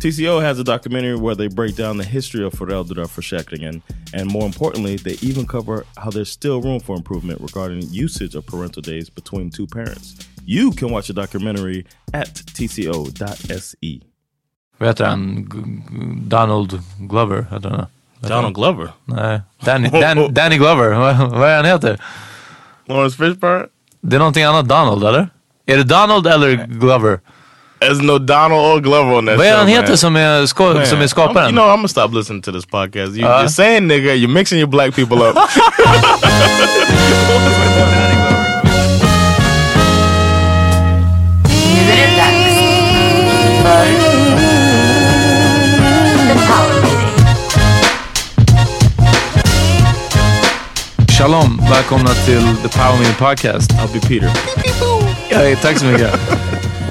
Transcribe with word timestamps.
TCO 0.00 0.40
has 0.42 0.58
a 0.58 0.64
documentary 0.64 1.16
where 1.16 1.34
they 1.34 1.48
break 1.48 1.76
down 1.76 1.98
the 1.98 2.04
history 2.04 2.44
of 2.44 2.54
föräldraförsäkringen 2.54 3.82
and 4.14 4.30
more 4.30 4.46
importantly, 4.46 4.96
they 4.98 5.30
even 5.30 5.46
cover 5.46 5.84
how 5.96 6.10
there's 6.10 6.30
still 6.30 6.60
room 6.62 6.80
for 6.80 6.96
improvement 6.96 7.40
regarding 7.40 7.82
usage 8.04 8.34
of 8.38 8.46
parental 8.46 8.82
days 8.82 9.10
between 9.14 9.50
two 9.50 9.66
parents. 9.66 10.14
You 10.46 10.70
can 10.72 10.90
watch 10.90 11.06
the 11.06 11.12
documentary 11.12 11.84
at 12.12 12.34
tco.se. 12.54 14.00
Vad 14.78 14.88
heter 14.88 15.04
han? 15.04 15.48
Donald 16.28 16.80
Glover? 16.98 17.46
Heter 17.50 17.70
han. 17.70 17.86
Donald 18.20 18.54
Glover? 18.54 18.88
Nej, 19.04 19.40
Danny, 19.64 19.88
Dan, 19.88 20.34
Danny 20.34 20.56
Glover. 20.58 20.90
Vad 21.28 21.50
är 21.50 21.56
han 21.56 21.64
heter? 21.64 22.00
Lawrence 22.86 23.16
Fishburne? 23.16 23.66
Det 24.00 24.16
är 24.16 24.18
någonting 24.18 24.44
annat 24.44 24.68
Donald 24.68 25.04
eller? 25.04 25.28
Är 25.66 25.76
det 25.76 25.84
Donald 25.84 26.26
eller 26.26 26.66
Glover? 26.66 27.20
There's 27.80 28.00
no 28.00 28.18
Donald 28.18 28.60
or 28.60 28.80
Glover 28.80 29.14
on 29.14 29.26
that 29.26 29.36
Vad 29.38 29.46
är 29.46 29.50
show, 29.52 29.58
han 29.58 29.68
heter 29.68 29.88
man. 29.88 29.98
som 29.98 30.16
är, 30.16 30.46
sko- 30.46 30.74
Man, 30.74 30.86
som 30.86 31.00
är 31.00 31.06
skaparen? 31.06 31.36
I'm, 31.46 31.48
you 31.48 31.52
know, 31.52 31.64
I'm 31.64 31.76
gonna 31.76 31.88
stop 31.88 32.12
listening 32.14 32.42
to 32.42 32.52
this 32.52 32.66
podcast. 32.66 33.16
You, 33.16 33.24
Uh. 33.26 33.42
you're 33.42 33.48
saying 33.48 33.86
nigga, 33.88 34.14
you're 34.14 34.28
mixing 34.32 34.58
your 34.58 34.68
black 34.68 34.94
people 34.94 35.22
up. 35.22 35.36
Nu 41.44 41.92
är 41.92 41.96
det 41.96 42.16
dags 42.16 42.58
för 43.62 43.86
The 46.28 46.34
Power 46.46 46.82
Meeting. 46.82 47.26
Shalom, 51.18 51.60
välkomna 51.70 52.10
till 52.14 52.42
The 52.62 52.68
Power 52.78 52.98
Meeting 52.98 53.14
Podcast. 53.18 53.70
I'll 53.72 53.92
be 53.92 54.00
Peter. 54.08 54.30
Ja, 55.30 55.56
tack 55.62 55.78
så 55.78 55.84
mycket. 55.84 56.10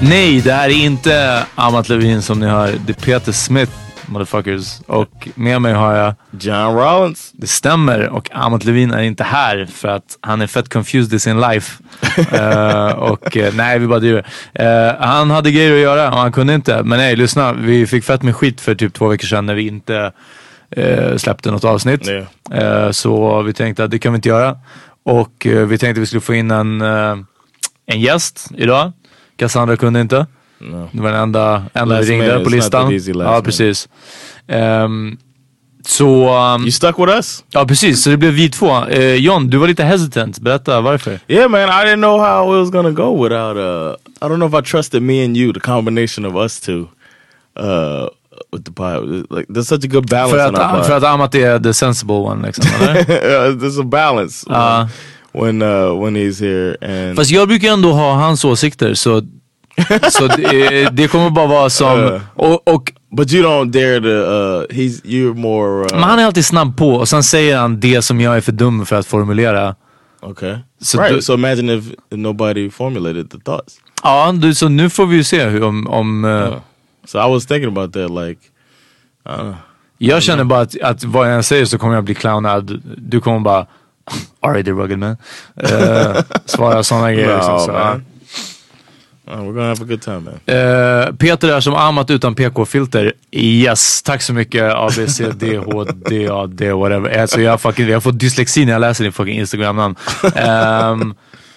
Nej, 0.02 0.40
det 0.40 0.52
här 0.52 0.68
är 0.68 0.84
inte 0.84 1.44
Amat 1.54 1.88
Levin 1.88 2.22
som 2.22 2.40
ni 2.40 2.46
hör. 2.46 2.74
Det 2.86 2.92
är 2.92 3.04
Peter 3.04 3.32
Smith, 3.32 3.72
motherfuckers. 4.06 4.80
Och 4.86 5.28
med 5.34 5.62
mig 5.62 5.72
har 5.72 5.94
jag 5.94 6.14
John 6.40 6.76
Rollins. 6.76 7.30
Det 7.32 7.46
stämmer 7.46 8.08
och 8.08 8.30
Amat 8.32 8.64
Levin 8.64 8.90
är 8.90 9.02
inte 9.02 9.24
här 9.24 9.66
för 9.72 9.88
att 9.88 10.18
han 10.20 10.40
är 10.40 10.46
fett 10.46 10.68
confused 10.68 11.14
i 11.14 11.18
sin 11.18 11.40
life. 11.40 11.82
Eh, 12.32 12.90
och 12.90 13.36
eh, 13.36 13.54
nej, 13.54 13.78
vi 13.78 13.86
bara 13.86 13.98
driver. 13.98 14.26
Eh, 14.52 14.94
han 15.00 15.30
hade 15.30 15.50
grejer 15.50 15.72
att 15.72 15.80
göra 15.80 16.10
och 16.10 16.18
han 16.18 16.32
kunde 16.32 16.54
inte. 16.54 16.82
Men 16.82 16.98
nej, 16.98 17.16
lyssna. 17.16 17.52
Vi 17.52 17.86
fick 17.86 18.04
fett 18.04 18.22
med 18.22 18.36
skit 18.36 18.60
för 18.60 18.74
typ 18.74 18.94
två 18.94 19.08
veckor 19.08 19.26
sedan 19.26 19.46
när 19.46 19.54
vi 19.54 19.66
inte 19.66 20.12
släppte 21.16 21.50
något 21.50 21.64
avsnitt. 21.64 22.08
Så 22.90 23.42
vi 23.42 23.52
tänkte 23.52 23.84
att 23.84 23.90
det 23.90 23.98
kan 23.98 24.12
vi 24.12 24.16
inte 24.16 24.28
göra. 24.28 24.56
Och 25.04 25.32
vi 25.44 25.78
tänkte 25.78 25.90
att 25.90 25.96
vi 25.98 26.06
skulle 26.06 26.20
få 26.20 26.34
in 26.34 26.50
en, 26.50 26.80
en 27.86 28.00
gäst 28.00 28.50
idag. 28.56 28.92
Cassandra 29.38 29.76
kunde 29.76 30.00
inte. 30.00 30.26
No. 30.58 30.88
Det 30.92 31.00
var 31.02 31.10
den 31.12 31.20
enda, 31.20 31.62
enda 31.74 32.00
vi 32.00 32.06
ringde 32.06 32.44
på 32.44 32.50
listan. 32.50 33.00
Ja, 33.14 33.42
precis. 33.44 33.88
Ehm, 34.48 35.16
så... 35.86 36.38
Um, 36.54 36.62
You 36.62 36.70
stuck 36.70 36.98
with 36.98 37.12
us? 37.12 37.44
Ja 37.50 37.64
precis, 37.64 38.02
så 38.02 38.10
det 38.10 38.16
blev 38.16 38.32
vi 38.32 38.48
två. 38.50 38.84
Eh, 38.86 39.14
John, 39.14 39.50
du 39.50 39.56
var 39.56 39.68
lite 39.68 39.84
hesitant. 39.84 40.38
Berätta 40.38 40.80
varför. 40.80 41.20
Yeah, 41.28 41.50
man. 41.50 41.60
I 41.60 41.64
didn't 41.64 41.96
know 41.96 42.20
how 42.20 42.54
it 42.54 42.60
was 42.60 42.70
gonna 42.70 42.90
go 42.90 43.22
without. 43.22 43.56
Uh, 43.56 43.94
I 44.20 44.28
don't 44.28 44.36
know 44.36 44.48
if 44.48 44.64
I 44.64 44.70
trusted 44.70 45.02
me 45.02 45.24
and 45.24 45.36
you, 45.36 45.52
the 45.52 45.60
combination 45.60 46.24
of 46.24 46.36
us 46.36 46.60
two, 46.60 46.88
uh, 47.60 48.08
with 48.52 48.64
the 48.64 48.72
pod. 48.72 49.02
Like, 49.30 49.46
there's 49.48 49.68
such 49.68 49.84
a 49.84 49.88
good 49.88 50.10
balance. 50.10 50.36
För 50.36 50.48
in 50.48 50.54
our 50.54 50.62
att, 50.62 50.72
pod. 50.76 50.86
för 50.86 50.96
att 50.96 51.04
Amat 51.04 51.34
är 51.34 51.58
the 51.58 51.74
sensible 51.74 52.14
one 52.14 52.46
liksom, 52.46 52.64
eller? 52.80 53.10
Yeah, 53.10 53.54
there's 53.54 53.80
a 53.80 53.84
balance 53.84 54.46
Ja. 54.50 54.88
When 55.32 55.62
uh, 55.62 56.02
when 56.02 56.16
he's 56.16 56.40
here 56.40 56.76
and 56.82 57.16
Fast 57.16 57.30
jag 57.30 57.48
brukar 57.48 57.72
ändå 57.72 57.92
ha 57.92 58.14
hans 58.14 58.44
åsikter 58.44 58.94
så, 58.94 59.22
så 60.10 60.26
det, 60.26 60.88
det 60.92 61.08
kommer 61.08 61.30
bara 61.30 61.46
vara 61.46 61.70
som... 61.70 62.00
Uh. 62.00 62.20
Och, 62.34 62.68
och, 62.68 62.92
but 63.16 63.32
you 63.32 63.44
don't 63.44 63.70
dare 63.70 64.00
to. 64.00 64.08
Uh, 64.08 64.66
he's 64.76 65.02
you're 65.04 65.34
more. 65.34 65.84
Uh, 65.84 65.86
men 65.92 66.02
han 66.02 66.18
är 66.18 66.24
alltid 66.24 66.44
snabb 66.44 66.76
på 66.76 66.94
och 66.94 67.08
sen 67.08 67.22
säger 67.22 67.58
han 67.58 67.80
det 67.80 68.02
som 68.02 68.20
jag 68.20 68.36
är 68.36 68.40
för 68.40 68.52
dum 68.52 68.86
för 68.86 68.96
att 68.96 69.06
formulera. 69.06 69.74
okay. 70.22 70.56
So 70.80 70.98
right. 70.98 71.16
do- 71.16 71.20
so 71.22 71.34
imagine 71.34 71.78
if 71.78 71.84
nobody 72.10 72.70
formulated 72.70 73.30
the 73.30 73.38
thoughts. 73.38 73.76
Ja, 74.02 74.32
du, 74.32 74.54
så 74.54 74.68
nu 74.68 74.90
får 74.90 75.06
vi 75.06 75.16
ju 75.16 75.24
se 75.24 75.44
hur, 75.44 75.62
om... 75.62 75.86
om 75.86 76.24
eh, 76.24 76.54
So 77.08 77.18
I 77.18 77.26
was 77.30 77.46
thinking 77.46 77.68
about 77.68 77.92
that, 77.92 78.10
like, 78.10 78.40
know. 79.24 79.56
Jag 79.98 80.22
känner 80.22 80.44
bara 80.44 80.60
att, 80.60 80.80
att 80.82 81.04
vad 81.04 81.28
jag 81.28 81.36
än 81.36 81.42
säger 81.42 81.64
så 81.64 81.78
kommer 81.78 81.94
jag 81.94 82.04
bli 82.04 82.14
clownad. 82.14 82.82
Du 82.96 83.20
kommer 83.20 83.40
bara 83.40 83.66
alright 84.40 84.68
rugged 84.68 84.98
man. 84.98 85.16
Uh, 85.62 86.20
svara 86.44 86.82
sådana 86.82 87.12
grejer. 87.12 87.34
liksom, 87.34 87.52
No, 87.54 87.58
så, 87.58 87.70
ja. 87.72 87.78
man. 87.84 88.04
Uh, 89.30 89.34
we're 89.44 89.52
gonna 89.52 89.68
have 89.68 89.82
a 89.82 89.86
good 89.88 90.02
time, 90.02 90.20
man. 90.20 90.34
Eh, 90.46 91.12
Peter 91.16 91.48
är 91.48 91.60
som 91.60 91.74
amat 91.74 92.10
utan 92.10 92.34
PK-filter. 92.34 93.12
Yes, 93.30 94.02
tack 94.02 94.22
så 94.22 94.32
mycket 94.34 94.74
ABCDHDAD 94.74 96.60
whatever. 96.72 97.20
Alltså 97.20 97.40
jag, 97.40 97.60
fucking, 97.60 97.88
jag 97.88 98.02
får 98.02 98.12
dyslexi 98.12 98.64
när 98.64 98.72
jag 98.72 98.80
läser 98.80 99.04
din 99.04 99.12
fucking 99.12 99.38
Instagram-namn. 99.38 99.96
Ehm, 100.34 101.14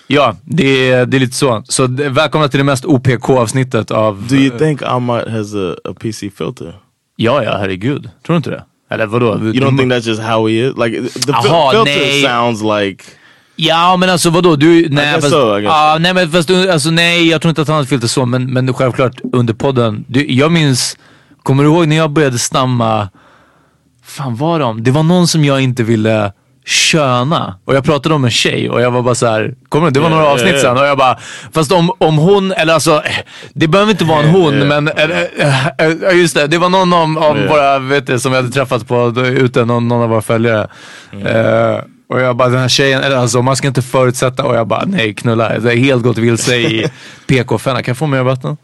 ja, 0.08 0.36
det 0.44 0.92
är, 0.92 1.06
det 1.06 1.18
är 1.18 1.20
lite 1.20 1.36
så. 1.36 1.64
Så 1.68 1.88
välkomna 2.10 2.48
till 2.48 2.58
det 2.58 2.64
mest 2.64 2.86
OPK-avsnittet 2.86 3.92
av... 3.92 4.28
Do 4.28 4.36
you 4.36 4.58
think 4.60 4.82
Ahmad 4.82 5.28
has 5.30 5.54
a, 5.56 5.76
a 5.90 5.94
PC 6.00 6.30
filter? 6.30 6.76
Ja, 7.16 7.44
ja, 7.44 7.58
herregud. 7.58 8.02
Tror 8.26 8.34
du 8.34 8.38
inte 8.38 8.50
det? 8.50 8.64
Eller 8.92 9.06
vadå? 9.06 9.26
You 9.26 9.54
don't 9.54 9.78
think 9.78 9.92
that's 9.94 10.08
just 10.08 10.22
how 10.22 10.48
he 10.48 10.54
is? 10.54 10.74
Like 10.78 11.20
the 11.26 11.32
Aha, 11.32 11.72
filter 11.72 11.86
nej. 11.86 12.24
sounds 12.24 12.62
like 12.62 13.04
Ja 13.56 13.98
men 13.98 14.10
alltså 14.10 14.30
vadå? 14.30 14.56
Du, 14.56 14.90
nej, 14.90 15.14
fast, 15.14 15.30
so, 15.30 15.60
ja, 15.60 15.98
nej 16.00 16.14
men 16.14 16.32
fast 16.32 16.50
alltså, 16.52 16.90
nej 16.92 17.28
jag 17.30 17.42
tror 17.42 17.50
inte 17.50 17.62
att 17.62 17.68
han 17.68 17.76
hade 17.76 17.88
filter 17.88 18.08
så 18.08 18.26
men, 18.26 18.54
men 18.54 18.74
självklart 18.74 19.22
under 19.34 19.54
podden. 19.54 20.06
Du, 20.08 20.32
jag 20.32 20.52
minns, 20.52 20.98
kommer 21.44 21.64
du 21.64 21.70
ihåg 21.70 21.88
när 21.88 21.96
jag 21.96 22.12
började 22.12 22.40
stamma, 22.40 23.10
fan 24.04 24.36
var 24.36 24.60
de? 24.60 24.84
Det 24.84 24.92
var 24.92 25.04
någon 25.04 25.28
som 25.28 25.46
jag 25.46 25.62
inte 25.62 25.84
ville 25.84 26.34
köna 26.66 27.56
och 27.66 27.76
jag 27.76 27.84
pratade 27.84 28.16
om 28.16 28.26
en 28.26 28.32
tjej 28.32 28.70
och 28.70 28.82
jag 28.82 28.92
var 28.92 29.02
bara 29.02 29.16
så 29.16 29.28
här, 29.28 29.54
kommer 29.70 29.88
du? 29.88 29.92
Det 29.92 30.00
var 30.00 30.10
några 30.10 30.26
avsnitt 30.26 30.60
sen 30.60 30.78
och 30.78 30.86
jag 30.86 30.98
bara, 30.98 31.20
fast 31.54 31.72
om, 31.72 31.92
om 31.98 32.18
hon, 32.18 32.52
eller 32.52 32.74
alltså 32.74 33.04
det 33.54 33.68
behöver 33.68 33.92
inte 33.92 34.06
vara 34.06 34.20
en 34.20 34.30
hon 34.30 34.68
men, 34.68 34.88
eh, 34.88 36.18
just 36.18 36.36
det, 36.36 36.48
det 36.48 36.58
var 36.58 36.70
någon 36.70 36.94
av, 36.94 37.24
av 37.24 37.38
våra, 37.48 37.80
vet 37.80 38.08
du, 38.08 38.20
som 38.20 38.32
vi 38.32 38.36
hade 38.36 38.50
träffat 38.50 38.88
på 38.88 39.14
ute, 39.18 39.66
någon, 39.66 39.88
någon 39.88 40.02
av 40.02 40.10
våra 40.10 40.22
följare. 40.22 40.68
Eh, 41.26 41.84
och 42.10 42.22
jag 42.22 42.36
bara, 42.36 42.50
den 42.50 42.60
här 42.60 42.68
tjejen, 42.68 43.04
eller 43.04 43.16
alltså 43.16 43.42
man 43.42 43.56
ska 43.56 43.68
inte 43.68 43.82
förutsätta 43.82 44.44
och 44.44 44.56
jag 44.56 44.68
bara, 44.68 44.86
nej 44.86 45.14
knulla. 45.14 45.60
Det 45.60 45.74
är 45.74 45.78
helt 45.78 46.04
gått 46.04 46.18
vilse 46.18 46.56
i 46.56 46.92
PK-fällan. 47.28 47.84
Kan 47.84 47.92
jag 47.92 47.98
få 47.98 48.08
mer 48.08 48.24
vatten? 48.24 48.58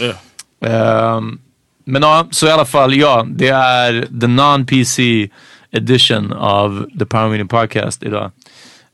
yeah. 0.00 1.16
Ehm, 1.16 1.38
men 1.84 2.02
ja, 2.02 2.26
så 2.30 2.46
i 2.46 2.50
alla 2.50 2.64
fall, 2.64 2.94
ja, 2.94 3.26
det 3.28 3.48
är 3.48 4.02
the 4.20 4.26
non-PC 4.26 5.28
edition 5.76 6.32
av 6.32 6.86
The 6.98 7.06
Power 7.06 7.28
Meeting 7.28 7.48
Podcast 7.48 8.02
idag. 8.02 8.30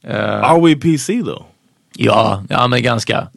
Eh, 0.05 0.50
Are 0.50 0.61
we 0.61 0.76
PC 0.76 1.23
though? 1.23 1.44
Ja, 1.96 2.43
ja 2.49 2.69
men 2.69 2.82
ganska. 2.82 3.29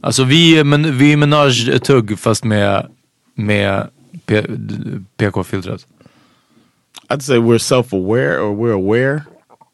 Alltså 0.00 0.24
vi, 0.24 0.64
men, 0.64 0.98
vi 0.98 1.12
är 1.12 1.16
menage 1.16 1.82
tugg 1.82 2.18
fast 2.18 2.44
med, 2.44 2.86
med 3.34 3.88
PK-filtret. 5.16 5.86
I'd 7.08 7.22
say 7.22 7.38
we're 7.38 7.58
self-aware 7.58 8.38
or 8.38 8.54
we're 8.54 8.74
aware, 8.74 9.22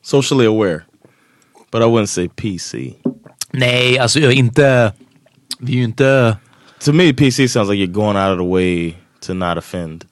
socially 0.03 0.47
aware, 0.47 0.85
but 1.71 1.83
I 1.83 1.85
wouldn't 1.85 2.07
say 2.07 2.29
PC. 2.29 2.95
Nej, 3.53 3.99
alltså 3.99 4.21
jag 4.21 4.33
inte, 4.33 4.93
vi 5.59 5.73
är 5.73 5.77
ju 5.77 5.85
inte... 5.85 6.37
To 6.85 6.93
me, 6.93 7.13
PC 7.13 7.49
sounds 7.49 7.71
like 7.71 7.79
you're 7.79 7.93
going 7.93 8.17
out 8.17 8.33
of 8.33 8.39
the 8.39 8.51
way 8.51 8.95
to 9.21 9.35
not 9.35 9.59
offend. 9.59 10.05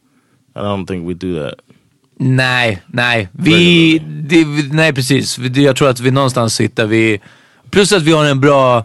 I 0.57 0.59
don't 0.59 0.87
think 0.87 1.07
we 1.07 1.15
do 1.15 1.35
that. 1.43 1.55
Nej, 2.19 2.83
nej. 2.87 3.29
Vi, 3.33 3.99
det, 3.99 4.47
nej 4.73 4.93
precis. 4.93 5.39
Jag 5.39 5.77
tror 5.77 5.89
att 5.89 6.01
vi 6.01 6.11
någonstans 6.11 6.55
sitter 6.55 6.87
vi... 6.87 7.21
Plus 7.71 7.93
att 7.93 8.03
vi 8.03 8.13
har 8.13 8.25
en 8.25 8.41
bra... 8.41 8.85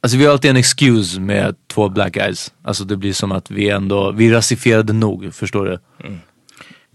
Alltså 0.00 0.18
vi 0.18 0.24
har 0.24 0.32
alltid 0.32 0.50
en 0.50 0.56
excuse 0.56 1.20
med 1.20 1.54
två 1.66 1.88
black 1.88 2.12
guys. 2.12 2.52
Alltså 2.62 2.84
det 2.84 2.96
blir 2.96 3.12
som 3.12 3.32
att 3.32 3.50
vi 3.50 3.70
ändå, 3.70 4.12
vi 4.12 4.28
är 4.28 4.32
rasifierade 4.32 4.92
nog, 4.92 5.34
förstår 5.34 5.64
du? 5.64 5.78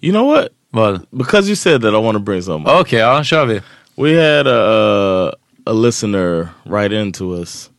You 0.01 0.13
know 0.13 0.27
what? 0.27 0.47
Vad? 0.69 1.01
Because 1.11 1.47
you 1.47 1.55
said 1.55 1.81
that, 1.81 1.93
I 1.93 1.97
want 1.97 2.15
to 2.15 2.19
bring 2.19 2.41
something. 2.41 2.73
Okej, 2.73 2.99
ja 2.99 3.23
kör 3.23 3.45
vi. 3.45 3.61
We 3.95 4.37
had 4.37 4.47
a 4.47 5.35
a, 5.65 5.73
listener 5.73 6.49
write 6.65 6.93
into 6.93 7.35
us 7.35 7.69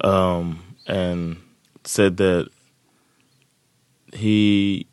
um, 0.00 0.58
and 0.86 1.36
said 1.84 2.16
that 2.16 2.48
he 4.12 4.86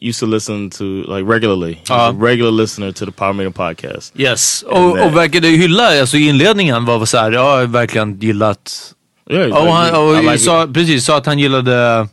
used 0.00 0.20
to 0.20 0.26
listen 0.26 0.70
to 0.70 0.84
like 0.84 1.24
regularly. 1.32 1.78
A 1.90 2.08
Uh. 2.08 2.12
regular 2.24 2.50
listener 2.52 2.92
to 2.92 3.04
the 3.06 3.12
Power 3.12 3.32
Meeting 3.32 3.52
podcast. 3.52 4.12
Yes, 4.16 4.62
och, 4.62 4.90
och 5.06 5.16
verkade 5.16 5.48
hylla, 5.48 6.00
alltså 6.00 6.16
i 6.16 6.28
inledningen 6.28 6.84
var 6.84 7.04
så 7.06 7.18
här, 7.18 7.32
jag 7.32 7.40
har 7.44 7.66
verkligen 7.66 8.18
gillat 8.20 8.94
Yeah, 9.30 9.42
Och 9.42 9.64
like, 9.64 9.70
han 9.72 9.94
och 10.08 10.18
I 10.18 10.22
like 10.22 10.38
sa, 10.38 10.64
it. 10.64 10.74
precis, 10.74 11.04
sa 11.04 11.16
att 11.16 11.26
han 11.26 11.38
gillade 11.38 12.08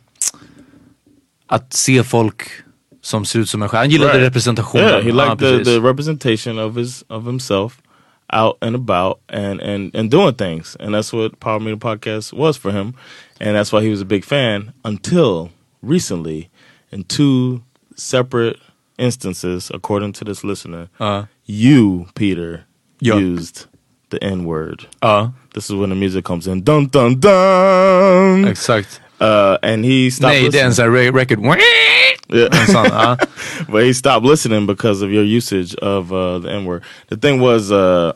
att 1.46 1.72
se 1.72 2.02
folk 2.02 2.42
som 3.02 3.24
ser 3.24 3.38
ut 3.38 3.48
som 3.50 3.62
en. 3.62 3.68
Han 3.72 3.90
gillade 3.90 4.12
Right. 4.12 4.26
representationen. 4.26 4.86
Yeah, 4.88 5.00
he 5.02 5.12
liked 5.12 5.38
the, 5.38 5.64
the 5.64 5.80
representation 5.80 6.58
of 6.58 6.76
his 6.76 7.04
of 7.08 7.24
himself 7.26 7.72
out 8.32 8.56
and 8.60 8.74
about 8.76 9.18
and 9.28 9.60
and 9.60 9.96
and 9.96 10.10
doing 10.10 10.34
things, 10.34 10.76
and 10.80 10.94
that's 10.94 11.12
what 11.12 11.38
Power 11.40 11.60
Meter 11.60 11.76
Podcast 11.76 12.32
was 12.32 12.58
for 12.58 12.72
him, 12.72 12.94
and 13.40 13.56
that's 13.56 13.72
why 13.72 13.80
he 13.84 13.90
was 13.90 14.00
a 14.02 14.04
big 14.04 14.24
fan 14.24 14.72
until 14.84 15.50
recently, 15.82 16.48
in 16.92 17.04
two 17.04 17.60
separate 17.96 18.56
instances, 18.98 19.70
according 19.74 20.12
to 20.12 20.24
this 20.24 20.44
listener, 20.44 20.88
Ja. 20.98 21.26
you 21.46 22.06
Peter 22.14 22.64
Yeah. 23.00 23.18
used 23.22 23.56
the 24.10 24.18
N 24.22 24.44
word. 24.46 24.86
Ja, 25.00 25.32
This 25.54 25.64
is 25.64 25.70
when 25.70 25.90
the 25.90 25.96
music 25.96 26.24
comes 26.24 26.46
in, 26.46 26.62
dun 26.64 26.88
dun 26.88 27.20
dun, 27.20 28.44
exakt. 28.48 29.00
uh, 29.20 29.56
and 29.62 29.84
he 29.84 30.10
stopped. 30.10 30.34
Nej, 30.34 30.42
listening. 30.42 30.64
en 30.66 30.74
sån 30.74 30.84
här 30.84 30.92
re- 30.92 31.10
record. 31.10 31.38
Yeah. 32.28 32.66
Sån, 32.66 32.84
ja. 32.84 33.16
but 33.68 33.82
he 33.84 33.94
stopped 33.94 34.30
listening 34.30 34.66
because 34.66 35.04
of 35.04 35.10
your 35.10 35.24
usage 35.24 35.74
of 35.74 36.12
uh, 36.12 36.38
the 36.42 36.50
N 36.50 36.64
word. 36.66 36.82
The 37.08 37.16
thing 37.16 37.40
was, 37.40 37.70
uh, 37.70 38.12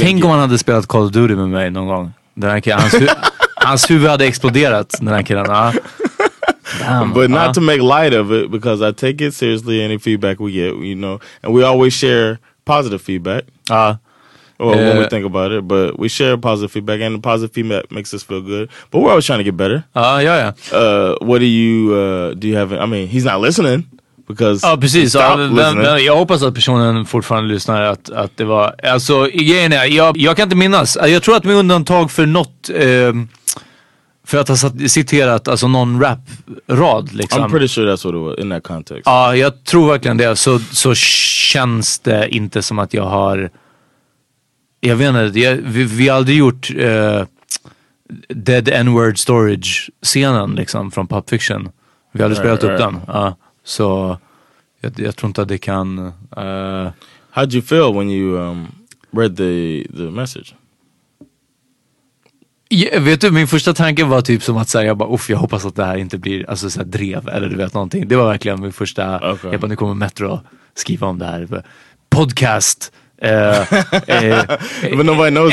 Tänk 0.00 0.24
om 0.24 0.30
han 0.30 0.40
hade 0.40 0.58
spelat 0.58 0.86
Call 0.86 1.02
of 1.06 1.12
Duty 1.12 1.34
med 1.34 1.48
mig 1.48 1.70
någon 1.70 1.86
gång. 1.86 2.12
Den 2.34 2.50
här 2.50 2.60
killen, 2.60 2.80
hans, 2.80 2.94
hu 3.00 3.06
hans 3.56 3.90
huvud 3.90 4.10
hade 4.10 4.26
exploderat, 4.26 4.94
den 4.98 5.08
här 5.08 5.22
killen. 5.22 5.44
Ja. 5.48 5.72
Damn, 6.80 7.12
but 7.12 7.30
not 7.30 7.54
to 7.54 7.60
make 7.60 7.80
light 7.82 8.12
of 8.14 8.30
it 8.32 8.50
because 8.50 8.82
I 8.88 8.92
take 8.92 9.20
it 9.26 9.34
seriously. 9.34 9.82
Any 9.84 9.98
feedback 9.98 10.40
we 10.40 10.52
get, 10.52 10.74
you 10.76 10.94
know, 10.94 11.18
and 11.42 11.52
we 11.54 11.62
always 11.64 11.92
share 11.92 12.38
positive 12.64 13.02
feedback. 13.02 13.44
Ja. 13.68 13.96
Or 14.58 14.76
when 14.76 14.78
we 14.96 15.00
Yeah. 15.00 15.08
think 15.08 15.26
about 15.26 15.52
it, 15.52 15.62
but 15.68 15.98
we 15.98 16.08
share 16.08 16.36
positive 16.36 16.70
feedback, 16.72 17.00
and 17.00 17.14
the 17.16 17.20
positive 17.22 17.54
feedback 17.54 17.90
makes 17.90 18.12
us 18.14 18.22
feel 18.24 18.40
good. 18.42 18.68
But 18.90 19.00
we're 19.00 19.10
always 19.10 19.26
trying 19.26 19.38
to 19.40 19.44
get 19.44 19.56
better. 19.56 19.82
Ja, 19.94 20.20
ja, 20.22 20.36
ja. 20.36 20.52
Uh, 20.78 21.16
what 21.20 21.38
do 21.40 21.46
you 21.46 21.92
uh, 21.94 22.34
do? 22.34 22.46
You 22.48 22.56
have? 22.58 22.72
I 22.74 22.86
mean, 22.86 23.08
he's 23.08 23.24
not 23.24 23.40
listening 23.40 23.84
because 24.28 24.66
Ja 24.66 24.76
precis, 24.76 25.14
ja, 25.14 25.36
men, 25.36 25.74
men 25.76 26.04
jag 26.04 26.16
hoppas 26.16 26.42
att 26.42 26.54
personen 26.54 27.04
fortfarande 27.06 27.54
lyssnar. 27.54 27.82
Att, 27.82 28.10
att 28.10 28.36
det 28.36 28.44
var, 28.44 28.74
alltså 28.82 29.28
grejen 29.34 29.72
är, 29.72 29.84
jag, 29.84 30.16
jag 30.18 30.36
kan 30.36 30.42
inte 30.44 30.56
minnas. 30.56 30.98
Jag 31.06 31.22
tror 31.22 31.36
att 31.36 31.44
med 31.44 31.54
undantag 31.56 32.10
för 32.10 32.26
något, 32.26 32.70
ehm, 32.74 33.28
för 34.30 34.38
att 34.38 34.48
ha 34.48 34.56
citerat 34.88 35.48
alltså 35.48 35.68
någon 35.68 36.00
rap-rad 36.00 37.12
liksom. 37.12 37.42
I'm 37.42 37.50
pretty 37.50 37.68
sure 37.68 37.92
that's 37.92 38.04
what 38.04 38.14
it 38.14 38.20
was 38.38 38.38
in 38.44 38.50
that 38.50 38.62
context. 38.62 39.02
Ja, 39.06 39.36
jag 39.36 39.64
tror 39.64 39.88
verkligen 39.88 40.16
det. 40.16 40.36
Så, 40.36 40.58
så 40.58 40.94
känns 40.94 41.98
det 41.98 42.28
inte 42.28 42.62
som 42.62 42.78
att 42.78 42.94
jag 42.94 43.04
har... 43.04 43.50
Jag 44.80 44.96
vet 44.96 45.08
inte, 45.08 45.40
jag, 45.40 45.56
vi, 45.56 45.84
vi 45.84 46.08
har 46.08 46.16
aldrig 46.16 46.38
gjort 46.38 46.70
eh, 46.76 47.24
Dead 48.28 48.68
N-word 48.68 49.18
Storage-scenen 49.18 50.54
liksom 50.54 50.90
från 50.90 51.06
Pulp 51.06 51.30
Fiction. 51.30 51.68
Vi 52.12 52.22
har 52.22 52.30
aldrig 52.30 52.46
Right, 52.46 52.60
spelat 52.60 52.80
upp 52.80 52.80
right. 52.80 53.04
den. 53.06 53.14
Ja, 53.14 53.36
så 53.64 54.18
jag, 54.80 54.92
jag 55.00 55.16
tror 55.16 55.28
inte 55.28 55.42
att 55.42 55.48
det 55.48 55.58
kan... 55.58 55.98
eh, 56.36 56.90
How'd 57.34 57.52
you 57.54 57.62
feel 57.62 57.94
when 57.94 58.10
you 58.10 58.38
um, 58.38 58.66
read 59.12 59.36
the 59.36 59.86
the 59.96 60.02
message? 60.10 60.54
Ja, 62.72 63.00
vet 63.00 63.20
du, 63.20 63.30
min 63.30 63.48
första 63.48 63.74
tanke 63.74 64.04
var 64.04 64.20
typ 64.20 64.42
som 64.42 64.56
att 64.56 64.68
säga, 64.68 64.84
jag 64.84 64.96
bara, 64.96 65.14
uff, 65.14 65.30
jag 65.30 65.38
hoppas 65.38 65.64
att 65.64 65.76
det 65.76 65.84
här 65.84 65.96
inte 65.96 66.18
blir 66.18 66.50
alltså, 66.50 66.70
så 66.70 66.80
här, 66.80 66.86
drev 66.86 67.28
eller 67.28 67.48
du 67.48 67.56
vet 67.56 67.74
någonting. 67.74 68.08
Det 68.08 68.16
var 68.16 68.28
verkligen 68.28 68.60
min 68.60 68.72
första, 68.72 69.16
Okej. 69.16 69.50
jag 69.52 69.60
bara, 69.60 69.66
nu 69.66 69.76
kommer 69.76 69.94
Metro 69.94 70.40
skriva 70.74 71.06
om 71.06 71.18
det 71.18 71.26
här. 71.26 71.64
Podcast. 72.10 72.92
Eh, 73.22 73.60
eh, 74.06 74.44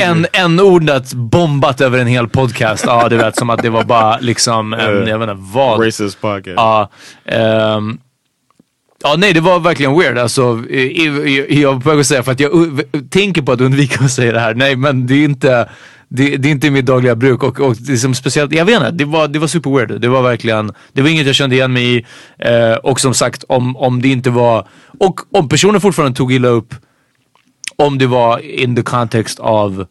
en, 0.00 0.26
en 0.32 0.60
ordet 0.60 1.12
bombat 1.14 1.80
över 1.80 1.98
en 1.98 2.06
hel 2.06 2.28
podcast. 2.28 2.84
Ja, 2.86 3.08
du 3.08 3.16
vet 3.16 3.36
som 3.36 3.50
att 3.50 3.62
det 3.62 3.70
var 3.70 3.84
bara 3.84 4.18
liksom 4.18 4.72
en, 4.72 4.80
Eh, 4.80 5.08
jag 5.08 5.18
vet 5.18 5.30
inte 5.30 5.42
vad. 5.52 5.86
Racist 5.86 6.20
podcast. 6.20 6.54
Ja, 6.56 6.90
ehm, 7.24 7.98
ja, 9.02 9.14
nej 9.18 9.32
det 9.32 9.40
var 9.40 9.60
verkligen 9.60 9.98
weird. 9.98 10.18
Alltså, 10.18 10.42
jag 11.48 11.72
var 11.72 11.80
på 11.80 11.90
väg 11.90 12.00
att 12.00 12.06
säga 12.06 12.22
för 12.22 12.32
att 12.32 12.40
jag 12.40 12.82
tänker 13.10 13.42
på 13.42 13.52
att 13.52 13.60
undvika 13.60 14.04
att 14.04 14.10
säga 14.10 14.32
det 14.32 14.40
här. 14.40 14.54
Nej, 14.54 14.76
men 14.76 15.06
det 15.06 15.14
är 15.14 15.24
inte, 15.24 15.68
det, 16.08 16.36
det 16.36 16.48
är 16.48 16.52
inte 16.52 16.70
mitt 16.70 16.86
dagliga 16.86 17.14
bruk. 17.16 17.42
Och, 17.42 17.60
och 17.60 17.76
det 17.76 17.92
är 17.92 17.96
som 17.96 18.14
speciellt, 18.14 18.52
jag 18.52 18.64
vet 18.64 18.74
inte, 18.76 18.90
det 18.90 19.04
var, 19.04 19.28
det 19.28 19.38
var 19.38 19.46
super 19.46 19.70
weird. 19.70 20.00
Det 20.00 20.08
var 20.08 20.22
verkligen, 20.22 20.72
det 20.92 21.02
var 21.02 21.08
inget 21.08 21.26
jag 21.26 21.34
kände 21.34 21.56
igen 21.56 21.72
mig 21.72 21.96
i. 21.96 22.04
Eh, 22.38 22.74
och 22.74 23.00
som 23.00 23.14
sagt, 23.14 23.44
om, 23.48 23.76
om 23.76 24.02
det 24.02 24.08
inte 24.08 24.30
var, 24.30 24.66
och 24.98 25.20
om 25.32 25.48
personen 25.48 25.80
fortfarande 25.80 26.16
tog 26.16 26.32
illa 26.32 26.48
upp, 26.48 26.74
om 27.76 27.98
det 27.98 28.06
var 28.06 28.38
in 28.38 28.76
the 28.76 28.82
context 28.82 29.38
av 29.40 29.86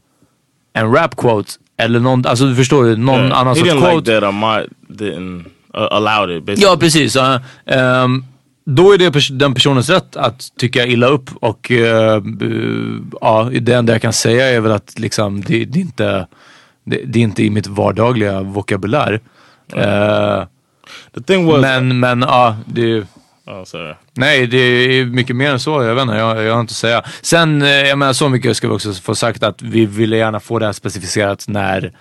en 0.74 0.92
rap 0.94 1.16
quote, 1.16 1.52
Eller 1.80 2.00
någon, 2.00 2.26
alltså 2.26 2.46
du 2.46 2.56
förstår 2.56 2.96
någon 2.96 3.20
Yeah. 3.26 3.40
annan 3.40 3.56
he 3.56 3.60
sorts 3.60 3.72
didn't 3.72 3.80
quote. 3.80 3.96
like 4.12 4.20
that 4.22 4.24
Ahmad 4.24 4.68
didn't 4.90 5.46
uh, 5.78 6.38
it. 6.38 6.46
Basically. 6.46 6.72
Ja 6.72 6.78
precis. 6.78 7.16
ja. 7.16 7.40
Ehm, 7.66 8.24
då 8.70 8.94
är 8.94 8.98
det 8.98 9.30
den 9.40 9.54
personens 9.54 9.90
rätt 9.90 10.16
att 10.16 10.48
tycka 10.60 10.86
illa 10.86 11.08
upp 11.08 11.30
och 11.42 11.72
eh, 11.72 12.20
bu- 12.22 13.18
ja, 13.22 13.50
det 13.62 13.74
enda 13.74 13.94
jag 13.94 14.02
kan 14.02 14.14
säga 14.14 14.46
är 14.50 14.60
väl 14.60 14.72
att 14.72 15.00
liksom, 15.00 15.42
det, 15.42 15.66
det, 15.66 15.80
är 15.80 15.82
inte, 15.82 16.28
det, 16.84 17.02
det 17.06 17.20
är 17.20 17.24
inte 17.24 17.44
i 17.44 17.50
mitt 17.50 17.68
vardagliga 17.68 18.42
vokabulär. 18.42 19.22
The 21.16 21.22
thing 21.22 21.46
was, 21.46 21.62
men 21.62 22.00
men 22.00 22.22
ja, 22.22 22.58
det 22.66 23.00
oh 23.46 23.64
sorry. 23.64 23.94
Nej, 24.14 24.48
det 24.48 24.58
är 24.58 25.06
mycket 25.06 25.36
mer 25.36 25.52
än 25.52 25.60
så. 25.60 25.84
Jag 25.84 25.96
vet 25.96 26.02
inte, 26.02 26.16
jag, 26.16 26.44
jag 26.44 26.54
har 26.54 26.62
inte 26.62 26.72
att 26.72 26.76
säga. 26.76 27.04
Sen, 27.22 27.62
jag 27.62 27.98
menar 27.98 28.14
så 28.14 28.30
mycket 28.30 28.58
ska 28.58 28.68
vi 28.68 28.74
också 28.76 28.94
få 28.94 29.16
sagt 29.16 29.44
att 29.44 29.62
vi 29.62 29.86
ville 29.86 30.18
gärna 30.18 30.40
få 30.40 30.60
det 30.60 30.66
här 30.66 30.74
specificerat 30.74 31.46
när, 31.48 31.92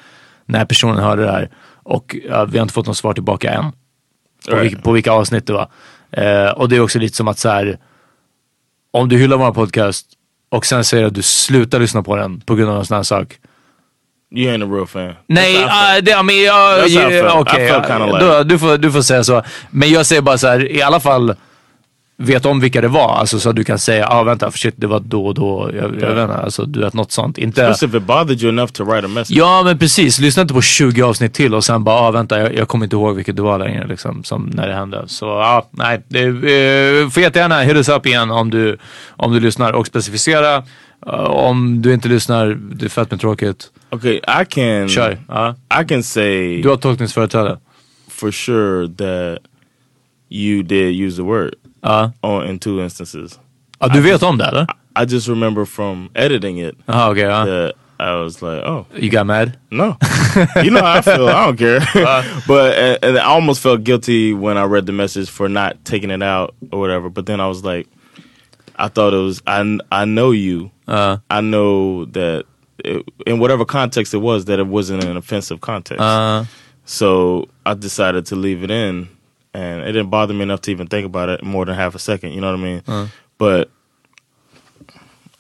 när 0.47 0.65
personen 0.65 0.97
hörde 1.05 1.23
det 1.23 1.31
här. 1.33 1.51
Och 1.83 2.17
ja, 2.29 2.45
vi 2.45 2.59
har 2.59 2.63
inte 2.63 2.75
fått 2.75 2.87
något 2.87 2.97
svar 2.97 3.15
tillbaka 3.15 3.51
än. 3.53 3.65
På, 3.71 3.77
Right. 4.57 4.65
vilka, 4.65 4.83
på 4.83 4.93
vilka 4.93 5.13
avsnitt 5.13 5.47
det 5.47 5.53
var. 5.53 5.69
Eh, 6.17 6.51
och 6.51 6.69
det 6.69 6.77
är 6.77 6.81
också 6.81 6.99
lite 6.99 7.17
som 7.17 7.29
att 7.29 7.39
så 7.39 7.49
här, 7.49 7.79
om 8.91 9.09
du 9.09 9.19
hyllar 9.19 9.37
vår 9.37 9.53
podcast 9.53 10.07
och 10.49 10.67
sen 10.67 10.85
säger 10.85 11.05
att 11.05 11.15
du 11.15 11.23
slutar 11.23 11.81
lyssna 11.81 12.03
på 12.03 12.17
den 12.17 12.41
på 12.41 12.55
grund 12.55 12.71
av 12.71 12.79
en 12.79 12.85
sån 12.85 12.97
här 12.97 13.03
sak. 13.03 13.39
You 14.35 14.53
ain't 14.55 14.65
a 14.65 14.75
real 14.75 14.87
fan. 14.87 15.15
Nej, 15.27 15.55
I 15.55 15.65
ah, 15.69 16.01
det, 16.01 16.11
I 16.11 16.15
okej, 17.31 17.65
ja, 17.65 17.85
kinda 17.89 18.07
like- 18.07 18.19
då, 18.19 18.43
du, 18.43 18.59
får, 18.59 18.79
du 18.79 18.93
får 18.93 19.03
säga 19.03 19.25
så. 19.25 19.43
Men 19.71 19.91
jag 19.91 20.07
säger 20.07 20.23
bara 20.23 20.39
så 20.39 20.47
här, 20.47 20.73
i 20.73 20.83
alla 20.83 21.01
fall 21.01 21.35
vet 22.19 22.47
om 22.47 22.61
vilka 22.61 22.81
det 22.81 22.89
var. 22.89 23.15
Alltså 23.15 23.41
så 23.41 23.51
att 23.51 23.57
du 23.57 23.65
kan 23.65 23.79
säga, 23.79 24.01
ja 24.01 24.15
ah, 24.15 24.23
vänta, 24.23 24.51
för 24.51 24.59
shit 24.59 24.75
det 24.77 24.87
var 24.87 25.01
då 25.01 25.27
och 25.27 25.35
då. 25.35 25.71
Jag, 25.75 25.85
jag 25.85 25.91
vet 26.15 26.23
inte, 26.23 26.35
alltså 26.35 26.65
du 26.65 26.81
vet 26.81 26.95
något 26.95 27.13
sånt. 27.13 27.39
Inte... 27.39 27.63
Especially 27.67 27.97
if 27.97 28.03
it 28.03 28.07
bothered 28.07 28.43
you 28.43 28.49
enough 28.53 28.73
to 28.73 28.85
write 28.85 29.07
a 29.07 29.09
message. 29.09 29.37
Ja 29.39 29.63
men 29.65 29.79
precis, 29.79 30.19
lyssna 30.19 30.43
inte 30.43 30.55
på 30.55 30.63
20 30.63 31.03
avsnitt 31.03 31.35
till 31.35 31.55
och 31.55 31.65
sen 31.65 31.85
bara, 31.85 31.97
ah, 31.97 32.11
vänta 32.11 32.39
jag, 32.41 32.55
jag 32.55 32.69
kommer 32.69 32.87
inte 32.87 32.97
ihåg 32.97 33.17
vilket 33.17 33.37
det 33.37 33.43
var 33.43 33.59
längre 33.59 33.87
liksom, 33.87 34.25
som 34.25 34.51
när 34.55 34.69
det 34.69 34.75
hände. 34.75 35.05
Så 35.07 35.25
ja, 35.27 35.69
nej. 35.71 36.03
Det, 36.09 36.21
eh, 36.25 37.09
får 37.09 37.23
jättegärna 37.23 37.61
hit 37.61 37.77
us 37.77 37.89
up 37.89 38.07
igen 38.07 38.31
om 38.31 38.51
du, 38.51 38.79
om 39.09 39.33
du 39.33 39.41
lyssnar 39.41 39.73
och 39.73 39.87
specificera. 39.87 40.57
eh, 41.07 41.13
om 41.25 41.83
du 41.83 41.95
inte 41.95 42.09
lyssnar, 42.09 42.47
det 42.75 42.85
är 42.85 42.89
fett 42.89 43.11
med 43.11 43.21
tråkigt. 43.21 43.71
Okay, 43.91 44.15
I 44.15 44.45
can. 44.49 44.89
Kör. 44.89 45.19
Ja. 45.29 45.55
I 45.83 45.89
can 45.89 46.03
say 46.03 46.63
Du 46.63 46.69
har 46.69 46.77
tolkningsföreträde. 46.77 47.59
for 48.11 48.31
sure 48.31 48.89
that 48.89 49.39
you 50.31 50.63
did 50.63 50.95
use 50.95 51.17
the 51.17 51.23
word 51.23 51.55
Ja. 51.87 52.11
on 52.23 52.47
in 52.47 52.59
two 52.59 52.81
instances. 52.83 53.39
Ja, 53.81 53.89
du 53.89 54.01
vet 54.01 54.23
om 54.23 54.39
det 54.39 54.45
eller? 54.45 54.67
I 54.99 55.05
just 55.15 55.29
remember 55.29 55.65
from 55.67 56.09
editing 56.15 56.59
it 56.61 56.75
okej, 56.87 57.23
ja. 57.29 57.45
that 57.45 57.73
I 58.01 58.13
was 58.23 58.43
like, 58.43 58.63
oh 58.65 58.85
You 58.95 59.11
got 59.11 59.27
mad? 59.27 59.57
no, 59.71 59.97
you 60.65 60.71
know 60.71 60.83
how 60.83 60.99
I 60.99 61.03
feel. 61.03 61.29
I 61.29 61.47
don't 61.47 61.57
care. 61.59 61.81
but 62.47 62.75
and, 62.79 62.99
and 63.05 63.19
I 63.19 63.25
almost 63.25 63.61
felt 63.63 63.85
guilty 63.85 64.33
when 64.35 64.57
I 64.59 64.65
read 64.65 64.87
the 64.87 64.93
message 64.93 65.31
for 65.31 65.49
not 65.49 65.77
taking 65.85 66.11
it 66.11 66.23
out 66.23 66.55
or 66.73 66.79
whatever. 66.81 67.09
But 67.11 67.27
then 67.27 67.41
I 67.41 67.47
was 67.49 67.63
like, 67.65 67.87
I 68.77 68.89
thought 68.89 69.15
it 69.15 69.23
was 69.23 69.43
I 69.47 69.79
I 69.91 70.05
know 70.05 70.31
you. 70.33 70.71
Uh, 70.89 71.17
I 71.31 71.41
know 71.41 72.05
that 72.07 72.45
it, 72.85 73.03
in 73.27 73.39
whatever 73.39 73.65
context 73.65 74.13
it 74.15 74.19
was, 74.21 74.45
that 74.45 74.59
it 74.59 74.67
wasn't 74.67 75.05
an 75.05 75.17
offensive 75.17 75.61
context. 75.61 76.01
uh, 76.03 76.45
so 76.85 77.49
I 77.65 77.75
decided 77.75 78.27
to 78.27 78.37
leave 78.37 78.63
it 78.63 78.71
in, 78.71 79.09
and 79.57 79.81
it 79.83 79.93
didn't 79.93 80.11
bother 80.11 80.35
me 80.35 80.43
enough 80.43 80.61
to 80.63 80.71
even 80.71 80.87
think 80.87 81.07
about 81.07 81.29
it 81.29 81.43
more 81.43 81.65
than 81.67 81.75
half 81.75 81.95
a 81.95 81.99
second. 81.99 82.33
You 82.33 82.41
know 82.41 82.51
what 82.53 82.61
I 82.61 82.63
mean? 82.63 83.11
But 83.39 83.71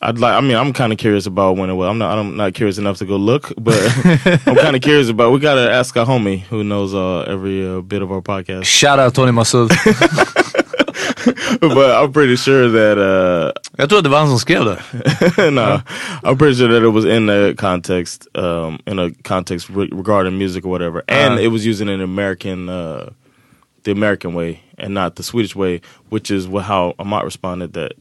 I'd 0.03 0.19
like. 0.19 0.35
I 0.35 0.41
mean, 0.41 0.57
I'm 0.57 0.73
kind 0.73 0.93
of 0.93 0.99
curious 0.99 1.27
about 1.27 1.57
when 1.57 1.71
it 1.71 1.75
was. 1.75 1.89
I'm 1.89 1.99
not. 1.99 2.19
I'm 2.19 2.37
not 2.37 2.55
curious 2.55 2.79
enough 2.79 2.99
to 2.99 3.05
go 3.07 3.17
look, 3.17 3.53
but 3.59 3.79
I'm 4.47 4.57
kind 4.57 4.77
of 4.77 4.83
curious 4.83 5.09
about. 5.09 5.33
We 5.33 5.41
gotta 5.41 5.71
ask 5.73 5.97
our 5.97 6.07
homie 6.07 6.41
who 6.51 6.63
knows 6.65 6.93
uh, 6.95 7.21
every 7.35 7.67
uh, 7.67 7.81
bit 7.81 8.03
of 8.03 8.11
our 8.13 8.21
podcast. 8.23 8.65
Shout 8.65 8.99
out 8.99 9.15
Tony 9.15 9.33
Massoud. 9.33 9.69
but 11.61 11.91
I'm 12.03 12.13
pretty 12.13 12.37
sure 12.37 12.69
that. 12.69 12.99
Uh, 12.99 13.53
Jag 13.79 13.89
tror 13.89 13.99
att 13.99 14.05
det 14.05 14.11
var 14.11 14.19
han 14.19 14.29
som 14.29 14.39
skrev 14.39 14.65
det. 14.65 15.51
no, 15.51 15.81
I'm 16.23 16.37
pretty 16.39 16.55
sure 16.55 16.69
that 16.69 16.83
it 16.83 16.93
was 16.93 17.05
in 17.05 17.27
the 17.27 17.55
context, 17.59 18.27
um, 18.37 18.79
in 18.87 18.99
a 18.99 19.11
context 19.23 19.69
re- 19.71 19.89
regarding 19.93 20.39
music 20.39 20.65
or 20.65 20.71
whatever, 20.71 21.03
and 21.09 21.35
Uh. 21.35 21.43
it 21.45 21.49
was 21.49 21.67
using 21.67 21.89
an 21.89 22.01
American, 22.01 22.69
uh, 22.69 23.11
the 23.87 23.93
American 23.93 24.35
way, 24.35 24.61
and 24.79 24.95
not 24.95 25.15
the 25.17 25.23
Swedish 25.23 25.57
way, 25.57 25.81
which 26.11 26.31
is 26.31 26.47
what 26.47 26.65
how 26.65 26.95
Amat 26.99 27.25
responded 27.25 27.73
that 27.73 27.93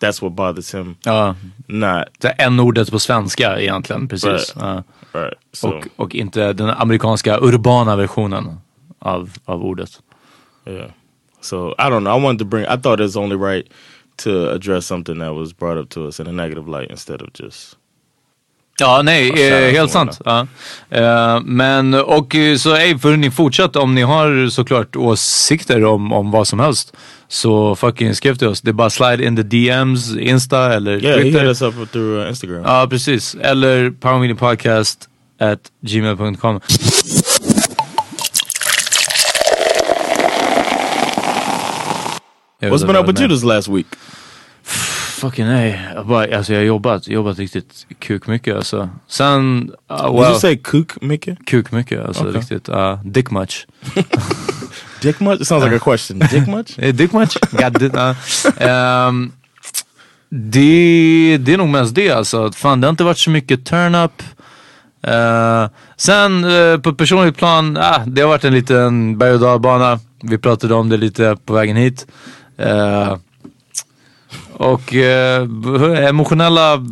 that's 0.00 0.22
what 0.22 0.34
bothers 0.34 0.74
him, 0.74 0.96
Ja. 1.04 1.34
not 1.66 2.08
Det 2.18 2.28
är 2.28 2.46
en-ordet 2.46 2.90
på 2.90 2.98
svenska 2.98 3.60
egentligen, 3.60 4.08
precis. 4.08 4.26
Right. 4.30 4.52
Ja. 4.56 4.82
right. 5.12 5.34
So 5.52 5.68
Och, 5.68 5.86
och 5.96 6.14
inte 6.14 6.52
den 6.52 6.70
amerikanska 6.70 7.38
urbana 7.40 7.96
versionen 7.96 8.60
av, 8.98 9.30
av 9.44 9.64
ordet. 9.64 10.00
yeah, 10.66 10.90
so 11.40 11.70
I 11.78 11.90
don't 11.90 12.00
know. 12.00 12.18
I 12.20 12.22
wanted 12.24 12.38
to 12.38 12.44
bring. 12.44 12.64
I 12.64 12.76
thought 12.76 13.00
it 13.00 13.04
was 13.04 13.16
only 13.16 13.36
right 13.36 13.66
to 14.16 14.50
address 14.50 14.86
something 14.86 15.18
that 15.18 15.34
was 15.34 15.52
brought 15.52 15.78
up 15.80 15.88
to 15.90 16.06
us 16.08 16.20
in 16.20 16.26
a 16.26 16.32
negative 16.32 16.68
light 16.80 16.90
instead 16.90 17.22
of 17.22 17.28
just 17.32 17.76
Ja, 18.80 19.02
nej, 19.02 19.48
eh, 19.48 19.72
helt 19.72 19.90
sant. 19.90 20.20
Ja. 20.24 20.46
Eh, 20.90 21.40
men, 21.44 21.94
och 21.94 22.34
eh, 22.34 22.56
så 22.56 22.74
ej, 22.74 22.98
för 22.98 23.16
ni 23.16 23.30
fortsatt 23.30 23.76
om 23.76 23.94
ni 23.94 24.02
har 24.02 24.48
såklart 24.48 24.96
åsikter 24.96 25.84
om, 25.84 26.12
om 26.12 26.30
vad 26.30 26.48
som 26.48 26.60
helst. 26.60 26.92
Så 27.28 27.74
fucking 27.74 28.14
skriv 28.14 28.34
till 28.34 28.48
oss. 28.48 28.60
Det 28.60 28.70
är 28.70 28.72
bara 28.72 28.90
slide 28.90 29.24
in 29.24 29.36
the 29.36 29.42
DMs, 29.42 30.16
Insta 30.16 30.74
eller 30.74 31.04
yeah. 31.04 31.20
Twitter. 31.20 31.40
hit 31.40 31.48
us 31.48 31.62
up 31.62 31.92
through 31.92 32.28
Instagram. 32.28 32.62
Ja, 32.64 32.86
precis. 32.90 33.34
Eller 33.34 33.90
powermediapodcast 33.90 35.08
at 35.40 35.58
gmail.com. 35.86 36.60
What's 42.60 42.84
been 42.84 42.96
up 42.96 43.06
with 43.06 43.20
you 43.20 43.28
this 43.28 43.44
last 43.44 43.68
week? 43.68 43.86
Fucking 45.20 45.46
nej. 45.46 45.80
Jag, 45.94 46.06
bara, 46.06 46.36
alltså, 46.36 46.52
jag 46.52 46.60
har 46.60 46.64
jobbat, 46.64 47.08
jobbat 47.08 47.38
riktigt 47.38 47.86
kuk 47.98 48.26
mycket 48.26 48.56
alltså. 48.56 48.88
Sen, 49.08 49.70
uh, 49.90 49.96
Did 49.96 50.14
well, 50.20 50.30
you 50.30 50.40
say 50.40 50.56
kook, 50.56 51.02
Mickey? 51.02 51.36
kuk 51.46 51.72
mycket 51.72 52.06
alltså 52.06 52.24
Okay. 52.28 52.40
riktigt. 52.40 52.68
Uh, 52.68 53.04
dick 53.04 53.30
much. 53.30 53.66
Dick 55.02 55.20
much? 55.20 55.40
It 55.40 55.46
sounds 55.46 55.64
like 55.64 55.76
a 55.76 55.78
question. 55.78 56.18
Dick 56.30 56.46
much? 56.48 56.78
Eh, 56.78 56.94
Dick 56.94 57.12
much? 57.12 57.36
God, 57.50 57.78
di- 57.80 57.86
uh, 57.86 58.14
ehm, 58.58 59.32
det, 60.28 61.38
det 61.40 61.52
är 61.52 61.58
nog 61.58 61.68
mest 61.68 61.94
det 61.94 62.10
alltså. 62.10 62.52
Fan 62.52 62.80
det 62.80 62.86
har 62.86 62.90
inte 62.90 63.04
varit 63.04 63.18
så 63.18 63.30
mycket 63.30 63.64
turn-up. 63.66 64.22
Eh, 65.02 65.68
sen 65.96 66.44
eh, 66.44 66.78
på 66.78 66.90
ett 66.90 66.98
personligt 66.98 67.36
plan, 67.36 67.76
ah, 67.80 68.02
det 68.06 68.20
har 68.22 68.28
varit 68.28 68.44
en 68.44 68.54
liten 68.54 69.18
berg 69.18 69.32
och 69.32 69.40
dalbana. 69.40 69.98
Vi 70.22 70.38
pratade 70.38 70.74
om 70.74 70.88
det 70.88 70.96
lite 70.96 71.36
på 71.44 71.52
vägen 71.52 71.76
hit. 71.76 72.06
Eh, 72.58 73.16
och 74.52 74.94
eh, 74.94 75.48
emotionella 76.08 76.86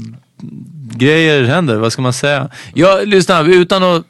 grejer 0.96 1.44
händer, 1.44 1.76
vad 1.76 1.92
ska 1.92 2.02
man 2.02 2.12
säga? 2.12 2.50
Jag 2.74 3.08
lyssna, 3.08 3.40
utan 3.40 3.82
att 3.82 4.04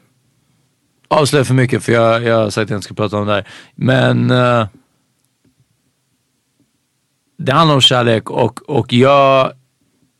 avslöja 1.07 1.45
för 1.45 1.53
mycket 1.53 1.83
för 1.83 1.91
jag, 1.91 2.23
jag 2.23 2.35
har 2.35 2.49
sagt 2.49 2.63
att 2.63 2.69
jag 2.69 2.77
inte 2.77 2.85
ska 2.85 2.93
prata 2.93 3.17
om 3.17 3.27
det 3.27 3.33
här. 3.33 3.47
Men 3.75 4.31
eh, 4.31 4.67
det 7.37 7.51
handlar 7.51 7.75
om 7.75 7.81
kärlek 7.81 8.29
och, 8.29 8.69
och 8.69 8.93
jag, 8.93 9.51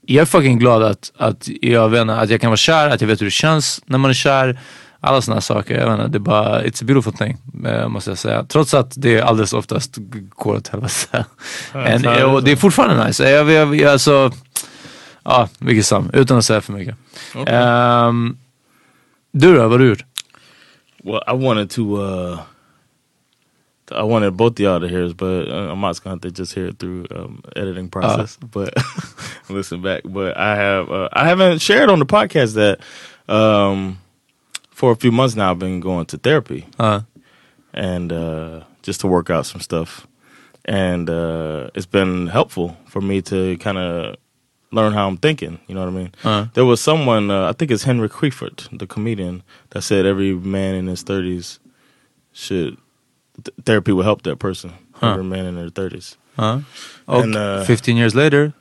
jag 0.05 0.21
är 0.21 0.25
fucking 0.25 0.59
glad 0.59 0.83
att, 0.83 1.11
att, 1.17 1.49
jag 1.61 1.89
vet 1.89 2.09
att 2.09 2.29
jag 2.29 2.41
kan 2.41 2.49
vara 2.49 2.57
kär, 2.57 2.89
att 2.89 3.01
jag 3.01 3.07
vet 3.07 3.21
hur 3.21 3.25
det 3.25 3.31
känns 3.31 3.81
när 3.85 3.97
man 3.97 4.09
är 4.09 4.13
kär. 4.13 4.59
Alla 5.01 5.21
sådana 5.21 5.41
saker. 5.41 5.79
Jag 5.79 5.93
inte, 5.93 6.07
det 6.07 6.17
är 6.17 6.19
bara, 6.19 6.63
it's 6.63 6.83
a 6.83 6.85
beautiful 6.85 7.13
thing. 7.13 7.37
eh, 7.65 7.87
Måste 7.87 8.11
jag 8.11 8.17
säga. 8.17 8.43
Trots 8.43 8.73
att 8.73 8.93
det 8.97 9.21
alldeles 9.21 9.53
oftast 9.53 9.97
går 10.29 10.55
åt 10.55 10.67
helvete. 10.67 11.25
Fan, 11.71 12.25
och 12.25 12.43
det 12.43 12.51
är 12.51 12.55
fortfarande 12.55 13.07
nice. 13.07 13.29
Jag, 13.29 13.51
jag, 13.51 13.75
jag, 13.75 13.91
alltså, 13.91 14.31
ja, 15.23 15.49
vilket 15.59 15.85
sam. 15.85 16.09
Utan 16.13 16.37
att 16.37 16.45
säga 16.45 16.61
för 16.61 16.73
mycket. 16.73 16.95
Ehm, 17.47 18.37
du 19.31 19.53
då, 19.55 19.61
vad 19.61 19.71
har 19.71 19.79
du 19.79 19.89
gjort? 19.89 20.05
Well, 21.03 21.21
I 21.27 21.45
wanted 21.45 21.69
to. 21.69 21.81
uh 22.01 22.39
I 23.91 24.03
wanted 24.03 24.33
both 24.33 24.53
of 24.53 24.59
y'all 24.59 24.79
to 24.79 24.87
hear 24.87 25.03
this, 25.07 25.13
but 25.17 25.47
uh, 25.47 25.71
I'm 25.71 25.81
not 25.81 26.03
going 26.03 26.19
to 26.19 26.29
just 26.29 26.53
hear 26.53 26.67
it 26.67 26.77
through 26.77 27.07
um, 27.11 27.41
editing 27.55 27.89
process. 27.89 28.37
But 28.37 28.73
listen 29.49 29.81
back. 29.81 30.01
But 30.05 30.37
I 30.37 30.55
have. 30.55 30.91
Uh, 30.91 31.09
I 31.11 31.27
haven't 31.27 31.59
shared 31.59 31.89
on 31.89 31.97
the 31.99 32.05
podcast 32.05 32.53
that 32.53 32.79
um 33.27 33.97
for 34.79 34.91
a 34.91 34.95
few 34.95 35.11
months 35.11 35.35
now 35.35 35.51
I've 35.51 35.59
been 35.59 35.79
going 35.81 36.05
to 36.05 36.17
therapy 36.17 36.63
Ja. 36.79 37.01
and 37.73 38.11
uh, 38.11 38.59
just 38.87 38.99
to 39.01 39.07
work 39.07 39.29
out 39.29 39.45
some 39.45 39.61
stuff, 39.61 40.07
and 40.65 41.09
uh, 41.09 41.69
it's 41.75 41.89
been 41.91 42.27
helpful 42.27 42.75
for 42.87 43.01
me 43.01 43.21
to 43.21 43.57
kind 43.57 43.77
of 43.77 44.15
learn 44.71 44.93
how 44.93 45.07
I'm 45.09 45.17
thinking. 45.17 45.57
You 45.67 45.75
know 45.75 45.81
what 45.85 45.93
I 45.93 45.97
mean? 45.97 46.11
Uh. 46.23 46.45
There 46.53 46.65
was 46.65 46.79
someone, 46.81 47.31
uh, 47.33 47.49
I 47.49 47.53
think 47.53 47.71
it's 47.71 47.83
Henry 47.85 48.07
Creeford, 48.09 48.67
the 48.79 48.87
comedian, 48.87 49.41
that 49.69 49.81
said 49.83 50.05
every 50.05 50.33
man 50.33 50.75
in 50.75 50.87
his 50.87 51.03
30s 51.03 51.59
should 52.33 52.77
th- 53.43 53.55
therapy 53.65 53.91
will 53.91 54.05
help 54.05 54.21
that 54.23 54.37
person. 54.39 54.71
Every 55.01 55.23
man 55.23 55.45
in 55.45 55.55
their 55.55 55.69
30s. 55.71 56.17
Ja. 56.37 56.61
Och 57.05 57.23
And, 57.23 57.35
uh, 57.35 57.63
15 57.65 57.97
years 57.97 58.13
later, 58.15 58.51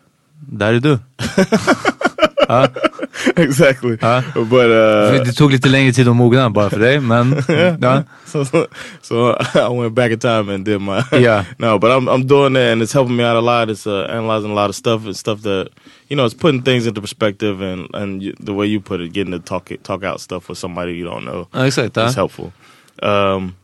där 0.41 0.73
är 0.75 0.99
exactly. 3.37 3.97
But 3.97 4.71
uh, 4.71 5.25
Det 5.25 5.33
tog 5.37 5.53
lite 5.53 5.69
längre 5.69 5.93
tid 5.93 6.09
att 6.09 6.17
mogna 6.17 6.51
bara 6.51 6.71
för 6.71 6.79
dig, 6.81 7.01
men 7.01 7.37
ja. 7.81 8.03
so, 8.27 8.45
so 9.03 9.37
I 9.55 9.69
went 9.81 9.95
back 9.95 10.13
in 10.13 10.19
time 10.19 10.55
and 10.55 10.65
did 10.65 10.81
my 10.81 11.03
Yeah. 11.13 11.45
no, 11.59 11.79
but 11.79 11.91
I'm 11.91 12.09
I'm 12.09 12.27
doing 12.27 12.55
that 12.55 12.73
and 12.73 12.83
it's 12.83 12.93
helping 12.95 13.17
me 13.17 13.25
out 13.25 13.37
a 13.37 13.41
lot. 13.41 13.69
It's 13.71 13.87
uh, 13.87 14.07
analyzing 14.11 14.51
a 14.51 14.55
lot 14.55 14.69
of 14.71 14.75
stuff 14.77 15.05
and 15.05 15.17
stuff 15.17 15.41
that 15.43 15.69
you 16.09 16.17
know 16.17 16.25
it's 16.27 16.35
putting 16.41 16.63
things 16.63 16.87
into 16.87 17.01
perspective 17.01 17.61
and 17.73 17.89
and 17.95 18.23
you, 18.23 18.33
the 18.47 18.53
way 18.55 18.67
you 18.67 18.81
put 18.81 19.01
it, 19.01 19.13
getting 19.13 19.33
to 19.33 19.39
talk 19.39 19.71
it, 19.71 19.83
talk 19.85 20.03
out 20.05 20.21
stuff 20.21 20.49
with 20.49 20.59
somebody 20.59 20.93
you 20.93 21.05
don't 21.05 21.25
know 21.25 21.47
Ja, 21.55 21.65
exakt. 21.67 21.97
Ja. 21.97 22.07
is 22.07 22.15
helpful. 22.17 22.53
Um, 23.03 23.55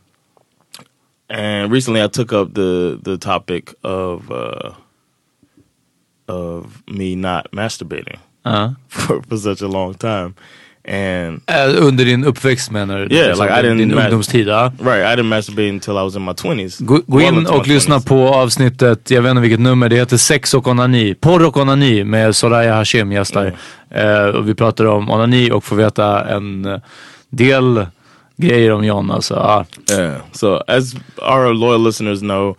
and 1.29 1.71
recently 1.71 2.03
I 2.03 2.07
took 2.07 2.31
up 2.33 2.53
the 2.53 2.99
the 3.03 3.17
topic 3.17 3.73
of 3.83 4.29
uh, 4.31 4.71
of 6.27 6.83
me 6.87 7.15
not 7.15 7.51
masturbating 7.51 8.19
For, 8.89 9.21
for 9.29 9.37
such 9.37 9.61
a 9.61 9.67
long 9.67 9.93
time. 9.93 10.33
And 10.87 11.41
Eh, 11.47 11.85
Under 11.87 12.05
din 12.05 12.23
uppväxt 12.25 12.71
menar 12.71 13.05
du? 13.05 13.15
Yeah, 13.15 13.29
like 13.41 13.49
I 13.59 13.61
didn't 13.61 13.77
Din 13.77 13.93
ungdomstid, 13.93 14.47
ja. 14.47 14.71
Right, 14.79 15.13
I 15.13 15.15
didn't 15.15 15.29
masturbate 15.29 15.69
until 15.69 15.93
I 15.97 16.03
was 16.03 16.15
in 16.15 16.21
my 16.25 16.31
20s. 16.31 16.83
Gå, 16.83 17.01
gå 17.07 17.21
in 17.21 17.47
och 17.47 17.67
lyssna 17.67 17.97
20s. 17.99 18.07
på 18.07 18.27
avsnittet, 18.29 19.11
jag 19.11 19.21
vet 19.21 19.29
inte 19.29 19.41
vilket 19.41 19.59
nummer, 19.59 19.89
det 19.89 19.95
heter 19.95 20.17
Sex 20.17 20.53
och 20.53 20.67
onani. 20.67 21.15
Porr 21.15 21.45
och 21.45 21.57
onani 21.57 22.03
med 22.03 22.35
Soraya 22.35 22.75
Hashim 22.75 23.11
gästar. 23.11 23.53
Eh, 23.89 24.25
och 24.25 24.49
vi 24.49 24.55
pratar 24.55 24.85
om 24.85 25.09
onani 25.11 25.51
och 25.51 25.63
får 25.63 25.75
veta 25.75 26.25
en 26.29 26.65
eh, 26.65 26.79
del 27.29 27.85
grejer 28.37 28.71
om 28.71 28.83
John. 28.83 29.11
Alltså, 29.11 29.33
ja. 29.33 29.65
Yeah. 29.97 30.15
So 30.31 30.61
as 30.67 30.95
our 31.21 31.53
loyal 31.53 31.83
listeners 31.83 32.19
know, 32.19 32.55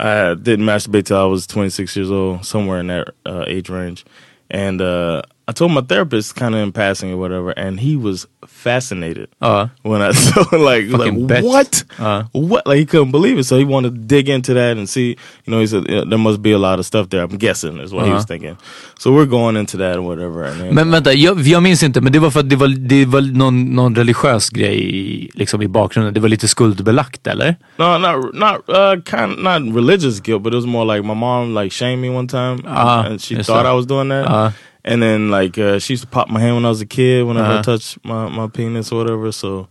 I 0.00 0.34
didn't 0.34 0.64
masturbate 0.64 1.02
till 1.06 1.16
I 1.16 1.28
was 1.30 1.46
26 1.46 1.96
years 1.96 2.10
old, 2.10 2.44
somewhere 2.46 2.80
in 2.80 2.88
that 2.88 3.08
uh, 3.28 3.42
age 3.58 3.70
range. 3.70 4.04
And 4.50 4.80
uh, 4.80 5.22
I 5.46 5.52
told 5.52 5.72
my 5.72 5.82
therapist 5.82 6.34
kind 6.36 6.54
of 6.54 6.60
in 6.62 6.72
passing 6.72 7.12
or 7.12 7.16
whatever, 7.18 7.50
and 7.50 7.78
he 7.80 7.96
was 7.96 8.26
fascinated 8.46 9.28
Ja. 9.42 9.68
when 9.82 10.00
I 10.02 10.12
so 10.26 10.40
like 10.56 10.88
Fucking 10.90 11.28
like 11.28 11.28
bitch. 11.28 11.42
what 11.44 11.84
Uh. 11.98 12.22
what 12.32 12.66
like 12.66 12.78
he 12.78 12.86
couldn't 12.86 13.10
believe 13.10 13.38
it. 13.38 13.44
So 13.44 13.58
he 13.58 13.64
wanted 13.64 13.92
to 13.94 14.00
dig 14.16 14.28
into 14.28 14.54
that 14.54 14.76
and 14.78 14.88
see. 14.88 15.08
You 15.44 15.50
know, 15.52 15.60
he 15.60 15.66
said 15.66 15.84
there 15.84 16.18
must 16.18 16.40
be 16.42 16.52
a 16.52 16.58
lot 16.58 16.78
of 16.78 16.86
stuff 16.86 17.08
there. 17.10 17.22
I'm 17.22 17.36
guessing 17.38 17.78
is 17.84 17.92
what 17.92 18.04
he 18.06 18.10
was 18.12 18.24
Uh-huh. 18.24 18.26
thinking. 18.26 18.56
So 18.98 19.12
we're 19.12 19.26
going 19.30 19.56
into 19.56 19.76
that 19.78 19.96
or 19.96 20.02
whatever. 20.02 20.44
And 20.44 20.60
then, 20.60 20.74
Men 20.74 20.90
vänta, 20.90 21.12
jag, 21.12 21.40
jag 21.40 21.62
minns 21.62 21.82
inte, 21.82 22.00
men 22.00 22.12
det 22.12 22.18
var 22.18 22.30
för 22.30 22.40
att 22.40 22.48
det 22.50 22.56
var, 22.56 22.68
det 22.68 23.04
var 23.06 23.20
någon, 23.20 23.74
någon 23.74 23.94
religiös 23.94 24.50
grej 24.50 24.96
i- 24.96 25.30
liksom 25.34 25.62
i 25.62 25.68
bakgrunden. 25.68 26.14
Det 26.14 26.20
var 26.20 26.28
lite 26.28 26.48
skuldbelagt 26.48 27.26
eller? 27.26 27.56
No, 27.76 27.98
not 27.98 28.34
not 28.34 28.68
uh, 28.68 29.02
kind 29.04 29.38
not 29.42 29.76
religious 29.76 30.20
guilt, 30.20 30.42
but 30.42 30.52
it 30.52 30.56
was 30.56 30.66
more 30.66 30.96
like 30.96 31.06
my 31.06 31.14
mom 31.14 31.54
like 31.54 31.70
shamed 31.74 31.98
me 32.00 32.08
one 32.18 32.28
time, 32.28 32.58
Ah, 32.66 33.02
and 33.06 33.20
she 33.20 33.34
thought 33.34 33.46
sir. 33.66 33.72
I 33.72 33.76
was 33.76 33.86
doing 33.86 34.08
that. 34.08 34.52
Ah. 34.86 34.90
and 34.92 35.02
then 35.02 35.30
like 35.30 35.58
uh, 35.62 35.78
she 35.78 35.92
used 35.94 36.02
to 36.04 36.08
pop 36.10 36.28
my 36.28 36.40
hand 36.40 36.54
when 36.56 36.64
I 36.64 36.68
was 36.68 36.80
a 36.82 36.86
kid 36.86 37.24
whenever 37.26 37.46
Uh-huh. 37.48 37.58
I 37.58 37.62
touched 37.62 37.98
my, 38.04 38.28
my 38.28 38.48
penis 38.48 38.92
or 38.92 38.98
whatever. 38.98 39.32
So 39.32 39.66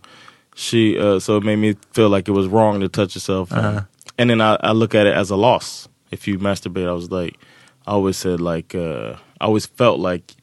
she 0.54 0.98
uh, 0.98 1.18
so 1.20 1.36
it 1.36 1.44
made 1.44 1.56
me 1.58 1.74
feel 1.92 2.08
like 2.08 2.28
it 2.30 2.34
was 2.34 2.46
wrong 2.46 2.80
to 2.80 2.88
touch 2.88 3.14
yourself. 3.14 3.52
Uh-huh. 3.52 3.80
And 4.18 4.30
then 4.30 4.40
I, 4.40 4.56
I 4.60 4.72
look 4.72 4.94
at 4.94 5.06
it 5.06 5.14
as 5.14 5.30
a 5.30 5.36
loss. 5.36 5.88
If 6.10 6.28
you 6.28 6.38
masturbate, 6.38 6.88
I 6.88 6.92
was 6.92 7.10
like, 7.10 7.34
I 7.86 7.90
always 7.92 8.16
said 8.16 8.40
like 8.40 8.74
uh, 8.78 9.14
I 9.40 9.44
always 9.46 9.66
felt 9.66 9.98
like 9.98 10.34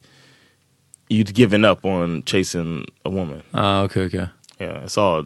you'd 1.08 1.34
given 1.34 1.64
up 1.64 1.84
on 1.84 2.22
chasing 2.24 2.84
a 3.04 3.10
woman. 3.10 3.42
Ja, 3.54 3.82
okay, 3.84 4.04
okay. 4.06 4.26
Yeah, 4.60 4.84
it's 4.84 4.96
all 4.98 5.24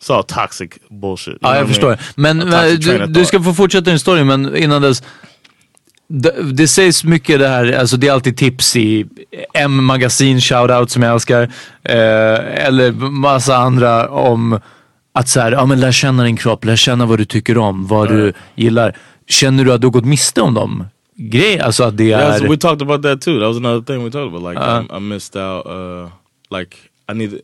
it's 0.00 0.10
all 0.10 0.22
toxic 0.24 0.78
bullshit. 0.90 1.38
Ja, 1.40 1.54
jag 1.56 1.64
I 1.64 1.68
förstår. 1.68 1.96
Men 2.16 2.42
A 2.42 2.44
men 2.44 2.76
du, 2.80 3.06
du 3.06 3.24
ska 3.24 3.40
få 3.42 3.52
fortsätta 3.54 3.90
din 3.90 3.98
story, 3.98 4.24
men 4.24 4.56
innan 4.56 4.82
dess. 4.82 5.02
Det, 6.14 6.52
det 6.52 6.68
sägs 6.68 7.04
mycket 7.04 7.38
det 7.38 7.48
här, 7.48 7.72
alltså 7.72 7.96
det 7.96 8.08
är 8.08 8.12
alltid 8.12 8.36
tips 8.36 8.76
i 8.76 9.06
M-magasin, 9.54 10.40
shoutout 10.40 10.90
som 10.90 11.02
jag 11.02 11.12
älskar. 11.12 11.42
Eh, 11.82 12.66
eller 12.66 12.92
massa 13.10 13.56
andra 13.56 14.08
om 14.08 14.60
att 15.14 15.28
så 15.28 15.40
här, 15.40 15.52
ja 15.52 15.66
men 15.66 15.80
lär 15.80 15.92
känna 15.92 16.24
din 16.24 16.36
kropp, 16.36 16.64
lär 16.64 16.76
känna 16.76 17.06
vad 17.06 17.18
du 17.18 17.24
tycker 17.24 17.58
om, 17.58 17.86
vad 17.86 18.08
du 18.08 18.32
gillar. 18.54 18.96
Känner 19.28 19.64
du 19.64 19.72
att 19.72 19.80
du 19.80 19.86
har 19.86 19.92
gått 19.92 20.04
miste 20.04 20.40
om 20.40 20.54
dem? 20.54 20.84
Grej, 21.16 21.60
alltså 21.60 21.84
att 21.84 21.96
det 21.96 22.04
Yeah, 22.04 22.34
är... 22.34 22.38
so 22.38 22.50
we 22.50 22.56
talked 22.56 22.82
about 22.82 23.02
that 23.02 23.20
too. 23.20 23.40
That 23.40 23.48
was 23.48 23.56
another 23.56 23.80
thing 23.80 24.04
we 24.04 24.10
talked 24.10 24.34
about. 24.34 24.42
Like 24.42 24.60
Uh-huh. 24.60 24.86
I, 24.90 24.96
I 24.96 25.00
missed 25.00 25.36
out. 25.42 25.66
Uh, 25.66 26.08
like 26.58 26.76
I 27.10 27.14
needed. 27.14 27.40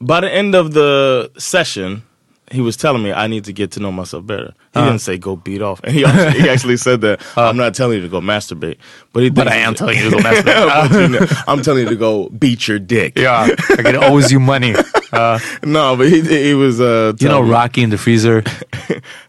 By 0.00 0.20
the 0.20 0.38
end 0.38 0.54
of 0.56 0.74
the 0.74 1.28
session, 1.36 2.02
he 2.50 2.60
was 2.60 2.76
telling 2.76 3.02
me 3.02 3.12
I 3.12 3.26
need 3.28 3.44
to 3.44 3.52
get 3.52 3.70
to 3.72 3.80
know 3.80 3.92
myself 3.92 4.26
better. 4.26 4.52
He 4.72 4.78
Uh-huh. 4.80 4.86
didn't 4.88 5.00
say 5.02 5.18
go 5.18 5.36
beat 5.36 5.62
off, 5.62 5.80
and 5.84 5.94
he 5.96 6.04
actually, 6.04 6.42
he 6.42 6.48
actually 6.48 6.76
said 6.76 7.00
that 7.02 7.20
I'm 7.36 7.56
not 7.56 7.74
telling 7.74 7.96
you 7.98 8.02
to 8.02 8.08
go 8.08 8.20
masturbate, 8.20 8.76
but 9.12 9.22
he. 9.22 9.30
But 9.30 9.48
I 9.48 9.56
am 9.56 9.74
telling 9.74 9.96
you 9.98 10.04
to 10.10 10.16
go 10.16 10.18
masturbate. 10.28 11.00
You 11.00 11.08
know, 11.20 11.26
I'm 11.46 11.62
telling 11.62 11.84
you 11.84 11.88
to 11.90 11.96
go 11.96 12.28
beat 12.30 12.66
your 12.68 12.78
dick. 12.78 13.18
Yeah, 13.18 13.48
I 13.70 13.82
can 13.82 13.96
owes 13.96 14.30
you 14.32 14.40
money. 14.40 14.74
Uh, 15.12 15.40
No, 15.64 15.96
but 15.96 16.06
he 16.08 16.20
he 16.22 16.54
was. 16.54 16.80
Uh, 16.80 17.12
you 17.18 17.26
know 17.28 17.42
me- 17.42 17.50
Rocky 17.50 17.82
in 17.82 17.90
the 17.90 17.98
freezer? 17.98 18.44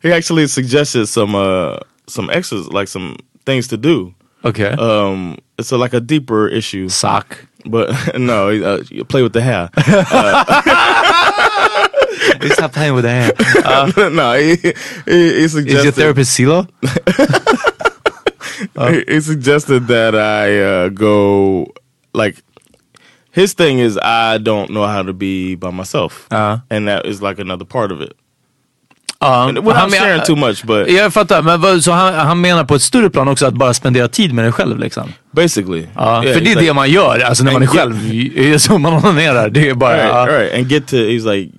he 0.03 0.11
actually 0.11 0.45
suggested 0.45 1.07
some 1.07 1.33
uh 1.33 1.77
some 2.05 2.29
exercise, 2.29 2.67
like 2.71 2.87
some 2.87 3.15
things 3.47 3.67
to 3.69 3.77
do. 3.77 4.13
Okay. 4.45 4.69
Um, 4.77 5.39
it's 5.57 5.71
a, 5.71 5.77
like 5.77 5.93
a 5.95 5.99
deeper 5.99 6.47
issue. 6.47 6.87
Sock. 6.87 7.47
But 7.65 7.89
no, 8.17 8.49
uh, 8.49 8.83
you 8.89 9.03
play 9.05 9.23
with 9.23 9.33
the 9.33 9.41
hair. 9.41 9.69
Stop 12.53 12.73
playing 12.73 12.95
with 12.95 13.03
the 13.03 13.11
hand. 13.11 13.33
no, 14.15 14.33
he, 14.33 14.55
he, 14.55 14.73
he 15.05 15.43
Is 15.43 15.53
your 15.55 15.91
therapist 15.91 16.39
CeeLo? 16.39 16.67
he, 18.89 19.03
he 19.13 19.21
suggested 19.21 19.87
that 19.87 20.15
I 20.15 20.59
uh, 20.59 20.89
go 20.89 21.67
like. 22.13 22.35
His 23.33 23.53
thing 23.53 23.79
is 23.79 23.97
I 23.97 24.37
don't 24.39 24.71
know 24.71 24.85
how 24.85 25.03
to 25.03 25.13
be 25.13 25.55
by 25.55 25.71
myself, 25.71 26.27
Uh. 26.31 26.57
and 26.69 26.87
that 26.87 27.05
is 27.05 27.21
like 27.21 27.39
another 27.39 27.65
part 27.65 27.91
of 27.91 28.01
it. 28.01 28.13
Ja, 29.21 29.47
And 29.47 29.57
without 29.59 29.75
han 29.81 29.89
sharing 29.91 30.21
too 30.25 30.35
much, 30.35 30.65
but 30.65 30.89
Jag 30.89 31.13
fattar, 31.13 31.41
men 31.41 31.61
vad, 31.61 31.83
så 31.83 31.91
han, 31.91 32.13
han 32.13 32.41
menar 32.41 32.63
på 32.63 32.75
ett 32.75 32.81
större 32.81 33.09
plan 33.09 33.27
också 33.27 33.45
att 33.45 33.53
bara 33.53 33.73
spendera 33.73 34.07
tid 34.07 34.33
med 34.33 34.45
dig 34.45 34.51
själv 34.51 34.79
liksom? 34.79 35.13
basically, 35.31 35.87
Ja, 35.95 36.23
Yeah, 36.23 36.33
för 36.33 36.41
det 36.41 36.51
är 36.51 36.55
he's 36.55 36.59
det 36.59 36.65
like- 36.65 36.73
man 36.73 36.89
gör, 36.89 37.19
alltså 37.19 37.43
när 37.43 37.51
man 37.51 37.63
är 37.63 37.67
And 37.67 37.75
get- 37.75 37.81
själv, 37.81 38.53
är 38.53 38.57
så 38.57 38.77
man 38.77 38.93
onanerar. 38.93 39.49
Det 39.49 39.69
är 39.69 39.73
bara, 39.73 39.97
right, 39.97 40.07
ja. 40.07 40.27
right, 40.39 40.53
and 40.53 40.71
get 40.71 40.87
to 40.87 40.95
he's 40.95 41.33
like 41.35 41.51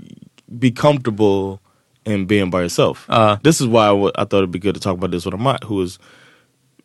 be 0.59 0.71
comfortable 0.71 1.61
in 2.05 2.27
being 2.27 2.51
by 2.51 2.63
yourself. 2.63 3.07
Uh. 3.09 3.37
this 3.43 3.61
is 3.61 3.67
why 3.67 3.89
I 4.17 4.25
thought 4.25 4.39
it'd 4.39 4.51
be 4.51 4.59
good 4.59 4.75
to 4.75 4.81
talk 4.81 4.95
about 4.99 5.11
this 5.11 5.25
with 5.25 5.35
Amat, 5.35 5.65
who 5.65 5.83
is 5.83 5.99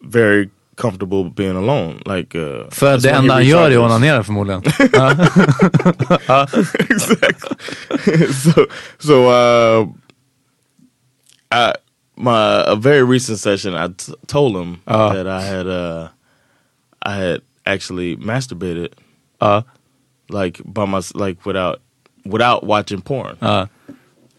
very 0.01 0.49
comfortable 0.75 1.23
being 1.29 1.55
alone. 1.55 2.01
Like 2.05 2.35
uh, 2.35 2.69
För 2.69 2.97
det 2.97 3.09
enda 3.09 3.33
han 3.33 3.45
gör 3.45 3.71
är 3.71 3.77
att 3.77 3.83
onanera 3.91 4.23
förmodligen. 4.23 4.61
exactly. 6.89 8.27
so 8.33 8.65
so 8.99 9.29
uh, 9.29 9.87
I 11.51 11.73
my 12.15 12.63
a 12.67 12.75
very 12.75 13.03
recent 13.03 13.39
session 13.39 13.73
I 13.75 13.87
t- 13.89 14.13
told 14.27 14.55
him 14.55 14.81
Uh. 14.87 15.13
that 15.13 15.27
I 15.27 15.41
had 15.41 15.67
uh 15.67 16.09
I 17.01 17.15
had 17.15 17.41
actually 17.65 18.15
masturbated 18.17 18.93
Ja, 19.41 19.63
like 20.29 20.61
by 20.65 20.85
my 20.85 21.01
like 21.13 21.45
without 21.45 21.79
without 22.31 22.63
watching 22.63 23.01
porn. 23.01 23.37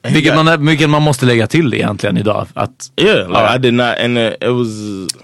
he 0.05 0.11
Vilket, 0.13 0.35
got- 0.35 0.45
man, 0.45 0.67
vilket 0.67 0.91
man 0.91 1.03
måste 1.03 1.27
lägga 1.27 1.47
till 1.47 1.75
egentligen 1.75 2.17
idag. 2.19 2.47
Att 2.55 2.91
yeah, 2.97 3.29
like 3.29 3.39
Uh. 3.41 3.55
I 3.55 3.59
did 3.59 3.75
not, 3.75 3.99
and 3.99 4.19
uh, 4.19 4.25
it 4.41 4.53
was 4.55 4.69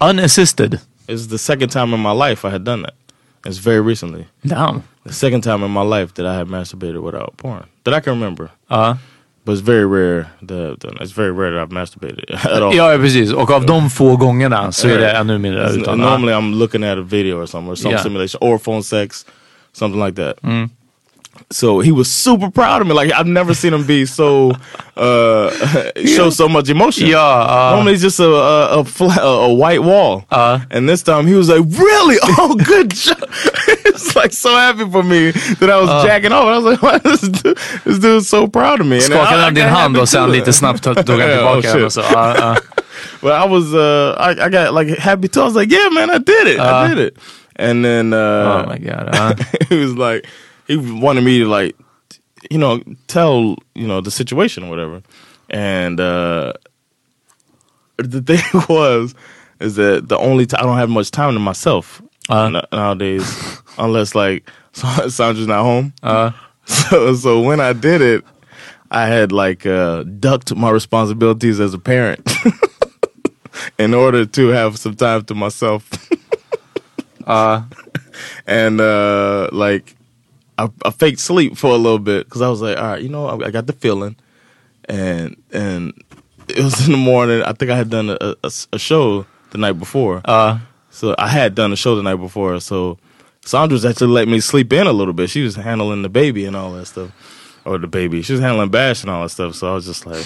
unassisted. 0.01 0.73
it 1.07 1.11
was 1.13 1.27
the 1.27 1.37
second 1.37 1.69
time 1.71 1.93
in 1.95 1.99
my 2.01 2.29
life 2.29 2.47
I 2.47 2.51
had 2.51 2.61
done 2.65 2.81
that. 2.83 2.93
It's 3.47 3.59
very 3.59 3.79
recently. 3.81 4.25
Damn. 4.41 4.81
The 5.05 5.13
second 5.13 5.41
time 5.43 5.63
in 5.65 5.71
my 5.71 5.83
life 5.99 6.13
that 6.15 6.25
I 6.25 6.33
had 6.37 6.47
masturbated 6.47 7.01
without 7.03 7.37
porn 7.37 7.63
that 7.83 7.93
I 7.93 8.01
can 8.01 8.13
remember. 8.13 8.49
Ja. 8.69 8.97
But 9.45 9.53
it's 9.53 9.61
very 9.65 9.85
rare 9.85 10.25
that 10.47 10.79
that- 10.79 11.01
it's 11.01 11.11
very 11.15 11.31
rare 11.31 11.51
that 11.51 11.61
I've 11.61 11.73
masturbated 11.73 12.23
at 12.45 12.61
all. 12.63 12.75
ja, 12.75 12.97
precis. 12.97 13.31
Och 13.33 13.51
av 13.51 13.65
de 13.65 13.89
få 13.89 14.15
gångerna 14.17 14.71
så 14.71 14.87
är 14.87 14.97
det 14.97 15.11
ännu 15.11 15.37
mindre. 15.37 15.67
It's- 15.67 15.81
Utan, 15.81 15.97
normally 15.99 16.33
I'm 16.33 16.55
looking 16.59 16.83
at 16.83 16.97
a 16.97 17.01
video 17.01 17.41
or 17.41 17.45
something 17.45 17.71
or 17.71 17.75
some 17.75 17.91
Yeah. 17.91 18.03
simulation 18.03 18.37
or 18.41 18.57
phone 18.57 18.83
sex, 18.83 19.25
something 19.73 20.05
like 20.05 20.15
that. 20.23 20.43
Mm. 20.43 20.69
So 21.51 21.79
he 21.79 21.91
was 21.91 22.09
super 22.11 22.49
proud 22.51 22.81
of 22.81 22.87
me. 22.87 22.93
Like 22.93 23.11
I've 23.13 23.27
never 23.27 23.53
seen 23.53 23.73
him 23.73 23.85
be 23.85 24.05
so 24.05 24.51
uh, 24.97 25.49
show 26.05 26.29
so 26.31 26.47
much 26.49 26.69
emotion. 26.69 27.07
Ja, 27.07 27.19
uh, 27.19 27.75
Normally 27.75 27.93
it's 27.93 28.01
just 28.01 28.19
a 28.19 28.25
a, 28.25 28.79
a, 28.79 28.83
fla- 28.83 29.21
a, 29.21 29.53
white 29.53 29.83
wall. 29.83 30.23
Uh. 30.31 30.59
and 30.71 30.89
this 30.89 31.03
time 31.03 31.27
he 31.27 31.33
was 31.35 31.47
like, 31.49 31.63
"Really? 31.79 32.17
Oh, 32.39 32.55
good 32.55 32.89
job!" 32.95 33.17
it's 33.85 34.15
like 34.15 34.33
so 34.33 34.49
happy 34.55 34.89
for 34.89 35.03
me 35.03 35.31
that 35.59 35.69
I 35.69 35.77
was 35.79 35.89
Uh. 35.89 36.03
jacking 36.05 36.31
off. 36.31 36.45
I 36.45 36.57
was 36.57 36.65
like, 36.65 36.81
"Why 36.81 36.95
is 37.13 37.21
this 37.21 37.29
dude, 37.41 37.57
this 37.85 37.99
dude's 37.99 38.27
so 38.29 38.47
proud 38.47 38.79
of 38.81 38.87
me?" 38.87 38.99
Skakade 38.99 39.41
han 39.43 39.53
din 39.53 39.67
hand 39.67 39.97
och 39.97 40.09
sen 40.09 40.31
lite 40.31 40.53
snabbt 40.53 40.83
tog 40.83 40.95
han 40.97 41.05
tillbaka 41.05 41.61
den. 41.61 41.73
shit. 41.73 41.83
och 41.85 41.93
så, 41.93 42.01
ja, 42.01 42.35
ja. 42.37 42.55
But 43.21 43.31
I 43.33 43.47
was, 43.47 43.73
uh, 43.73 44.15
I, 44.19 44.31
I 44.45 44.49
got 44.49 44.73
like 44.73 44.99
happy 44.99 45.27
too. 45.27 45.41
I 45.41 45.45
was 45.45 45.55
like, 45.55 45.71
yeah, 45.71 45.89
man, 45.91 46.09
I 46.09 46.17
did 46.17 46.47
it. 46.47 46.59
I 46.59 46.61
Uh. 46.61 46.87
did 46.87 46.97
it. 46.99 47.17
And 47.57 47.85
then, 47.85 48.13
uh, 48.13 48.17
Oh 48.17 48.65
my 48.67 48.77
god. 48.77 49.09
Uh, 49.15 49.33
he 49.69 49.77
was 49.77 49.93
like, 49.95 50.25
he 50.67 50.77
wanted 50.77 51.23
me 51.23 51.39
to 51.39 51.45
like, 51.47 51.75
you 52.51 52.57
know, 52.57 52.81
tell, 53.07 53.55
you 53.73 53.87
know, 53.87 54.01
the 54.01 54.11
situation 54.11 54.63
or 54.63 54.69
whatever. 54.69 55.01
And, 55.49 55.99
uh, 55.99 56.53
the 57.97 58.21
thing 58.29 58.43
was, 58.69 59.15
is 59.59 59.75
that 59.75 60.09
the 60.09 60.17
only 60.17 60.45
time 60.45 60.61
I 60.61 60.63
don't 60.63 60.77
have 60.77 60.89
much 60.89 61.11
time 61.11 61.33
to 61.33 61.39
myself 61.39 62.01
Uh. 62.29 62.61
nowadays. 62.71 63.61
unless 63.77 64.15
like 64.15 64.49
Sandra's 64.73 65.47
not 65.47 65.63
home. 65.63 65.93
Ja. 66.03 66.31
So, 66.65 67.13
so 67.15 67.41
when 67.41 67.59
I 67.59 67.73
did 67.73 68.01
it, 68.01 68.23
I 68.91 69.07
had 69.07 69.31
like 69.31 69.65
uh, 69.65 70.03
ducked 70.03 70.55
my 70.55 70.69
responsibilities 70.71 71.59
as 71.59 71.73
a 71.73 71.79
parent 71.79 72.21
in 73.77 73.93
order 73.93 74.25
to 74.25 74.47
have 74.49 74.77
some 74.79 74.95
time 74.95 75.23
to 75.25 75.35
myself. 75.35 75.89
Ja. 77.27 77.63
and 78.47 78.79
uh, 78.81 79.49
like 79.51 79.95
I, 80.57 80.69
I 80.85 80.89
faked 80.91 81.19
sleep 81.19 81.57
for 81.57 81.71
a 81.71 81.75
little 81.77 81.99
bit 81.99 82.25
because 82.25 82.41
I 82.41 82.49
was 82.49 82.61
like, 82.61 82.77
all 82.77 82.83
right, 82.91 83.01
you 83.01 83.09
know, 83.09 83.27
I, 83.27 83.47
I 83.47 83.51
got 83.51 83.67
the 83.67 83.73
feeling, 83.73 84.15
and 84.85 85.35
and 85.51 85.93
it 86.47 86.63
was 86.63 86.79
in 86.85 86.91
the 86.91 86.97
morning. 86.97 87.41
I 87.43 87.53
think 87.53 87.71
I 87.71 87.75
had 87.77 87.89
done 87.89 88.09
a, 88.09 88.35
a, 88.43 88.51
a 88.73 88.79
show 88.79 89.25
the 89.51 89.57
night 89.57 89.73
before, 89.73 90.21
Ja. 90.27 90.59
so 90.89 91.15
I 91.17 91.27
had 91.27 91.55
done 91.55 91.71
a 91.73 91.75
show 91.75 91.95
the 91.95 92.03
night 92.03 92.15
before. 92.15 92.59
So 92.59 92.97
Sandra's 93.43 93.85
actually 93.85 94.11
let 94.11 94.27
me 94.27 94.39
sleep 94.39 94.71
in 94.73 94.87
a 94.87 94.93
little 94.93 95.13
bit. 95.13 95.29
She 95.29 95.43
was 95.43 95.55
handling 95.55 96.01
the 96.01 96.09
baby 96.09 96.45
and 96.45 96.55
all 96.55 96.71
that 96.73 96.85
stuff, 96.87 97.11
or 97.65 97.77
the 97.77 97.87
baby. 97.87 98.21
She 98.21 98.33
was 98.33 98.41
handling 98.41 98.69
Bash 98.69 99.01
and 99.03 99.09
all 99.11 99.23
that 99.23 99.29
stuff. 99.29 99.55
So 99.55 99.69
I 99.71 99.73
was 99.75 99.85
just 99.85 100.05
like, 100.05 100.25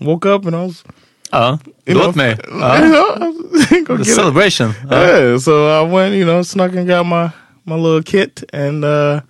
woke 0.00 0.26
up 0.26 0.44
and 0.46 0.56
I 0.56 0.64
was, 0.64 0.84
Ja. 1.32 1.58
you 1.86 1.94
know, 1.94 2.12
mig. 2.12 2.40
you 2.48 2.58
know, 2.58 3.32
The 3.96 4.04
celebration. 4.04 4.74
Ja. 4.90 5.00
Yeah, 5.00 5.38
so 5.38 5.68
I 5.68 5.82
went, 5.90 6.14
you 6.14 6.24
know, 6.26 6.42
snuck 6.42 6.72
and 6.74 6.86
got 6.86 7.06
my 7.06 7.32
my 7.66 7.76
little 7.76 8.02
kit 8.02 8.42
and 8.52 8.84
uh 8.84 9.20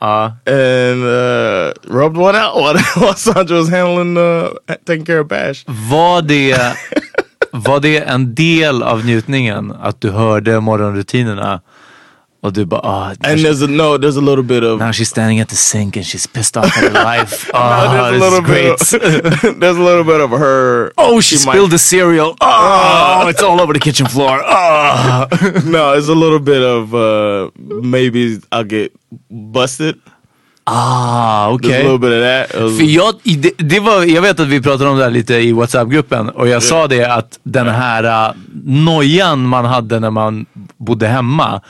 Ja. 0.00 0.32
and 0.46 1.02
uh 1.04 1.72
rubbed 1.84 2.16
one 2.16 2.36
out 2.36 2.54
while, 2.56 2.78
while 2.96 3.14
Sandra 3.14 3.56
was 3.58 3.68
handling 3.70 4.16
uh 4.18 4.48
taking 4.84 5.04
care 5.04 5.20
of 5.20 5.28
Bash. 5.28 5.64
Var 5.66 6.22
det, 6.22 6.58
var 7.52 7.80
det 7.80 7.98
en 7.98 8.34
del 8.34 8.82
av 8.82 9.04
njutningen 9.04 9.72
att 9.82 10.00
du 10.00 10.10
hörde 10.10 10.60
morgonrutinerna 10.60 11.60
och 12.44 12.52
du 12.52 12.64
bara 12.64 12.80
ah, 12.80 13.06
And 13.08 13.38
there's 13.40 13.64
a 13.64 13.66
no, 13.66 13.98
there's 13.98 14.18
a 14.18 14.20
little 14.20 14.42
bit 14.44 14.62
of 14.64 14.78
now 14.80 14.92
she's 14.92 15.08
standing 15.08 15.40
at 15.40 15.48
the 15.48 15.56
sink 15.56 15.96
and 15.96 16.06
she's 16.06 16.26
pissed 16.26 16.56
off 16.56 16.76
at 16.76 16.82
her 16.84 17.04
life. 17.04 17.50
no, 17.54 17.58
Oh, 17.60 17.92
there's 17.92 18.08
a 18.08 18.12
this 18.12 18.20
little 18.20 18.38
is 18.38 18.46
great. 18.46 19.32
bit 19.32 19.44
of, 19.44 19.60
there's 19.60 19.76
a 19.76 19.82
little 19.82 20.04
bit 20.04 20.20
of 20.20 20.30
her 20.30 20.92
oh, 20.98 21.20
she, 21.20 21.36
might- 21.36 21.54
spilled 21.54 21.70
the 21.70 21.78
cereal. 21.78 22.36
Oh, 22.40 23.28
it's 23.28 23.42
all 23.42 23.60
over 23.60 23.72
the 23.72 23.80
kitchen 23.80 24.06
floor. 24.06 24.40
Oh. 24.44 25.26
no, 25.64 25.92
it's 25.98 26.08
a 26.08 26.14
little 26.14 26.38
bit 26.40 26.62
of 26.62 26.94
uh 26.94 27.50
maybe 27.82 28.40
I'll 28.52 28.68
get 28.68 28.92
busted. 29.30 29.94
Ah, 30.66 31.48
okej. 31.50 31.74
a 31.80 31.82
little 31.82 31.98
bit 31.98 32.12
of 32.12 32.20
that. 32.22 32.50
It 32.54 32.62
was- 32.62 32.76
För 32.78 32.84
jag, 32.84 33.14
det, 33.24 33.50
det 33.58 33.80
var, 33.80 34.02
jag 34.04 34.22
vet 34.22 34.40
att 34.40 34.48
vi 34.48 34.60
pratade 34.62 34.90
om 34.90 34.96
det 34.98 35.04
här 35.04 35.10
lite 35.10 35.34
i 35.34 35.52
WhatsApp-gruppen 35.52 36.28
och 36.28 36.48
jag 36.48 36.62
sa 36.62 36.86
det 36.86 37.04
att 37.04 37.38
den 37.42 37.68
här 37.68 38.04
uh, 38.28 38.34
nojan 38.64 39.46
man 39.48 39.64
hade 39.64 40.00
när 40.00 40.10
man 40.10 40.46
bodde 40.76 41.06
hemma 41.06 41.60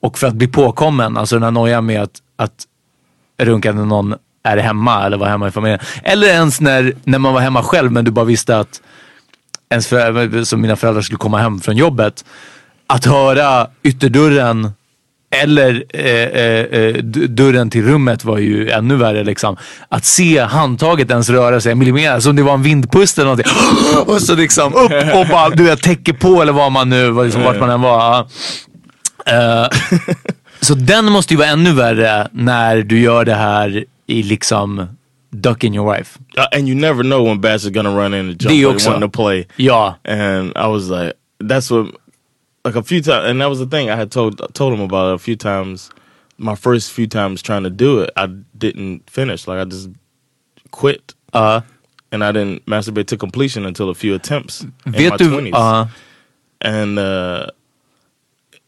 och 0.00 0.18
för 0.18 0.26
att 0.26 0.34
bli 0.34 0.46
påkommen, 0.46 1.16
alltså 1.16 1.36
den 1.36 1.42
här 1.42 1.50
nojan 1.50 1.86
med 1.86 2.02
att, 2.02 2.22
att 2.36 2.66
runka 3.38 3.72
när 3.72 3.84
någon 3.84 4.14
är 4.42 4.56
hemma 4.56 5.06
eller 5.06 5.16
var 5.16 5.26
hemma 5.26 5.48
i 5.48 5.50
familjen. 5.50 5.80
Eller 6.02 6.26
ens 6.26 6.60
när, 6.60 6.92
när 7.04 7.18
man 7.18 7.34
var 7.34 7.40
hemma 7.40 7.62
själv 7.62 7.92
men 7.92 8.04
du 8.04 8.10
bara 8.10 8.24
visste 8.24 8.58
att 8.58 8.80
ens 9.70 9.86
föräldrar, 9.86 10.44
som 10.44 10.60
mina 10.60 10.76
föräldrar 10.76 11.02
skulle 11.02 11.18
komma 11.18 11.38
hem 11.38 11.60
från 11.60 11.76
jobbet. 11.76 12.24
Att 12.86 13.04
höra 13.04 13.66
ytterdörren 13.82 14.72
eller 15.30 15.84
eh, 15.94 16.04
eh, 16.04 16.84
eh 16.84 16.94
dörren 17.28 17.70
till 17.70 17.84
rummet 17.84 18.24
var 18.24 18.38
ju 18.38 18.70
ännu 18.70 18.96
värre. 18.96 19.24
Liksom. 19.24 19.56
Att 19.88 20.04
se 20.04 20.40
handtaget 20.40 21.10
ens 21.10 21.30
röra 21.30 21.60
sig 21.60 21.72
en 21.72 21.78
millimeter, 21.78 22.20
som 22.20 22.36
det 22.36 22.42
var 22.42 22.54
en 22.54 22.62
vindpust 22.62 23.18
eller 23.18 23.24
någonting. 23.24 23.52
Och 24.06 24.22
så 24.22 24.34
liksom 24.34 24.74
upp 24.74 25.14
och 25.14 25.26
bara 25.30 25.50
du 25.50 25.64
vet, 25.64 25.82
täcker 25.82 26.12
på 26.12 26.42
eller 26.42 26.52
vad 26.52 26.72
man 26.72 26.90
nu, 26.90 27.24
liksom, 27.24 27.42
vart 27.42 27.60
man 27.60 27.70
än 27.70 27.80
var. 27.80 28.28
Eh, 29.28 29.68
så 30.60 30.74
den 30.74 31.12
måste 31.12 31.34
ju 31.34 31.38
vara 31.38 31.48
ännu 31.48 31.72
värre 31.72 32.28
när 32.32 32.82
du 32.82 33.00
gör 33.00 33.24
det 33.24 33.34
här 33.34 33.84
i 34.06 34.22
liksom 34.22 34.88
ducking 35.30 35.74
your 35.74 35.96
wife. 35.96 36.18
Uh, 36.38 36.46
and 36.52 36.68
you 36.68 36.74
never 36.74 37.02
know 37.02 37.24
when 37.24 37.40
Bash 37.40 37.64
is 37.64 37.70
gonna 37.70 37.90
run 37.90 38.14
in 38.14 38.28
and 38.28 38.42
jump 38.42 38.54
like 38.54 38.88
wanting 38.88 39.10
to 39.10 39.22
play. 39.22 39.46
Ja. 39.56 39.94
and 40.04 40.52
I 40.56 40.66
was 40.66 40.88
like, 40.90 41.12
that's 41.38 41.70
what, 41.70 41.94
like 42.64 42.76
a 42.76 42.82
few 42.82 43.02
times, 43.02 43.30
and 43.30 43.40
that 43.40 43.48
was 43.48 43.58
the 43.58 43.66
thing 43.66 43.90
I 43.90 43.96
had 43.96 44.10
told 44.10 44.40
told 44.54 44.72
him 44.72 44.80
about 44.80 45.14
a 45.14 45.18
few 45.18 45.36
times. 45.36 45.90
My 46.38 46.54
first 46.54 46.92
few 46.92 47.06
times 47.06 47.42
trying 47.42 47.64
to 47.64 47.70
do 47.70 48.00
it, 48.02 48.10
I 48.16 48.28
didn't 48.56 49.10
finish. 49.10 49.48
Like 49.48 49.60
I 49.60 49.64
just 49.64 49.90
quit, 50.70 51.14
Uh, 51.32 51.60
and 52.10 52.24
I 52.24 52.32
didn't 52.32 52.64
masturbate 52.66 53.06
to 53.08 53.16
completion 53.16 53.66
until 53.66 53.90
a 53.90 53.94
few 53.94 54.14
attempts 54.14 54.62
in 54.62 54.72
my 54.86 54.98
vet 54.98 55.18
du... 55.18 55.28
twenties. 55.28 55.54
Uh, 55.54 55.86
and 56.60 56.98
uh, 56.98 57.46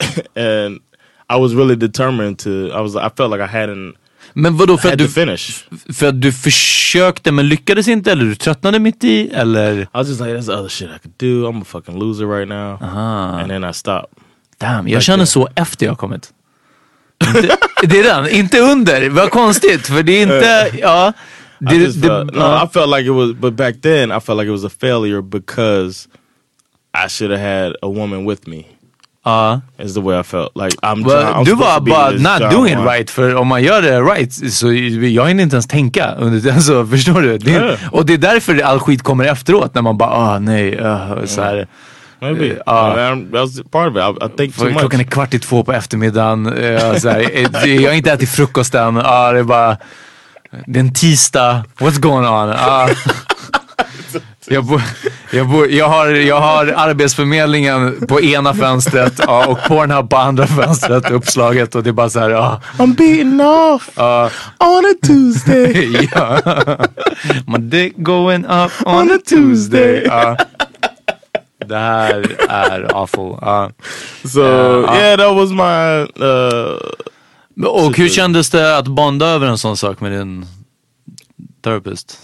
and 0.37 0.81
I 1.29 1.37
was 1.37 1.55
really 1.55 1.77
determined 1.77 2.39
to. 2.39 2.71
I 2.73 2.81
was. 2.81 2.97
I 2.97 3.09
felt 3.09 3.31
like 3.31 3.41
I 3.41 3.47
hadn't 3.47 3.95
men 4.33 4.57
vadå, 4.57 4.79
för 4.79 4.93
att, 4.93 4.99
du, 4.99 5.09
för 5.93 6.07
att 6.07 6.21
du 6.21 6.33
försökte 6.33 7.33
men 7.33 7.49
lyckades 7.49 7.89
inte? 7.89 8.13
Eller 8.13 8.25
du 8.25 8.35
tröttnade 8.35 8.79
mitt 8.79 9.05
i? 9.05 9.31
Eller? 9.31 9.73
I 9.81 9.87
was 9.93 10.09
just 10.09 10.21
like, 10.21 10.33
there's 10.33 10.59
other 10.59 10.69
shit 10.69 10.89
I 10.89 10.99
could 10.99 11.15
do. 11.17 11.49
I'm 11.49 11.63
a 11.63 11.65
fucking 11.65 11.99
loser 11.99 12.27
right 12.27 12.49
now. 12.49 12.79
Aha. 12.83 13.39
And 13.41 13.49
then 13.49 13.65
I 13.65 13.73
stopped. 13.73 14.11
Damn, 14.59 14.89
jag 14.89 15.03
känner 15.03 15.25
så 15.25 15.49
efter 15.55 15.87
jag 15.87 15.99
kommit. 15.99 16.33
Inte, 17.27 17.57
det 17.83 17.99
är 17.99 18.05
den, 18.05 18.29
inte 18.29 18.61
under. 18.61 19.09
Vad 19.09 19.31
konstigt, 19.31 19.87
för 19.87 20.03
det 20.03 20.13
är 20.13 20.23
inte... 20.23 20.71
Ja, 20.81 21.13
I 21.61 21.79
det, 21.79 21.93
felt, 21.93 22.35
no. 22.35 22.65
I 22.65 22.69
felt 22.73 22.89
like 22.89 23.03
it 23.03 23.15
was, 23.15 23.33
but 23.33 23.55
back 23.55 23.75
then 23.83 24.11
I 24.11 24.21
felt 24.21 24.39
like 24.39 24.47
it 24.49 24.63
was 24.63 24.65
a 24.65 24.77
failure 24.81 25.23
because 25.23 26.09
I 26.95 27.09
should 27.09 27.31
have 27.31 27.41
had 27.41 27.73
a 27.83 27.89
woman 27.89 28.29
with 28.29 28.49
me. 28.49 28.65
Ja. 29.31 29.85
Is 29.85 29.95
the 29.95 30.01
way 30.01 30.21
I 30.21 30.23
felt. 30.23 30.51
Like 30.57 30.77
I'm. 30.83 31.05
Well, 31.05 31.25
I'm 31.25 31.45
du 31.45 31.55
var 31.55 31.81
bara 31.81 32.11
not 32.11 32.51
doing 32.53 32.73
it 32.73 32.79
right. 32.79 33.11
För 33.11 33.35
om 33.35 33.47
man 33.49 33.63
gör 33.63 33.83
det 33.83 34.01
right 34.01 34.53
så 34.53 34.73
jag 34.73 35.29
hinner 35.29 35.43
inte 35.43 35.57
ens 35.57 35.67
tänka. 35.67 36.05
Alltså, 36.55 36.87
förstår 36.87 37.21
du? 37.23 37.39
Det, 37.39 37.51
Ja. 37.51 37.77
Och 37.93 38.07
det 38.07 38.13
är 38.15 38.19
därför 38.19 38.63
all 38.63 38.81
skit 38.81 39.03
kommer 39.03 39.25
efteråt. 39.25 39.75
När 39.75 39.83
man 39.83 39.99
bara, 39.99 40.11
ah 40.11 40.39
nej. 40.39 40.79
Uh, 40.79 41.25
så 41.25 41.43
här. 41.43 41.67
Maybe. 42.21 42.59
Ja. 42.67 42.89
Uh, 42.91 43.25
that 43.25 43.33
was 43.33 43.63
part 43.71 43.89
of 43.89 43.97
it. 43.97 44.23
I, 44.23 44.27
I 44.27 44.29
think 44.37 44.55
too 44.55 44.65
För 44.65 44.71
much. 44.71 44.79
Klockan 44.81 45.01
är 45.01 45.05
kvart 45.05 45.35
i 45.35 45.39
två 45.39 45.65
på 45.65 45.73
eftermiddagen. 45.73 46.47
eh, 46.47 46.95
så 46.97 47.09
här, 47.09 47.21
eh, 47.65 47.75
jag 47.75 47.91
har 47.91 47.97
inte 47.97 48.13
ätit 48.13 48.31
frukost 48.31 48.75
än. 48.75 48.97
Ah, 49.05 49.33
det 49.33 49.39
är 49.39 49.43
bara... 49.43 49.77
Det 50.67 50.79
är 50.79 50.85
en 50.85 50.95
tisdag. 50.95 51.65
What's 51.79 52.01
going 52.01 52.27
on? 52.27 52.51
Ah. 52.59 52.89
Jag, 54.49 54.65
bo, 54.65 54.81
jag, 55.33 55.49
bo, 55.49 55.67
jag, 55.67 55.89
har, 55.89 56.07
jag 56.09 56.41
har 56.41 56.67
arbetsförmedlingen 56.77 58.07
på 58.07 58.21
ena 58.21 58.55
fönstret 58.55 59.21
ja, 59.27 59.47
och 59.47 59.59
Pornhub 59.69 60.11
på 60.11 60.17
andra 60.17 60.47
fönstret 60.47 61.11
uppslaget 61.11 61.75
och 61.75 61.83
det 61.83 61.91
är 61.91 61.93
bara 61.93 62.11
så 62.11 62.21
här, 62.21 62.31
ja. 62.31 62.61
I'm 62.79 62.97
beating 62.97 63.41
off 63.41 63.91
on 64.59 64.85
a 64.87 64.95
Tuesday. 65.07 66.09
ja. 66.15 66.41
My 67.47 67.59
dick 67.59 67.97
going 67.97 68.45
up 68.45 68.73
on 68.87 69.11
a 69.11 69.19
Tuesday. 69.29 70.03
Ja. 70.07 70.37
Det 71.67 71.79
här 71.79 72.37
är 72.49 72.97
awful. 72.97 73.39
Ja. 73.41 73.71
so 74.25 74.41
Uh, 74.41 74.97
yeah, 74.97 75.17
that 75.17 75.35
was 75.35 75.51
my. 75.51 76.25
Uh, 76.27 76.77
Och 77.67 77.97
hur 77.97 78.09
kändes 78.09 78.51
det 78.51 78.79
att 78.79 78.87
bonda 78.87 79.27
över 79.27 79.47
en 79.47 79.59
sån 79.59 79.77
sak 79.77 80.01
med 80.01 80.13
din 80.13 80.47
therapist? 81.65 82.19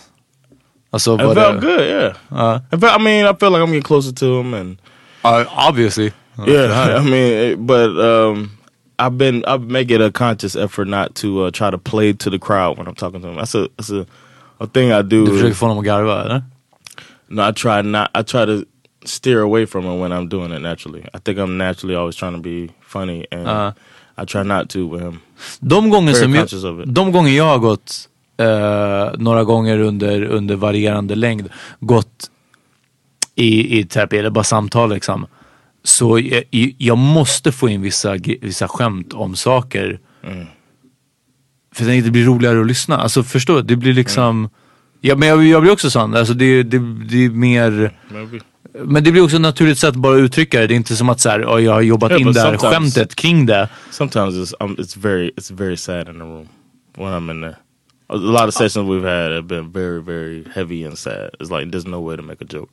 Alltså 0.91 1.15
it 1.15 1.21
felt 1.35 1.61
det... 1.61 1.67
good. 1.67 1.81
Yeah. 1.81 2.17
Ja. 2.31 2.61
I, 2.73 2.77
felt, 2.81 3.01
I 3.01 3.03
mean, 3.05 3.27
I 3.27 3.35
feel 3.41 3.51
like 3.51 3.61
I'm 3.63 3.67
getting 3.67 3.83
closer 3.83 4.13
to 4.13 4.41
him, 4.41 4.55
and 4.55 4.79
Ja, 5.25 5.45
obviously. 5.69 6.13
yeah. 6.47 6.97
I 6.99 7.03
mean, 7.05 7.33
it- 7.53 7.67
but 7.67 7.91
um, 7.99 8.51
I've 8.99 9.19
been 9.19 9.45
I 9.47 9.59
make 9.59 9.91
it 9.91 10.01
a 10.01 10.11
conscious 10.11 10.57
effort 10.57 10.89
not 10.89 11.15
to 11.17 11.45
uh, 11.45 11.51
try 11.51 11.71
to 11.71 11.79
play 11.79 12.13
to 12.13 12.31
the 12.31 12.39
crowd 12.39 12.79
when 12.79 12.87
I'm 12.89 12.95
talking 12.95 13.21
to 13.23 13.29
him. 13.29 13.37
That's 13.37 13.55
a 13.55 13.69
that's 13.77 13.91
a, 13.91 14.07
a 14.61 14.67
thing 14.67 14.93
I 14.93 15.03
do. 15.03 15.25
Du 15.27 15.33
försöker 15.33 15.55
få 15.55 15.67
honom 15.67 15.79
att 15.79 15.85
garva 15.85 16.23
eller? 16.25 16.43
No, 17.29 17.43
I 17.49 17.53
try 17.53 17.83
not. 17.83 18.09
I 18.15 18.23
try 18.23 18.47
to 18.47 18.65
steer 19.05 19.41
away 19.43 19.67
from 19.67 19.85
it 19.87 20.01
when 20.01 20.13
I'm 20.13 20.29
doing 20.29 20.53
it 20.53 20.63
naturally. 20.63 21.03
I 21.15 21.19
think 21.19 21.39
I'm 21.39 21.57
naturally 21.59 21.97
always 21.97 22.17
trying 22.17 22.33
to 22.35 22.41
be 22.43 22.73
funny, 22.81 23.27
and 23.33 23.49
Uh. 23.49 23.73
I 24.19 24.25
try 24.25 24.43
not 24.45 24.71
to 24.71 24.87
with 24.87 25.03
him. 25.03 25.21
De 25.61 25.91
gånger, 25.91 26.13
som 26.15 26.35
jag, 26.35 26.41
conscious 26.41 26.65
of 26.65 26.81
it. 26.81 26.95
de 26.95 27.13
gånger 27.13 27.31
jag 27.31 27.45
har 27.45 27.59
gått, 27.59 28.09
eh, 28.37 29.11
några 29.19 29.45
gånger 29.45 29.79
under, 29.79 30.23
under 30.23 30.57
varierande 30.57 31.15
längd, 31.15 31.49
gått 31.81 32.31
i, 33.35 33.79
i 33.79 33.85
terapi 33.85 34.19
eller 34.19 34.31
bara 34.31 34.45
samtal 34.45 34.93
liksom. 34.93 35.27
Så 35.85 36.19
jag, 36.19 36.45
jag 36.79 36.99
måste 36.99 37.53
få 37.53 37.69
in 37.69 37.83
vissa, 37.83 38.17
vissa 38.41 38.69
skämt 38.69 39.13
om 39.13 39.37
saker. 39.37 40.01
Mm. 40.25 40.47
För 41.75 41.85
att 41.99 42.05
det 42.05 42.11
blir 42.11 42.25
roligare 42.25 42.61
att 42.61 42.67
lyssna. 42.67 42.97
Alltså 42.97 43.23
förstår 43.23 43.57
du? 43.57 43.63
Det 43.63 43.77
blir 43.77 43.93
liksom... 43.93 44.49
Ja, 45.01 45.17
men 45.17 45.29
jag, 45.29 45.45
jag 45.45 45.63
blir 45.63 45.73
också 45.73 45.91
sån. 45.91 46.15
Alltså 46.15 46.35
det, 46.35 46.63
det, 46.63 46.79
det 47.11 47.25
är 47.25 47.31
mer... 47.31 47.99
Maybe. 48.13 48.41
Men 48.85 49.05
det 49.05 49.13
blir 49.13 49.23
också 49.25 49.37
ett 49.37 49.43
naturligt 49.43 49.79
sätt 49.79 49.89
att 49.89 49.97
bara 49.97 50.17
uttrycka 50.17 50.61
det. 50.61 50.67
Det 50.67 50.75
är 50.75 50.77
inte 50.77 50.97
som 50.97 51.09
att 51.09 51.21
så 51.21 51.29
här, 51.29 51.45
"Oj, 51.49 51.63
jag 51.63 51.73
har 51.73 51.81
jobbat 51.81 52.11
Yeah, 52.11 52.23
in 52.23 52.33
det 52.33 52.41
här 52.41 52.57
skämtet 52.57 53.15
kring 53.15 53.47
det. 53.47 53.69
Sometimes 53.91 54.35
it's 54.35 54.65
um, 54.65 54.77
it's 54.77 54.99
very 54.99 55.31
it's 55.37 55.55
very 55.55 55.77
sad 55.77 56.09
in 56.09 56.15
the 56.15 56.21
room 56.21 56.49
when 56.97 57.07
I'm 57.09 57.31
in 57.31 57.41
there. 57.41 57.57
A 58.09 58.15
a 58.15 58.17
lot 58.17 58.49
of 58.49 58.55
sessions 58.55 58.89
we've 58.89 59.03
had 59.05 59.33
have 59.33 59.47
been 59.49 59.71
very 59.73 60.01
very 60.03 60.45
heavy 60.55 60.85
and 60.85 60.97
sad. 60.99 61.31
It's 61.41 61.51
like 61.51 61.71
there's 61.71 61.87
no 61.87 62.01
way 62.01 62.17
to 62.17 62.23
make 62.23 62.41
a 62.41 62.45
joke. 62.45 62.71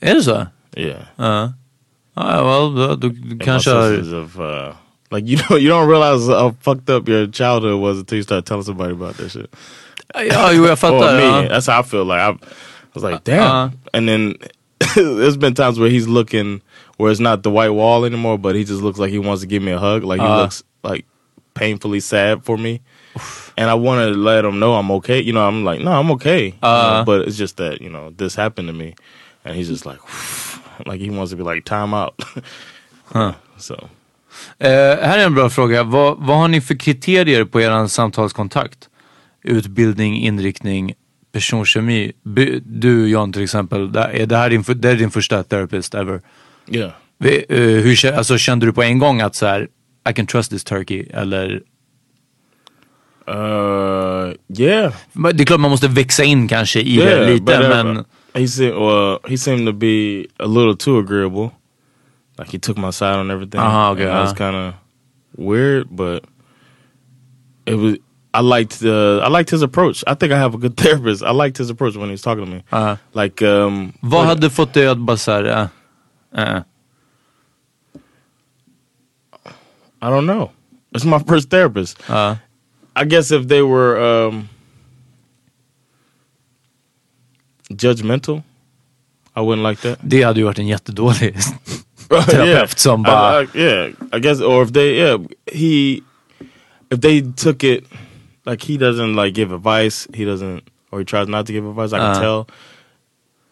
Är 0.00 0.14
det 0.14 0.22
så? 0.22 0.46
Yeah. 0.76 1.02
Ja. 1.16 1.52
Ja, 2.16 2.42
well, 2.44 2.74
då, 2.74 2.86
då, 2.88 2.96
du 2.96 3.06
And 3.08 3.38
my 3.38 3.44
kanske 3.44 3.70
sessions 3.70 4.12
of 4.12 4.38
uh, 4.40 4.74
Like 5.10 5.26
you 5.30 5.36
don't 5.38 5.60
you 5.62 5.68
don't 5.68 5.88
realize 5.88 6.26
how 6.26 6.50
fucked 6.60 6.90
up 6.90 7.08
your 7.08 7.26
childhood 7.26 7.80
was 7.80 7.98
until 7.98 8.16
you 8.16 8.22
start 8.22 8.44
telling 8.46 8.64
somebody 8.64 8.92
about 8.92 9.16
that 9.16 9.30
shit. 9.30 9.50
Ja, 10.14 10.50
jo 10.50 10.66
jag 10.66 10.78
fattar. 10.78 11.16
me, 11.42 11.48
that's 11.48 11.66
how 11.66 11.80
I 11.80 11.82
feel. 11.82 12.04
Like 12.04 12.20
I, 12.20 12.30
I 12.30 12.36
was 12.94 13.02
like, 13.04 13.24
damn. 13.24 13.42
Uh. 13.50 13.70
and 13.94 14.08
then 14.08 14.34
there's 14.94 15.36
been 15.38 15.54
times 15.54 15.78
where 15.78 15.88
he's 15.90 16.08
looking 16.08 16.60
where 16.98 17.10
it's 17.10 17.20
not 17.20 17.42
the 17.42 17.50
white 17.50 17.70
wall 17.70 18.04
anymore, 18.04 18.36
but 18.38 18.54
he 18.54 18.64
just 18.64 18.82
looks 18.82 18.98
like 18.98 19.10
he 19.10 19.18
wants 19.18 19.40
to 19.42 19.46
give 19.46 19.62
me 19.62 19.72
a 19.72 19.78
hug. 19.78 20.02
Like 20.04 20.20
he 20.20 20.26
Uh. 20.26 20.42
looks 20.42 20.62
like 20.82 21.06
painfully 21.54 22.00
sad 22.00 22.44
for 22.44 22.58
me. 22.58 22.80
And 23.56 23.70
I 23.70 23.74
want 23.74 24.00
to 24.00 24.18
let 24.20 24.44
him 24.44 24.58
know 24.58 24.74
I'm 24.74 24.90
okay. 24.92 25.20
You 25.20 25.32
know, 25.32 25.46
I'm 25.48 25.64
like, 25.64 25.84
no, 25.84 25.90
I'm 26.00 26.10
okay. 26.12 26.44
You 26.44 26.52
know, 26.60 26.68
Uh. 26.68 27.04
but 27.04 27.28
it's 27.28 27.36
just 27.38 27.56
that 27.56 27.80
you 27.80 27.90
know 27.90 28.10
this 28.16 28.36
happened 28.36 28.68
to 28.68 28.72
me, 28.74 28.94
and 29.44 29.54
he's 29.56 29.68
just 29.68 29.86
like, 29.86 30.00
like 30.86 31.00
he 31.04 31.10
wants 31.10 31.30
to 31.32 31.36
be 31.36 31.42
like 31.54 31.64
time 31.64 31.94
out. 31.96 32.14
So 33.58 33.88
Eh, 34.58 34.70
här 35.00 35.18
är 35.18 35.24
en 35.26 35.34
bra 35.34 35.50
fråga. 35.50 35.82
Vad, 35.82 36.16
vad 36.18 36.36
har 36.38 36.48
ni 36.48 36.60
för 36.60 36.74
kriterier 36.74 37.44
på 37.44 37.60
er 37.60 37.86
samtalskontakt? 37.86 38.88
Utbildning, 39.44 40.16
inriktning, 40.16 40.94
personkemi. 41.32 42.12
Du 42.64 43.08
John 43.08 43.32
till 43.32 43.42
exempel, 43.42 43.96
är 43.96 44.26
det 44.26 44.36
här 44.36 44.50
din, 44.50 44.64
det 44.76 44.90
är 44.90 44.96
din 44.96 45.10
första 45.10 45.42
therapist 45.42 45.94
ever? 45.94 46.20
yeah. 46.68 46.90
Vi- 47.18 47.44
eh, 47.48 47.56
hur, 47.58 48.12
alltså, 48.12 48.38
kände 48.38 48.66
du 48.66 48.72
på 48.72 48.82
en 48.82 48.98
gång 48.98 49.20
att 49.20 49.34
så 49.34 49.46
här, 49.46 49.68
I 50.10 50.12
can 50.12 50.26
trust 50.26 50.50
this 50.50 50.64
turkey? 50.64 51.06
Eller, 51.12 51.62
Uh, 53.28 54.34
yeah. 54.48 54.92
Det 55.34 55.42
är 55.42 55.44
klart 55.46 55.60
man 55.60 55.70
måste 55.70 55.88
växa 55.88 56.24
in 56.24 56.48
kanske 56.48 56.80
i 56.80 56.96
det 56.96 57.26
lite, 57.26 57.44
but, 57.44 57.54
uh, 57.64 57.68
men 57.68 58.04
he 58.34 58.48
said, 58.48 58.74
well, 58.74 59.18
he 59.28 59.36
seemed 59.38 59.66
to 59.66 59.72
be 59.72 60.26
a 60.38 60.46
little 60.46 60.76
too 60.76 60.98
agreeable. 60.98 61.50
Like 62.38 62.50
he 62.52 62.58
took 62.58 62.76
my 62.78 62.90
side 62.92 63.18
on 63.18 63.30
everything. 63.30 63.60
Uh-huh, 63.60 63.90
okay, 63.92 64.02
And 64.04 64.12
that 64.12 64.20
was 64.22 64.32
uh. 64.32 64.36
kind 64.36 64.56
of 64.56 64.74
weird, 65.36 65.86
but 65.90 66.24
it 67.66 67.74
was. 67.74 67.96
I 68.34 68.40
liked 68.40 68.80
the. 68.80 69.20
I 69.22 69.28
liked 69.28 69.50
his 69.50 69.62
approach. 69.62 70.02
I 70.06 70.14
think 70.14 70.32
I 70.32 70.38
have 70.38 70.54
a 70.54 70.58
good 70.58 70.76
therapist. 70.82 71.22
I 71.22 71.32
liked 71.32 71.58
his 71.58 71.70
approach 71.70 71.94
when 71.96 72.06
he 72.08 72.12
was 72.12 72.22
talking 72.22 72.44
to 72.46 72.50
me. 72.50 72.62
uh, 72.72 72.96
Like, 73.12 73.42
um, 73.42 73.92
vad 74.00 74.26
hade 74.26 74.50
fått 74.50 74.72
dig 74.74 74.88
att 74.88 74.98
bara 74.98 75.16
såhär, 75.16 75.44
uh, 75.44 75.66
uh, 76.38 76.62
I 80.00 80.10
don't 80.10 80.26
know. 80.26 80.50
It's 80.94 81.04
my 81.04 81.18
first 81.18 81.50
therapist. 81.50 81.98
uh, 82.10 82.34
I 82.94 83.04
guess 83.04 83.30
if 83.32 83.48
they 83.48 83.62
were 83.62 83.96
um, 84.00 84.48
judgmental, 87.70 88.42
I 89.36 89.40
wouldn't 89.40 89.62
like 89.68 89.80
that. 89.82 89.98
det 90.02 90.22
hade 90.22 90.40
ju 90.40 90.44
varit 90.44 90.58
en 90.58 90.66
jättedålig 90.66 91.34
terapeut 92.08 92.78
som 92.78 93.02
bara, 93.02 93.42
I, 93.42 93.46
I, 93.54 93.60
yeah, 93.60 93.90
I 94.12 94.18
guess, 94.20 94.40
or 94.40 94.62
if 94.62 94.72
they, 94.72 94.98
yeah, 94.98 95.18
he, 95.52 96.02
if 96.90 97.00
they 97.00 97.22
took 97.36 97.64
it, 97.64 97.84
like 98.46 98.62
he 98.62 98.76
doesn't 98.76 99.14
like 99.16 99.34
give 99.34 99.52
advice, 99.54 100.08
he 100.14 100.24
doesn't, 100.24 100.62
or 100.90 100.98
he 100.98 101.04
tries 101.04 101.28
not 101.28 101.46
to 101.46 101.52
give 101.52 101.64
advice. 101.66 101.92
I 101.92 101.98
can 101.98 102.10
Uh-huh. 102.10 102.20
tell, 102.20 102.48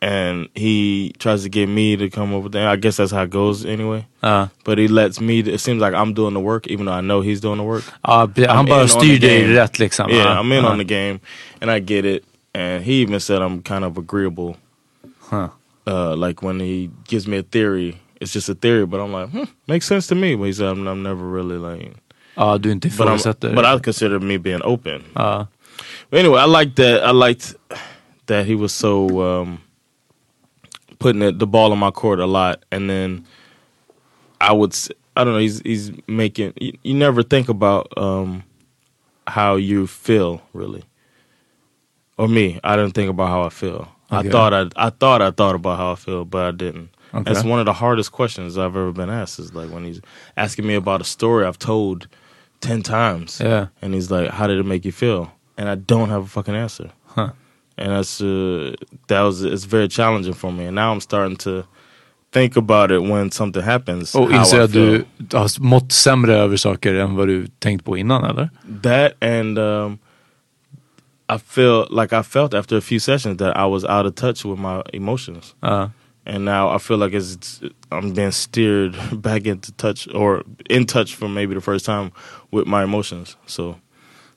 and 0.02 0.48
he 0.54 1.12
tries 1.18 1.42
to 1.42 1.48
get 1.48 1.68
me 1.68 1.96
to 1.96 2.08
come 2.10 2.32
over 2.34 2.48
there. 2.48 2.68
I 2.68 2.76
guess 2.76 2.96
that's 2.96 3.12
how 3.12 3.22
it 3.24 3.30
goes 3.30 3.64
anyway. 3.66 4.06
uh, 4.22 4.48
But 4.64 4.78
he 4.78 4.88
lets 4.88 5.20
me. 5.20 5.40
It 5.40 5.60
seems 5.60 5.80
like 5.80 5.94
I'm 5.94 6.14
doing 6.14 6.34
the 6.34 6.40
work, 6.40 6.66
even 6.68 6.86
though 6.86 6.92
I 6.92 7.00
know 7.02 7.20
he's 7.20 7.40
doing 7.40 7.58
the 7.58 7.64
work. 7.64 7.84
pre- 7.84 8.46
han 8.46 8.58
I'm 8.58 8.66
bara 8.66 8.88
styr 8.88 9.18
dig 9.18 9.20
game. 9.20 9.54
rätt 9.56 9.78
liksom. 9.78 10.08
Yeah, 10.10 10.24
Uh, 10.36 10.40
I'm 10.40 10.52
in 10.52 10.64
uh, 10.64 10.68
on 10.70 10.78
the 10.78 10.84
game, 10.84 11.20
and 11.60 11.70
I 11.70 11.80
get 11.80 12.04
it. 12.04 12.24
And 12.54 12.82
he 12.82 13.02
even 13.02 13.20
said 13.20 13.42
I'm 13.42 13.62
kind 13.62 13.84
of 13.84 13.96
agreeable. 13.98 14.56
Huh. 15.30 15.48
Uh, 15.86 16.16
like 16.16 16.42
when 16.42 16.60
he 16.60 16.90
gives 17.08 17.26
me 17.28 17.38
a 17.38 17.42
theory, 17.42 17.96
it's 18.20 18.32
just 18.32 18.48
a 18.48 18.54
theory, 18.54 18.86
but 18.86 19.00
I'm 19.00 19.12
like, 19.12 19.30
hmm, 19.30 19.44
makes 19.68 19.86
sense 19.86 20.06
to 20.08 20.14
me. 20.14 20.34
But 20.36 20.44
he 20.46 20.52
said 20.52 20.66
I'm, 20.68 20.86
I'm 20.88 21.02
never 21.02 21.24
really 21.24 21.56
like, 21.58 21.94
Ja, 22.36 22.58
du 22.58 22.70
inte 22.70 22.88
but 22.96 23.06
I'm, 23.08 23.16
ifrågasätter. 23.18 23.54
but 23.54 23.64
I 23.64 23.78
consider 23.78 24.18
me 24.20 24.36
being 24.38 24.60
open. 24.64 25.02
Ja. 25.16 25.46
But 26.10 26.20
anyway, 26.20 26.40
I 26.40 26.46
liked 26.46 26.76
that. 26.76 27.02
I 27.04 27.12
liked 27.12 27.54
that 28.26 28.46
he 28.46 28.54
was 28.56 28.72
so 28.72 29.20
um, 29.22 29.58
putting 31.00 31.22
it, 31.22 31.40
the 31.40 31.46
ball 31.46 31.72
in 31.72 31.78
my 31.80 31.90
court 31.90 32.20
a 32.20 32.26
lot, 32.26 32.64
and 32.70 32.88
then 32.88 33.26
I 34.40 34.52
would 34.52 34.76
I 35.16 35.24
don't 35.24 35.32
know, 35.34 35.40
he's 35.40 35.60
he's 35.62 35.90
making. 36.06 36.52
You, 36.60 36.78
you 36.84 36.94
never 36.94 37.24
think 37.24 37.48
about 37.48 37.88
um, 37.98 38.44
how 39.26 39.56
you 39.56 39.88
feel 39.88 40.40
really, 40.52 40.84
or 42.16 42.28
me. 42.28 42.60
I 42.62 42.76
didn't 42.76 42.92
think 42.92 43.10
about 43.10 43.28
how 43.28 43.42
I 43.42 43.48
feel. 43.48 43.88
Okay. 44.12 44.28
I 44.28 44.30
thought 44.30 44.54
I, 44.54 44.66
I 44.76 44.90
thought 44.90 45.20
I 45.22 45.30
thought 45.32 45.56
about 45.56 45.78
how 45.78 45.92
I 45.92 45.94
feel, 45.96 46.24
but 46.24 46.46
I 46.46 46.50
didn't. 46.52 46.90
Okay. 47.12 47.24
That's 47.32 47.44
one 47.44 47.58
of 47.58 47.66
the 47.66 47.72
hardest 47.72 48.12
questions 48.12 48.56
I've 48.56 48.76
ever 48.76 48.92
been 48.92 49.10
asked. 49.10 49.40
Is 49.40 49.52
like 49.52 49.70
when 49.70 49.84
he's 49.84 50.00
asking 50.36 50.66
me 50.66 50.74
about 50.74 51.00
a 51.00 51.04
story 51.04 51.44
I've 51.44 51.58
told 51.58 52.06
ten 52.60 52.82
times, 52.82 53.40
Yeah. 53.40 53.66
and 53.82 53.94
he's 53.94 54.10
like, 54.10 54.30
"How 54.30 54.46
did 54.46 54.58
it 54.58 54.64
make 54.66 54.84
you 54.84 54.92
feel?" 54.92 55.32
And 55.56 55.68
I 55.68 55.74
don't 55.74 56.08
have 56.08 56.22
a 56.22 56.28
fucking 56.28 56.54
answer. 56.54 56.90
Huh. 57.80 57.84
And 57.84 57.92
that's 57.92 58.20
uh, 58.20 58.74
that 59.06 59.22
was 59.22 59.42
it's 59.42 59.64
very 59.64 59.88
challenging 59.88 60.34
for 60.34 60.52
me. 60.52 60.66
And 60.66 60.74
now 60.74 60.92
I'm 60.92 61.00
starting 61.00 61.36
to 61.36 61.62
think 62.32 62.56
about 62.56 62.90
it 62.90 63.02
when 63.02 63.30
something 63.30 63.62
happens. 63.62 64.14
Och 64.14 64.30
how 64.30 64.38
inser 64.40 64.60
att 64.60 64.72
du 64.72 65.04
har 65.32 65.60
mått 65.60 65.92
sämre 65.92 66.34
över 66.34 66.56
saker 66.56 66.94
än 66.94 67.16
vad 67.16 67.28
du 67.28 67.46
tänkt 67.58 67.84
på 67.84 67.96
innan 67.96 68.24
eller? 68.24 68.50
that 68.82 69.12
and 69.22 69.58
um, 69.58 69.98
I 71.28 71.38
feel 71.38 71.86
like 71.90 72.12
I 72.12 72.22
felt 72.22 72.54
after 72.54 72.76
a 72.76 72.80
few 72.80 73.00
sessions 73.00 73.38
that 73.38 73.56
I 73.56 73.66
was 73.66 73.84
out 73.84 74.06
of 74.06 74.14
touch 74.14 74.44
with 74.44 74.58
my 74.60 74.82
emotions. 74.92 75.54
Ja. 75.60 75.90
And 76.26 76.44
now 76.44 76.76
I 76.76 76.78
feel 76.78 76.98
like 76.98 77.16
it's 77.16 77.60
I'm 77.90 78.12
being 78.14 78.32
steered 78.32 78.94
back 79.22 79.46
into 79.46 79.72
touch 79.72 80.08
or 80.14 80.42
in 80.68 80.86
touch 80.86 81.14
for 81.14 81.28
maybe 81.28 81.54
the 81.54 81.60
first 81.60 81.86
time 81.86 82.10
with 82.52 82.66
my 82.66 82.82
emotions. 82.82 83.36
So 83.46 83.76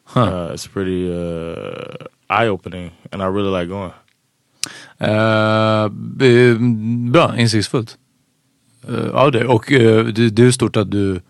Huh. 0.06 0.22
uh, 0.22 0.54
it's 0.54 0.68
pretty 0.68 1.08
uh, 1.10 2.08
eye 2.28 2.48
opening, 2.50 2.92
and 3.12 3.22
I 3.22 3.26
really 3.26 3.60
like 3.62 3.70
going. 3.70 3.92
B- 6.18 6.56
bra, 7.12 7.38
insiktsfullt. 7.38 7.98
Uh, 8.90 9.08
ja, 9.14 9.30
det. 9.30 9.46
Och 9.46 9.72
eh, 9.72 10.06
det, 10.06 10.30
det 10.30 10.44
är 10.46 10.52
stort 10.52 10.78
att 10.78 10.92
du 10.92 11.22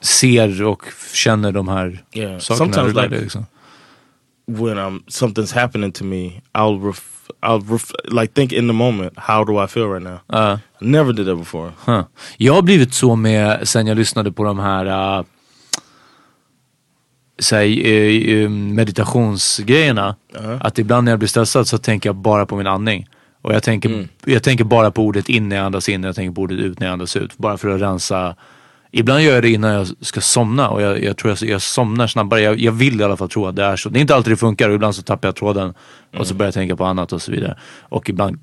ser 0.00 0.62
och 0.62 0.82
känner 1.14 1.52
de 1.52 1.68
här 1.68 2.04
Yeah, 2.12 2.38
sakerna. 2.38 2.72
sometimes 2.72 2.94
like- 2.94 3.08
det 3.08 3.20
liksom? 3.20 3.46
when 4.46 4.78
um 4.78 5.02
something's 5.08 5.54
happening 5.54 5.92
to 5.92 6.04
me, 6.04 6.26
I'll 6.52 6.78
ref- 6.80 7.30
I'll 7.42 7.60
ref- 7.62 7.94
like 8.22 8.34
think 8.34 8.52
in 8.52 8.68
the 8.68 8.72
moment, 8.72 9.12
how 9.16 9.44
do 9.44 9.64
I 9.64 9.66
feel 9.66 9.86
right 9.88 10.02
now? 10.02 10.18
I 10.54 10.58
never 10.80 11.12
did 11.12 11.26
that 11.26 11.38
before. 11.38 11.72
Huh. 11.86 12.02
Jag 12.36 12.54
har 12.54 12.62
blivit 12.62 12.94
så 12.94 13.16
med 13.16 13.68
sen 13.68 13.86
jag 13.86 13.96
lyssnade 13.96 14.32
på 14.32 14.44
de 14.44 14.58
här, 14.58 15.18
uh, 15.18 15.24
säg, 17.42 17.80
eh, 17.80 18.42
eh, 18.42 18.48
meditationsgrejerna. 18.48 20.16
Uh-huh. 20.34 20.58
Att 20.60 20.78
ibland 20.78 21.04
när 21.04 21.12
jag 21.12 21.18
blir 21.18 21.28
stressad 21.28 21.68
så 21.68 21.78
tänker 21.78 22.08
jag 22.08 22.16
bara 22.16 22.46
på 22.46 22.56
min 22.56 22.66
andning. 22.66 23.06
Och 23.42 23.54
jag 23.54 23.62
tänker, 23.62 23.88
Mm. 23.88 24.08
jag 24.24 24.42
tänker 24.42 24.64
bara 24.64 24.90
på 24.90 25.02
ordet 25.02 25.28
in 25.28 25.48
när 25.48 25.56
jag 25.56 25.64
andas 25.66 25.88
in 25.88 26.04
och 26.04 26.08
jag 26.08 26.16
tänker 26.16 26.34
på 26.34 26.40
ordet 26.42 26.58
ut 26.58 26.80
när 26.80 26.86
jag 26.86 26.92
andas 26.92 27.16
ut. 27.16 27.38
Bara 27.38 27.58
för 27.58 27.68
att 27.68 27.80
rensa. 27.80 28.36
Ibland 28.94 29.22
gör 29.22 29.34
jag 29.34 29.42
det 29.42 29.50
innan 29.50 29.70
jag 29.72 29.86
ska 30.00 30.20
somna 30.20 30.68
och 30.68 30.82
jag, 30.82 31.04
jag 31.04 31.16
tror 31.16 31.36
jag, 31.40 31.50
jag 31.50 31.62
somnar 31.62 32.06
snabbare. 32.06 32.40
Jag, 32.40 32.58
jag 32.60 32.72
vill 32.72 33.00
i 33.00 33.04
alla 33.04 33.16
fall 33.16 33.28
tro 33.28 33.46
att 33.46 33.56
det 33.56 33.64
är 33.64 33.76
så. 33.76 33.88
Det 33.88 33.98
är 33.98 34.00
inte 34.00 34.14
alltid 34.14 34.32
det 34.32 34.36
funkar 34.36 34.68
och 34.68 34.74
ibland 34.74 34.94
så 34.94 35.02
tappar 35.02 35.28
jag 35.28 35.36
tråden 35.36 35.68
och 35.68 36.14
Mm. 36.14 36.24
så 36.24 36.34
börjar 36.34 36.46
jag 36.46 36.54
tänka 36.54 36.76
på 36.76 36.84
annat 36.84 37.12
och 37.12 37.22
så 37.22 37.32
vidare. 37.32 37.58
Och 37.82 38.08
ibland 38.10 38.38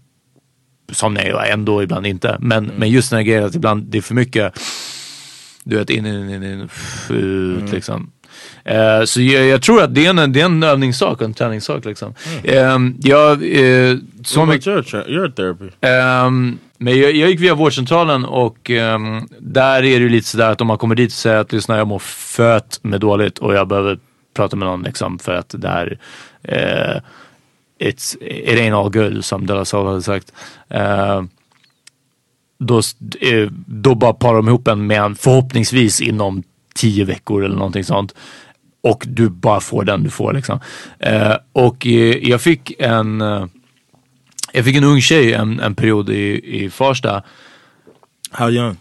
somnar 0.91 1.21
jag 1.23 1.49
ändå, 1.51 1.83
ibland 1.83 2.07
inte. 2.07 2.37
Men, 2.39 2.71
men 2.77 2.89
just 2.89 3.09
den 3.09 3.17
här 3.17 3.23
grejen 3.23 3.43
att 3.45 3.55
ibland 3.55 3.83
det 3.83 3.97
är 3.97 4.01
för 4.01 4.15
mycket, 4.15 4.53
du 5.63 5.75
vet 5.77 5.89
in, 5.89 6.05
in, 6.05 6.29
in, 6.29 6.43
in 6.43 6.69
ut 7.09 7.71
liksom. 7.71 8.11
Eh, 8.63 9.03
så 9.03 9.21
jag, 9.21 9.45
jag 9.45 9.61
tror 9.61 9.81
att 9.81 9.95
det 9.95 10.05
är 10.05 10.09
en, 10.09 10.33
det 10.33 10.41
är 10.41 10.45
en 10.45 10.63
övningssak 10.63 11.21
och 11.21 11.25
en 11.25 11.33
träningssak 11.33 11.85
liksom. 11.85 12.13
Mm. 12.43 12.97
jag, 13.01 13.31
eh, 13.31 13.97
så 14.25 14.45
What 14.45 14.67
about 14.67 14.93
your 14.93 15.09
your 15.09 15.29
therapy? 15.29 15.69
Ehm, 15.81 16.59
men 16.77 16.99
jag, 16.99 17.11
jag 17.11 17.29
gick 17.29 17.39
via 17.39 17.55
vårdcentralen 17.55 18.25
och 18.25 18.69
ehm, 18.69 19.27
där 19.39 19.77
är 19.77 19.81
det 19.81 20.03
ju 20.03 20.09
lite 20.09 20.27
sådär 20.27 20.51
att 20.51 20.61
om 20.61 20.67
man 20.67 20.77
kommer 20.77 20.95
dit 20.95 21.09
och 21.09 21.13
säger 21.13 21.37
att 21.37 21.51
lyssna 21.51 21.77
jag 21.77 21.87
mår 21.87 21.99
fött 21.99 22.79
med 22.81 22.99
dåligt 22.99 23.37
och 23.37 23.53
jag 23.53 23.67
behöver 23.67 23.99
prata 24.35 24.55
med 24.55 24.67
någon 24.67 24.83
liksom 24.83 25.19
för 25.19 25.33
att 25.33 25.55
det 25.57 25.67
här 25.67 25.99
eh, 26.43 27.01
it's, 27.79 28.17
it 28.21 28.59
ain't 28.59 28.79
all 28.79 28.91
good 28.91 29.25
som 29.25 29.45
De 29.45 29.53
La 29.53 29.65
Soul 29.65 29.87
hade 29.87 30.01
sagt. 30.01 30.33
Ehm, 30.69 31.29
då, 32.59 32.81
då 33.65 33.95
bara 33.95 34.13
parar 34.13 34.35
de 34.35 34.47
ihop 34.47 34.67
en 34.67 34.87
med 34.87 35.01
en 35.01 35.15
förhoppningsvis 35.15 36.01
inom 36.01 36.43
tio 36.79 37.05
veckor 37.05 37.45
eller 37.45 37.55
någonting 37.55 37.83
sånt. 37.83 38.15
Och 38.81 39.03
du 39.07 39.29
bara 39.29 39.59
får 39.59 39.83
den 39.83 40.03
du 40.03 40.09
får 40.09 40.33
liksom. 40.33 40.59
Eh, 40.99 41.35
och 41.53 41.87
eh, 41.87 42.17
jag 42.29 42.41
fick 42.41 42.73
en 42.79 43.21
eh, 43.21 43.45
jag 44.53 44.65
fick 44.65 44.75
en 44.75 44.83
ung 44.83 45.01
tjej 45.01 45.33
en, 45.33 45.59
en 45.59 45.75
period 45.75 46.09
i, 46.09 46.41
i 46.63 46.69
Farsta. 46.69 47.23
How 48.31 48.49
young? 48.49 48.77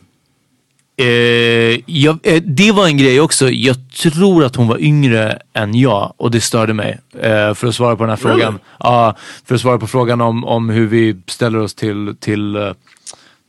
Eh, 1.01 1.81
jag, 1.87 2.19
eh, 2.23 2.43
det 2.43 2.73
var 2.73 2.87
en 2.87 2.97
grej 2.97 3.21
också. 3.21 3.51
Jag 3.51 3.77
tror 4.03 4.45
att 4.45 4.57
hon 4.57 4.69
var 4.69 4.79
yngre 4.79 5.39
än 5.55 5.75
jag 5.75 6.15
och 6.17 6.31
det 6.31 6.41
störde 6.41 6.75
mig. 6.75 6.99
Eh, 7.21 7.55
för 7.55 7.67
att 7.67 7.75
svara 7.75 7.97
på 7.97 8.03
den 8.03 8.11
här 8.11 8.17
frågan. 8.17 8.59
Ja, 8.79 9.17
för 9.45 9.55
att 9.55 9.61
svara 9.61 9.79
på 9.79 9.87
frågan 9.87 10.21
om, 10.21 10.45
om 10.45 10.69
hur 10.71 10.87
vi 10.87 11.17
ställer 11.27 11.59
oss 11.59 11.75
till, 11.75 12.17
till, 12.21 12.57
eh, 12.57 12.73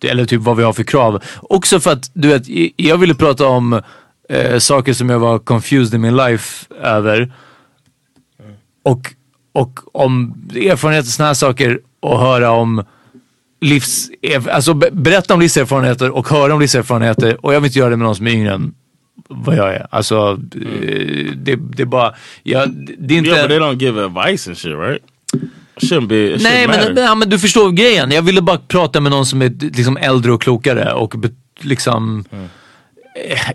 Eller 0.04 0.26
typ 0.26 0.42
vad 0.42 0.58
vi 0.58 0.64
har 0.64 0.74
för 0.74 0.84
krav. 0.84 1.24
Också 1.42 1.80
för 1.80 1.92
att, 1.92 2.12
du 2.14 2.28
vet, 2.28 2.44
jag 2.76 2.98
ville 2.98 3.16
prata 3.16 3.48
om 3.48 3.82
eh, 4.30 4.60
saker 4.60 4.94
som 4.94 5.10
jag 5.10 5.20
var 5.20 5.40
confused 5.40 5.94
i 5.94 5.98
min 5.98 6.16
life 6.18 6.66
över. 6.82 7.34
Och, 8.84 9.14
och 9.52 9.80
om 9.94 10.34
erfarenheter, 10.56 11.10
sådana 11.10 11.30
här 11.30 11.34
saker 11.34 11.80
och 12.00 12.20
höra 12.20 12.52
om 12.52 12.84
livs... 13.62 14.10
Alltså 14.52 14.74
be- 14.74 14.92
berätta 14.92 15.34
om 15.34 15.40
livserfarenheter 15.40 16.10
och 16.10 16.30
höra 16.30 16.54
om 16.54 16.60
livserfarenheter 16.60 17.46
och 17.46 17.54
jag 17.54 17.62
vill 17.62 17.68
inte 17.68 17.80
göra 17.80 17.90
det 17.90 17.98
med 17.98 18.06
någon 18.06 18.16
som 18.16 18.28
är 18.28 18.32
yngre 18.32 18.54
än 18.54 18.74
vad 19.28 19.56
jag 19.56 19.74
är. 19.74 19.88
Alltså, 19.90 20.40
eh, 20.56 21.34
det, 21.36 21.56
det 21.56 21.82
är 21.82 21.86
bara... 21.86 22.16
Jag, 22.44 22.70
det 23.00 23.14
är 23.14 23.18
inte... 23.18 23.30
Yeah, 23.30 23.42
but 23.42 23.50
they 23.50 23.60
don't 23.60 23.82
give 23.82 24.06
advice 24.06 24.48
and 24.48 24.58
shit, 24.58 24.76
right? 24.76 25.02
Shouldn't 25.76 26.08
be. 26.08 26.38
Nej 26.40 26.68
men, 26.68 26.98
ja, 26.98 27.16
men 27.16 27.30
du 27.30 27.40
förstår 27.40 27.72
grejen. 27.72 28.12
Jag 28.12 28.22
ville 28.22 28.42
bara 28.42 28.58
prata 28.58 29.02
med 29.02 29.12
någon 29.12 29.26
som 29.26 29.42
är 29.42 29.50
liksom 29.76 29.98
äldre 29.98 30.32
och 30.32 30.42
klokare 30.42 30.94
och 30.94 31.16
liksom... 31.60 32.26
Eh, 32.32 32.40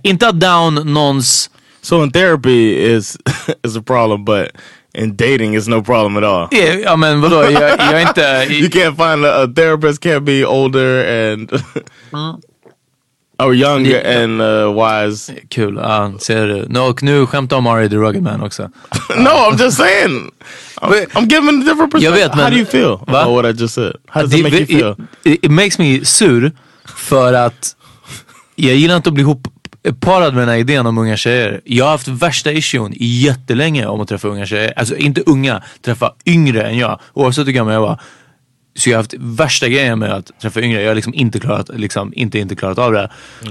inte 0.03 0.29
att 0.29 0.41
down 0.41 0.75
någons... 0.95 1.51
So 1.83 2.03
in 2.03 2.11
therapy 2.11 2.75
is 2.95 3.17
is 3.67 3.77
a 3.77 3.83
problem, 3.87 4.25
but 4.25 4.49
in 4.95 5.17
dating 5.17 5.55
is 5.55 5.69
no 5.69 5.83
problem 5.83 6.17
at 6.17 6.25
all. 6.25 6.49
Eh, 6.53 6.79
Ja 6.81 6.97
men 6.97 7.21
vadå, 7.21 7.43
jag, 7.45 7.63
jag 7.63 7.81
är 7.81 8.01
inte... 8.01 8.21
You 8.55 8.69
can't 8.69 8.97
find 8.97 9.25
a, 9.25 9.43
a 9.43 9.47
therapist 9.57 10.03
can't 10.03 10.21
be 10.25 10.45
older 10.47 11.33
and 11.33 11.53
or 13.39 13.55
younger 13.55 14.01
and 14.07 14.41
uh, 14.41 14.71
wise. 14.73 15.33
Kul, 15.51 15.75
ja 15.77 16.13
ser 16.19 16.47
du. 16.47 16.67
No, 16.69 16.79
och 16.81 17.03
nu 17.03 17.27
skämtar 17.27 17.57
om 17.57 17.67
Ari 17.67 17.89
the 17.89 17.97
Rugged 17.97 18.23
Man 18.23 18.43
också. 18.43 18.71
no, 19.17 19.31
I'm 19.31 19.59
just 19.63 19.77
saying. 19.77 20.31
I'm, 20.83 21.07
I'm 21.15 21.27
giving 21.29 21.49
a 21.49 21.65
different 21.65 21.93
perspective. 21.93 22.11
vet, 22.23 22.35
men- 22.37 22.45
How 22.45 22.51
do 22.51 22.57
you 22.57 22.67
feel 22.67 22.97
Va? 23.07 23.21
about 23.23 23.35
what 23.45 23.45
I 23.55 23.63
just 23.63 23.75
said? 23.75 23.93
How 24.09 24.23
does 24.23 24.31
Det- 24.31 24.39
it 24.39 24.43
make 24.45 24.57
you 24.57 24.67
feel? 24.67 24.97
It, 25.25 25.45
it 25.45 25.51
makes 25.51 25.79
me 25.79 26.05
sur 26.05 26.53
för 26.85 27.33
att 27.33 27.77
jag 28.55 28.75
gillar 28.75 28.97
inte 28.97 29.09
att 29.09 29.15
bli 29.15 29.23
ihopparad 29.23 30.35
med 30.35 30.43
den 30.43 30.49
här 30.49 30.57
idén 30.57 30.87
om 30.87 30.99
unga 30.99 31.17
tjejer. 31.17 31.61
Jag 31.65 31.85
har 31.85 31.93
haft 31.93 32.09
värsta 32.09 32.53
issuen 32.53 32.95
jättelänge 32.97 33.87
om 33.87 34.01
att 34.01 34.09
träffa 34.09 34.29
unga 34.29 34.47
tjejer. 34.47 34.73
Alltså 34.77 34.97
inte 34.97 35.23
unga, 35.27 35.63
träffa 35.83 36.13
yngre 36.27 36.63
än 36.63 36.79
jag. 36.79 37.01
Oavsett 37.13 37.47
hur 37.47 37.53
gammal 37.53 37.75
jag 37.75 37.81
var. 37.81 38.01
Så 38.77 38.91
jag 38.91 38.97
har 38.97 39.03
haft 39.03 39.15
värsta 39.19 39.69
grejen 39.69 39.99
med 39.99 40.13
att 40.13 40.41
träffa 40.41 40.61
yngre. 40.61 40.83
Jag 40.83 40.91
har 40.91 40.95
liksom 40.95 41.15
inte 41.15 41.41
klarat, 41.41 41.71
liksom, 41.75 42.13
inte, 42.17 42.39
inte 42.39 42.57
klarat 42.57 42.79
av 42.79 42.93
det. 42.93 43.11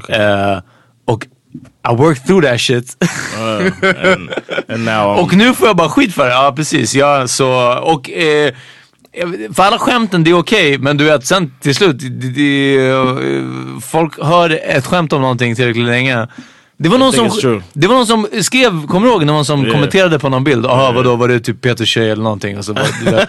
Eh, 0.09 0.59
och 1.05 1.27
I 1.91 1.95
worked 1.95 2.25
through 2.25 2.41
that 2.41 2.61
shit. 2.61 2.97
Uh, 3.37 3.71
and, 4.67 4.87
and 4.87 5.19
Och 5.19 5.33
nu 5.33 5.53
får 5.53 5.67
jag 5.67 5.75
bara 5.75 5.89
skit 5.89 6.13
för 6.13 6.25
det. 6.25 6.31
Ja 6.31 6.53
precis. 6.55 6.95
Ja, 6.95 7.27
så, 7.27 7.79
och, 7.79 8.09
eh, 8.09 8.53
för 9.53 9.63
alla 9.63 9.79
skämten 9.79 10.23
det 10.23 10.29
är 10.29 10.37
okej 10.39 10.77
men 10.77 10.97
du 10.97 11.03
vet 11.03 11.25
sen 11.25 11.51
till 11.59 11.75
slut, 11.75 11.99
det, 11.99 12.29
det, 12.29 12.77
eh, 12.87 13.05
folk 13.81 14.23
hör 14.23 14.59
ett 14.63 14.85
skämt 14.85 15.13
om 15.13 15.21
någonting 15.21 15.55
tillräckligt 15.55 15.85
länge. 15.85 16.27
Det 16.77 16.89
var, 16.89 16.97
någon 16.97 17.13
som, 17.13 17.61
det 17.73 17.87
var 17.87 17.95
någon 17.95 18.07
som 18.07 18.27
skrev, 18.41 18.87
kommer 18.87 19.07
du 19.07 19.13
ihåg? 19.13 19.25
Någon 19.25 19.45
som 19.45 19.59
Yeah. 19.59 19.73
kommenterade 19.73 20.19
på 20.19 20.29
någon 20.29 20.43
bild. 20.43 20.65
Jaha 20.65 20.91
vadå 20.91 21.15
var 21.15 21.27
det 21.27 21.39
typ 21.39 21.61
Peter 21.61 21.85
Shea 21.85 22.11
eller 22.11 22.23
någonting? 22.23 22.57
Och 22.57 22.65
så 22.65 22.73
bara, 22.73 22.85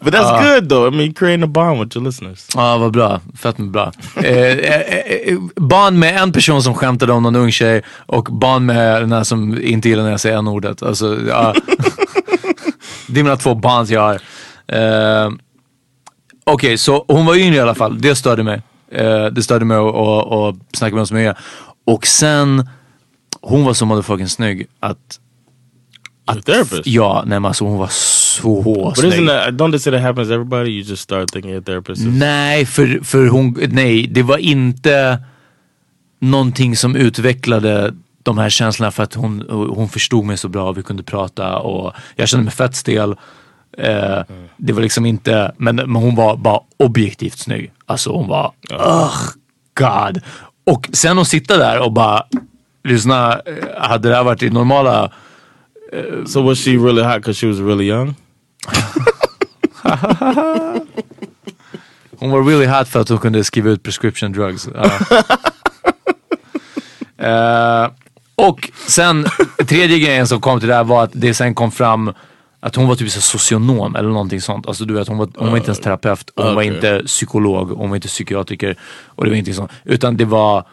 but 0.00 0.14
that's 0.14 0.54
good 0.54 0.68
though. 0.68 0.94
I 0.94 0.96
mean, 0.96 1.14
creating 1.14 1.42
a 1.42 1.46
bond 1.46 1.80
with 1.80 1.96
your 1.96 2.06
listeners. 2.06 2.46
Ja, 2.54 2.78
vad 2.78 2.92
bra. 2.92 3.20
Fett 3.38 3.58
med 3.58 3.70
bra. 3.70 3.92
Eh, 4.16 4.24
eh, 4.26 4.80
eh, 4.80 5.38
barn 5.56 5.98
med 5.98 6.16
en 6.16 6.32
person 6.32 6.62
som 6.62 6.74
skämtade 6.74 7.12
om 7.12 7.22
någon 7.22 7.36
ung 7.36 7.52
tjej 7.52 7.82
och 8.06 8.24
barn 8.24 8.66
med 8.66 9.02
den 9.02 9.12
här 9.12 9.24
som 9.24 9.62
inte 9.62 9.88
gillar 9.88 10.02
när 10.02 10.10
jag 10.10 10.20
säger 10.20 10.36
n-ordet. 10.36 10.82
Alltså, 10.82 11.18
ja. 11.28 11.54
det 13.06 13.20
är 13.20 13.24
mina 13.24 13.36
två 13.36 13.54
barn 13.54 13.86
jag 13.88 14.00
har. 14.00 14.18
Eh, 14.72 15.30
Okej, 16.44 16.78
så 16.78 17.04
hon 17.08 17.26
var 17.26 17.34
yngre 17.36 17.56
i 17.56 17.60
alla 17.60 17.74
fall. 17.74 18.00
Det 18.00 18.14
störde 18.14 18.42
mig. 18.42 18.62
Eh, 18.92 19.26
det 19.26 19.42
störde 19.42 19.64
mig 19.64 19.76
att- 19.76 19.94
att 19.94 20.32
att 20.32 20.76
snacka 20.76 20.96
med 20.96 21.08
som 21.08 21.16
är 21.16 21.20
yngre. 21.20 21.34
Och 21.86 22.06
sen, 22.06 22.68
hon 23.40 23.64
var 23.64 23.74
så 23.74 23.86
motherfucking 23.86 24.28
snygg 24.28 24.66
att... 24.80 25.18
Your 26.32 26.40
therapist. 26.42 26.86
Ja, 26.86 27.22
nej 27.26 27.40
men 27.40 27.44
alltså 27.48 27.64
hon 27.64 27.78
var 27.78 27.88
så 27.90 28.62
But 28.62 28.98
snygg. 28.98 29.12
isn't 29.12 29.26
that, 29.44 29.54
don't 29.54 29.70
they 29.70 29.78
say 29.78 29.92
that 29.92 30.02
happens 30.02 30.28
to 30.28 30.34
everybody? 30.34 30.70
You 30.70 30.82
just 30.82 31.02
start 31.02 31.32
thinking 31.32 31.50
your 31.52 31.62
therapist 31.62 32.00
is 32.00 32.06
Nej, 32.06 32.66
för, 32.66 33.00
för 33.04 33.26
hon, 33.26 33.56
nej, 33.68 34.06
det 34.06 34.22
var 34.22 34.38
inte 34.38 35.22
någonting 36.20 36.76
som 36.76 36.96
utvecklade 36.96 37.94
de 38.22 38.38
här 38.38 38.50
känslorna 38.50 38.90
för 38.90 39.02
att 39.02 39.14
hon, 39.14 39.44
hon 39.48 39.88
förstod 39.88 40.24
mig 40.24 40.36
så 40.36 40.48
bra 40.48 40.68
och 40.68 40.78
vi 40.78 40.82
kunde 40.82 41.02
prata 41.02 41.56
och 41.58 41.92
jag 42.16 42.28
kände 42.28 42.44
mig 42.44 42.52
fett 42.52 42.76
stel. 42.76 43.14
Eh, 43.78 44.22
Det 44.56 44.72
var 44.72 44.80
liksom 44.82 45.06
inte, 45.06 45.52
men, 45.56 45.76
men 45.76 45.94
hon 45.94 46.14
var 46.14 46.36
bara 46.36 46.60
objektivt 46.76 47.38
snygg. 47.38 47.72
Alltså 47.86 48.12
hon 48.12 48.28
var, 48.28 48.52
ugh, 48.70 49.20
god. 49.74 50.20
Och 50.66 50.88
sen 50.92 51.18
att 51.18 51.28
sitta 51.28 51.56
där 51.56 51.80
och 51.80 51.92
bara 51.92 52.22
lyssna, 52.84 53.32
eh, 53.32 53.80
hade 53.82 54.08
det 54.08 54.14
här 54.16 54.24
varit 54.24 54.42
i 54.42 54.50
normala 54.50 55.12
So 56.26 56.42
was 56.42 56.58
she 56.58 56.70
really 56.70 57.02
hot 57.02 57.14
because 57.14 57.40
she 57.40 57.46
was 57.46 57.58
really 57.58 57.84
young? 57.88 58.14
Hon 62.18 62.30
var 62.30 62.42
really 62.42 62.66
hot 62.66 62.88
för 62.88 63.00
att 63.00 63.08
hon 63.08 63.18
kunde 63.18 63.44
skriva 63.44 63.70
ut 63.70 63.82
prescription 63.82 64.32
drugs. 64.32 64.68
Ja. 64.74 64.90
Eh, 67.18 67.90
och 68.34 68.70
sen, 68.86 69.26
tredje 69.68 69.98
grejen 69.98 70.26
som 70.26 70.40
kom 70.40 70.58
till 70.60 70.68
det 70.68 70.74
här 70.74 70.84
var 70.84 71.04
att 71.04 71.10
det 71.14 71.34
sen 71.34 71.54
kom 71.54 71.72
fram 71.72 72.12
att 72.62 72.76
hon 72.76 72.88
var 72.88 72.94
typ 72.94 73.10
så 73.10 73.20
socionom 73.20 73.96
eller 73.96 74.08
någonting 74.08 74.40
sånt. 74.40 74.66
Alltså 74.66 74.84
du 74.84 74.94
vet 74.94 75.08
hon 75.08 75.18
var, 75.18 75.28
hon 75.36 75.50
var 75.50 75.56
inte 75.56 75.68
ens 75.68 75.80
terapeut, 75.80 76.30
hon 76.36 76.44
var 76.44 76.52
Okej. 76.52 76.74
inte 76.74 77.02
psykolog, 77.06 77.70
hon 77.70 77.88
var 77.88 77.96
inte 77.96 78.08
psykiatriker. 78.08 78.76
Och 79.06 79.24
det 79.24 79.30
var 79.30 79.34
ingenting 79.34 79.54
sånt. 79.54 79.72
Utan 79.84 80.16
det 80.16 80.24
var, 80.24 80.64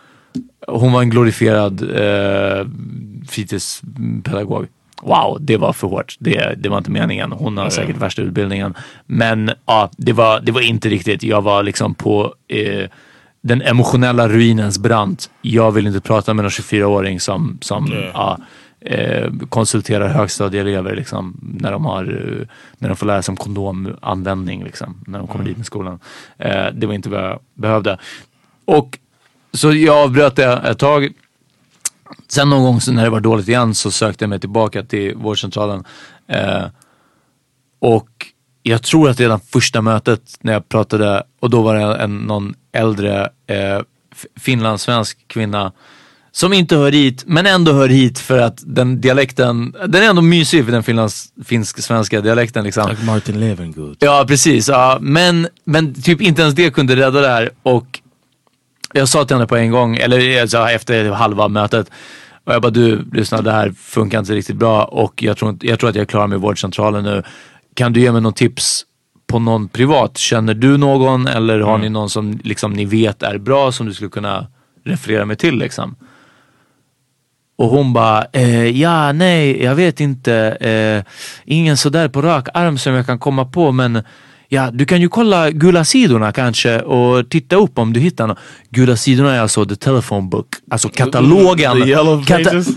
hon 0.68 0.92
var 0.92 1.02
en 1.02 1.10
glorifierad 1.10 1.82
eh, 1.82 2.68
fritidspedagog. 3.30 4.68
Wow, 5.02 5.38
det 5.40 5.58
var 5.58 5.74
för 5.74 5.88
hårt. 5.88 6.16
Det, 6.20 6.56
det 6.58 6.70
var 6.70 6.78
inte 6.78 6.92
meningen. 6.92 7.32
Hon 7.32 7.58
har 7.58 7.70
säkert 7.70 7.98
värsta 7.98 8.22
utbildningen. 8.22 8.74
Men 9.06 9.52
ja, 9.66 9.90
det 9.98 10.14
var, 10.14 10.40
det 10.40 10.52
var 10.52 10.62
inte 10.62 10.90
riktigt. 10.90 11.24
Jag 11.24 11.42
var 11.42 11.64
liksom 11.64 11.96
på 11.96 12.34
eh, 12.48 12.90
den 13.42 13.62
emotionella 13.62 14.30
ruinens 14.30 14.80
brant. 14.80 15.30
Jag 15.42 15.72
vill 15.72 15.88
inte 15.88 16.02
prata 16.02 16.34
med 16.34 16.46
en 16.46 16.52
24-åring 16.52 17.20
som, 17.20 17.58
som 17.62 18.10
ja, 18.14 18.38
eh, 18.82 19.32
konsulterar 19.50 20.08
högstadieelever 20.08 20.96
liksom, 20.96 21.40
när, 21.42 21.72
de 21.72 21.86
har, 21.86 22.04
eh, 22.04 22.48
när 22.78 22.90
de 22.90 22.96
får 22.96 23.06
lära 23.06 23.22
sig 23.22 23.32
om 23.32 23.38
kondomanvändning 23.38 24.64
liksom, 24.64 25.04
när 25.08 25.20
de 25.20 25.28
kommer 25.28 25.46
dit 25.46 25.60
i 25.60 25.64
skolan. 25.64 26.00
Eh, 26.38 26.68
det 26.74 26.88
var 26.88 26.94
inte 26.94 27.10
vad 27.10 27.24
jag 27.24 27.40
behövde. 27.54 27.98
Och 28.66 29.00
så 29.54 29.74
jag 29.74 29.98
avbröt 29.98 30.36
det 30.36 30.54
ett 30.54 30.80
tag. 30.80 31.14
Sen 32.28 32.50
någon 32.50 32.64
gång 32.64 32.80
när 32.92 33.04
det 33.04 33.10
var 33.10 33.20
dåligt 33.20 33.48
igen 33.48 33.76
så 33.76 33.92
sökte 33.92 34.24
jag 34.24 34.30
mig 34.30 34.40
tillbaka 34.40 34.84
till 34.84 35.16
vårdcentralen. 35.16 35.84
Eh, 36.28 36.66
och 37.80 38.10
jag 38.64 38.84
tror 38.84 39.10
att 39.10 39.20
redan 39.20 39.40
första 39.40 39.82
mötet 39.82 40.38
när 40.42 40.54
jag 40.54 40.70
pratade, 40.70 41.24
och 41.40 41.50
då 41.50 41.62
var 41.62 41.76
det 41.76 41.96
en, 41.96 42.18
någon 42.18 42.56
äldre 42.72 43.30
eh, 43.48 43.82
finlandssvensk 44.36 45.28
kvinna 45.28 45.72
som 46.32 46.54
inte 46.54 46.76
hör 46.76 46.92
hit, 46.92 47.24
men 47.28 47.46
ändå 47.46 47.74
hör 47.74 47.90
hit 47.90 48.20
för 48.20 48.40
att 48.40 48.64
den 48.66 49.02
dialekten, 49.02 49.76
den 49.88 50.04
är 50.04 50.10
ändå 50.10 50.22
mysig 50.22 50.66
för 50.66 50.72
den 50.72 50.84
finlands, 50.84 51.34
finsk-svenska 51.46 52.22
dialekten 52.22 52.64
liksom. 52.64 52.90
Like 52.90 53.04
Martin 53.04 53.40
Levengood. 53.40 53.98
Ja, 54.00 54.26
precis. 54.28 54.68
Ja. 54.68 54.98
Men, 55.02 55.48
men 55.64 56.02
typ 56.02 56.22
inte 56.22 56.42
ens 56.42 56.56
det 56.56 56.74
kunde 56.74 56.96
rädda 56.96 57.22
det 57.22 57.28
här. 57.28 57.50
Och 57.64 58.00
jag 58.94 59.10
sa 59.10 59.26
till 59.26 59.36
henne 59.36 59.48
på 59.48 59.56
en 59.56 59.72
gång, 59.72 59.96
eller 59.96 60.42
alltså, 60.42 60.58
efter 60.58 61.12
halva 61.12 61.48
mötet, 61.48 61.92
och 62.44 62.54
jag 62.54 62.62
bara 62.62 62.72
du, 62.72 63.06
lyssna 63.14 63.42
det 63.42 63.52
här 63.52 63.74
funkar 63.78 64.20
inte 64.20 64.34
riktigt 64.34 64.56
bra 64.56 64.84
och 64.84 65.24
jag 65.24 65.38
tror, 65.38 65.58
jag 65.62 65.80
tror 65.80 65.90
att 65.90 65.96
jag 65.96 66.08
klarar 66.08 66.28
mig 66.28 66.38
i 66.38 66.42
vårdcentralen 66.42 67.04
nu. 67.04 67.24
Kan 67.74 67.94
du 67.94 68.00
ge 68.00 68.12
mig 68.12 68.22
någon 68.22 68.34
tips 68.34 68.86
på 69.28 69.40
någon 69.40 69.68
privat? 69.68 70.18
Känner 70.18 70.54
du 70.54 70.78
någon 70.78 71.28
eller 71.28 71.60
har 71.60 71.78
ni 71.78 71.90
någon 71.90 72.10
som 72.10 72.40
liksom, 72.44 72.74
ni 72.74 72.86
vet 72.86 73.24
är 73.24 73.38
bra 73.38 73.72
som 73.72 73.86
du 73.86 73.94
skulle 73.94 74.10
kunna 74.10 74.48
referera 74.86 75.26
mig 75.26 75.36
till? 75.36 75.58
Liksom? 75.58 75.96
Och 77.60 77.70
hon 77.70 77.94
bara, 77.94 78.26
eh, 78.34 78.82
ja 78.82 79.12
nej, 79.12 79.64
jag 79.64 79.76
vet 79.76 80.00
inte. 80.00 80.34
Eh, 80.36 81.14
ingen 81.46 81.78
sådär 81.78 82.10
på 82.10 82.22
rak 82.22 82.48
arm 82.54 82.78
som 82.78 82.94
jag 82.94 83.06
kan 83.06 83.20
komma 83.20 83.46
på 83.46 83.72
men 83.72 84.04
ja, 84.50 84.70
du 84.74 84.86
kan 84.86 85.02
ju 85.02 85.10
kolla 85.10 85.52
Gula 85.52 85.86
sidorna 85.86 86.32
kanske 86.32 86.80
och 86.82 87.30
titta 87.30 87.56
upp 87.56 87.78
om 87.80 87.94
du 87.94 88.00
hittar 88.00 88.28
något. 88.28 88.38
Gula 88.70 88.96
sidorna 88.96 89.36
är 89.36 89.40
alltså 89.40 89.66
the 89.66 89.76
telephone 89.76 90.28
book, 90.30 90.48
alltså 90.72 90.90
katalogen. 90.90 91.82
The 91.82 91.90
yellow 91.90 92.26
Kata- 92.26 92.44
pages? 92.50 92.68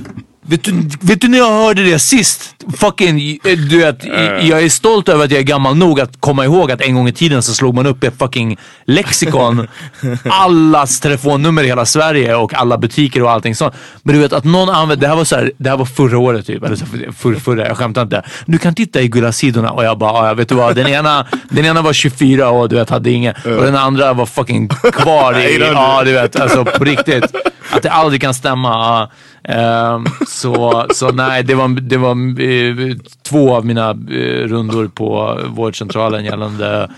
Vet 0.53 0.65
du, 0.65 0.73
vet 1.01 1.21
du 1.21 1.29
när 1.29 1.39
jag 1.39 1.51
hörde 1.51 1.83
det 1.83 1.99
sist? 1.99 2.55
Fucking, 2.77 3.39
du 3.43 3.79
vet, 3.79 4.05
jag 4.49 4.63
är 4.63 4.69
stolt 4.69 5.09
över 5.09 5.25
att 5.25 5.31
jag 5.31 5.41
är 5.41 5.45
gammal 5.45 5.77
nog 5.77 6.01
att 6.01 6.21
komma 6.21 6.45
ihåg 6.45 6.71
att 6.71 6.81
en 6.81 6.95
gång 6.95 7.09
i 7.09 7.13
tiden 7.13 7.43
så 7.43 7.55
slog 7.55 7.75
man 7.75 7.87
upp 7.87 8.05
ett 8.05 8.19
fucking 8.19 8.57
lexikon. 8.85 9.69
allas 10.25 11.01
telefonnummer 11.01 11.63
i 11.63 11.67
hela 11.67 11.87
Sverige 11.87 12.35
och 12.35 12.55
alla 12.55 12.79
butiker 12.79 13.23
och 13.23 13.31
allting 13.31 13.55
sånt. 13.55 13.75
Men 14.03 14.15
du 14.15 14.21
vet 14.21 14.33
att 14.33 14.45
någon 14.45 14.69
använde, 14.69 15.07
det 15.07 15.09
här 15.09 15.17
var 15.17 15.25
så 15.25 15.37
här, 15.37 15.53
det 15.59 15.71
här 15.71 15.77
var 15.77 15.85
förra 15.85 16.19
året 16.19 16.47
typ, 16.47 16.65
eller 16.65 16.77
så, 16.77 16.87
för, 17.17 17.35
förra, 17.35 17.69
jag 17.69 17.77
skämtar 17.77 18.03
inte. 18.03 18.23
Du 18.47 18.59
kan 18.59 18.75
titta 18.75 19.01
i 19.01 19.09
gula 19.09 19.33
sidorna 19.33 19.71
och 19.71 19.85
jag 19.85 19.99
bara, 19.99 20.29
ja, 20.29 20.35
vet 20.35 20.49
du 20.49 20.55
vad, 20.55 20.77
den 20.77 20.87
ena, 20.87 21.27
den 21.51 21.65
ena 21.65 21.83
var 21.83 21.93
24 21.93 22.51
och 22.51 22.69
du 22.69 22.77
vet 22.77 22.91
hade 22.91 23.11
inget 23.11 23.47
och 23.47 23.65
den 23.65 23.77
andra 23.77 24.13
var 24.13 24.27
fucking 24.27 24.69
kvar 24.69 25.39
i, 25.39 25.59
ja 25.75 26.03
du 26.05 26.13
vet, 26.13 26.37
alltså 26.37 26.65
på 26.65 26.85
riktigt. 26.85 27.25
Att 27.73 27.83
det 27.83 27.91
aldrig 27.91 28.21
kan 28.21 28.35
stämma. 28.35 29.09
Ehm, 29.45 30.07
så, 30.29 30.87
så 30.95 31.13
nej, 31.13 31.43
det 31.43 31.55
var, 31.55 31.69
det 31.69 31.97
var 31.97 32.41
eh, 32.41 32.97
två 33.23 33.57
av 33.57 33.67
mina 33.67 33.91
eh, 33.91 34.47
rundor 34.49 34.89
på 34.89 35.41
vårdcentralen 35.47 36.25
gällande 36.25 36.91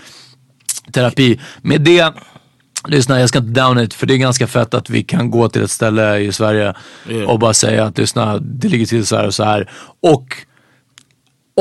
terapi. 0.91 1.39
Med 1.61 1.81
det, 1.81 2.13
lyssna 2.87 3.19
jag 3.19 3.29
ska 3.29 3.39
inte 3.39 3.61
down 3.61 3.79
it 3.79 3.93
för 3.93 4.07
det 4.07 4.13
är 4.13 4.17
ganska 4.17 4.47
fett 4.47 4.73
att 4.73 4.89
vi 4.89 5.03
kan 5.03 5.31
gå 5.31 5.49
till 5.49 5.63
ett 5.63 5.71
ställe 5.71 6.17
i 6.17 6.31
Sverige 6.31 6.73
Yeah. 7.09 7.29
och 7.29 7.39
bara 7.39 7.53
säga 7.53 7.85
att 7.85 7.97
lyssna, 7.97 8.37
det 8.37 8.67
ligger 8.67 8.85
till 8.85 9.05
så 9.05 9.15
här 9.15 9.27
och 9.27 9.33
så 9.33 9.43
här. 9.43 9.71
Och 10.01 10.45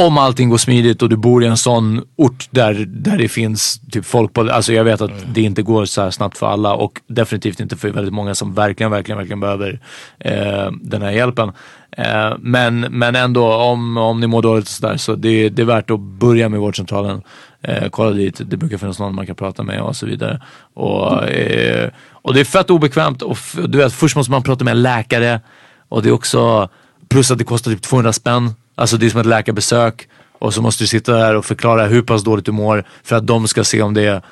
om 0.01 0.19
allting 0.19 0.49
går 0.49 0.59
smidigt 0.59 1.03
och 1.03 1.09
du 1.09 1.17
bor 1.17 1.45
i 1.45 1.47
en 1.47 1.57
sån 1.57 2.03
ort 2.17 2.49
där, 2.51 2.75
där 2.89 3.19
det 3.19 3.29
finns 3.29 3.81
typ 3.91 4.05
folk 4.05 4.33
på, 4.33 4.41
alltså 4.51 4.73
jag 4.73 4.85
vet 4.85 5.01
att 5.01 5.11
det 5.35 5.43
inte 5.43 5.63
går 5.63 5.85
så 5.85 6.03
här 6.03 6.11
snabbt 6.11 6.39
för 6.39 6.47
alla 6.47 6.75
och 6.75 7.01
definitivt 7.07 7.61
inte 7.61 7.77
för 7.77 7.91
väldigt 7.91 8.15
många 8.15 8.35
som 8.35 8.55
verkligen, 8.55 8.91
verkligen, 8.93 9.19
verkligen 9.19 9.41
behöver 9.41 9.81
eh, 10.19 10.71
den 10.81 11.03
här 11.03 11.11
hjälpen. 11.11 11.53
Eh, 11.91 12.33
men, 12.39 12.81
men 12.81 13.17
ändå, 13.17 13.53
om, 13.55 13.97
om 13.97 14.21
ni 14.21 14.27
mår 14.27 14.43
dåligt 14.43 14.65
och 14.65 14.69
sådär 14.69 14.97
så 14.97 15.15
det, 15.15 15.49
det 15.49 15.63
är 15.63 15.67
värt 15.67 15.91
att 15.91 16.01
börja 16.01 16.49
med 16.49 16.61
vårdcentralen. 16.61 17.23
Eh, 17.63 17.89
kolla 17.91 18.11
dit, 18.11 18.41
det 18.45 18.57
brukar 18.57 18.79
finnas 18.79 18.99
någon 18.99 19.15
man 19.15 19.27
kan 19.27 19.37
prata 19.37 19.63
med 19.63 19.81
och 19.81 19.97
så 19.97 20.07
vidare. 20.07 20.43
Och, 20.75 21.29
eh, 21.29 21.91
och 22.11 22.35
det 22.35 22.41
är 22.41 22.45
fett 22.45 22.71
obekvämt 22.71 23.23
och 23.23 23.39
du 23.69 23.79
vet, 23.79 23.93
först 23.93 24.17
måste 24.17 24.31
man 24.31 24.43
prata 24.43 24.65
med 24.65 24.73
en 24.73 24.83
läkare 24.83 25.41
och 25.89 26.03
det 26.03 26.09
är 26.09 26.13
också, 26.13 26.69
plus 27.09 27.31
att 27.31 27.39
det 27.39 27.45
kostar 27.45 27.71
typ 27.71 27.83
200 27.83 28.13
spänn. 28.13 28.55
Alltså 28.75 28.97
det 28.97 29.07
är 29.07 29.11
som 29.11 29.21
ett 29.21 29.27
läkarbesök. 29.27 30.09
Och 30.39 30.55
så 30.55 30.63
måste 30.63 30.85
du 30.85 30.89
sitta 30.89 31.13
där 31.13 31.35
och 31.37 31.45
förklara 31.45 31.87
hur 31.87 32.03
pass 32.03 32.25
dåligt 32.25 32.45
du 32.45 32.53
mår 32.53 32.85
för 33.03 33.17
att 33.17 33.27
de 33.27 33.49
ska 33.49 33.65
se 33.65 33.83
om 33.83 33.95
det 33.95 34.23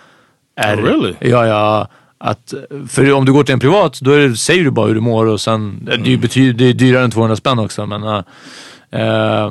är... 0.56 0.76
Oh, 0.76 0.84
really? 0.84 1.14
Ja, 1.20 1.46
ja. 1.46 1.88
Att, 2.18 2.54
för 2.88 3.12
om 3.12 3.24
du 3.24 3.32
går 3.32 3.44
till 3.44 3.52
en 3.52 3.60
privat, 3.60 4.00
då 4.00 4.16
det, 4.16 4.36
säger 4.36 4.64
du 4.64 4.70
bara 4.70 4.86
hur 4.86 4.94
du 4.94 5.00
mår 5.00 5.26
och 5.26 5.40
sen, 5.40 5.84
det, 5.84 5.92
är 5.92 6.52
det 6.52 6.64
är 6.64 6.72
dyrare 6.72 7.04
än 7.04 7.10
200 7.10 7.36
spänn 7.36 7.58
också. 7.58 7.86
Men, 7.86 8.02
äh, 8.02 8.22
eh, 8.90 9.50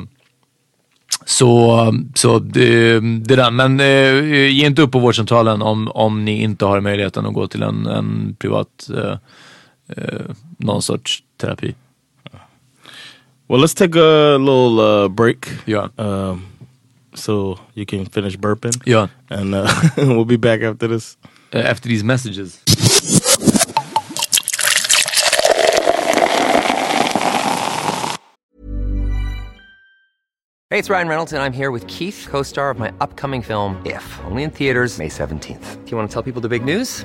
så, 1.26 1.94
så 2.14 2.38
det, 2.38 3.00
det 3.00 3.36
där. 3.36 3.50
Men 3.50 3.80
eh, 3.80 4.48
ge 4.48 4.66
inte 4.66 4.82
upp 4.82 4.92
på 4.92 4.98
vårdcentralen 4.98 5.62
om, 5.62 5.88
om 5.88 6.24
ni 6.24 6.42
inte 6.42 6.64
har 6.64 6.80
möjligheten 6.80 7.26
att 7.26 7.34
gå 7.34 7.46
till 7.46 7.62
en, 7.62 7.86
en 7.86 8.36
privat, 8.38 8.88
eh, 8.96 9.16
någon 10.56 10.82
sorts 10.82 11.22
terapi. 11.40 11.74
Well, 13.52 13.60
let's 13.60 13.74
take 13.74 13.94
a 13.96 14.38
little 14.38 14.80
uh, 14.80 15.08
break. 15.08 15.46
Ja. 15.66 15.90
Um, 15.98 16.46
so 17.14 17.58
you 17.74 17.84
can 17.84 18.06
finish 18.06 18.34
burping. 18.38 18.80
Ja. 18.86 19.08
And 19.28 19.54
uh, 19.54 19.68
we'll 19.98 20.24
be 20.24 20.38
back 20.38 20.62
after 20.62 20.88
this. 20.88 21.18
Eh, 21.52 21.60
After 21.60 21.86
these 21.86 22.02
messages. 22.02 22.62
Hey, 30.70 30.78
it's 30.78 30.88
Ryan 30.88 31.08
Reynolds, 31.08 31.32
and 31.34 31.42
I'm 31.42 31.52
here 31.52 31.70
with 31.70 31.86
Keith, 31.86 32.26
co 32.30 32.42
star 32.42 32.70
of 32.70 32.78
my 32.78 32.90
upcoming 33.02 33.42
film, 33.42 33.76
If, 33.84 34.18
only 34.24 34.44
in 34.44 34.50
theaters, 34.50 34.98
May 34.98 35.10
17th. 35.10 35.84
Do 35.84 35.90
you 35.90 35.96
want 35.98 36.08
to 36.08 36.12
tell 36.14 36.22
people 36.22 36.40
the 36.40 36.48
big 36.48 36.64
news? 36.64 37.04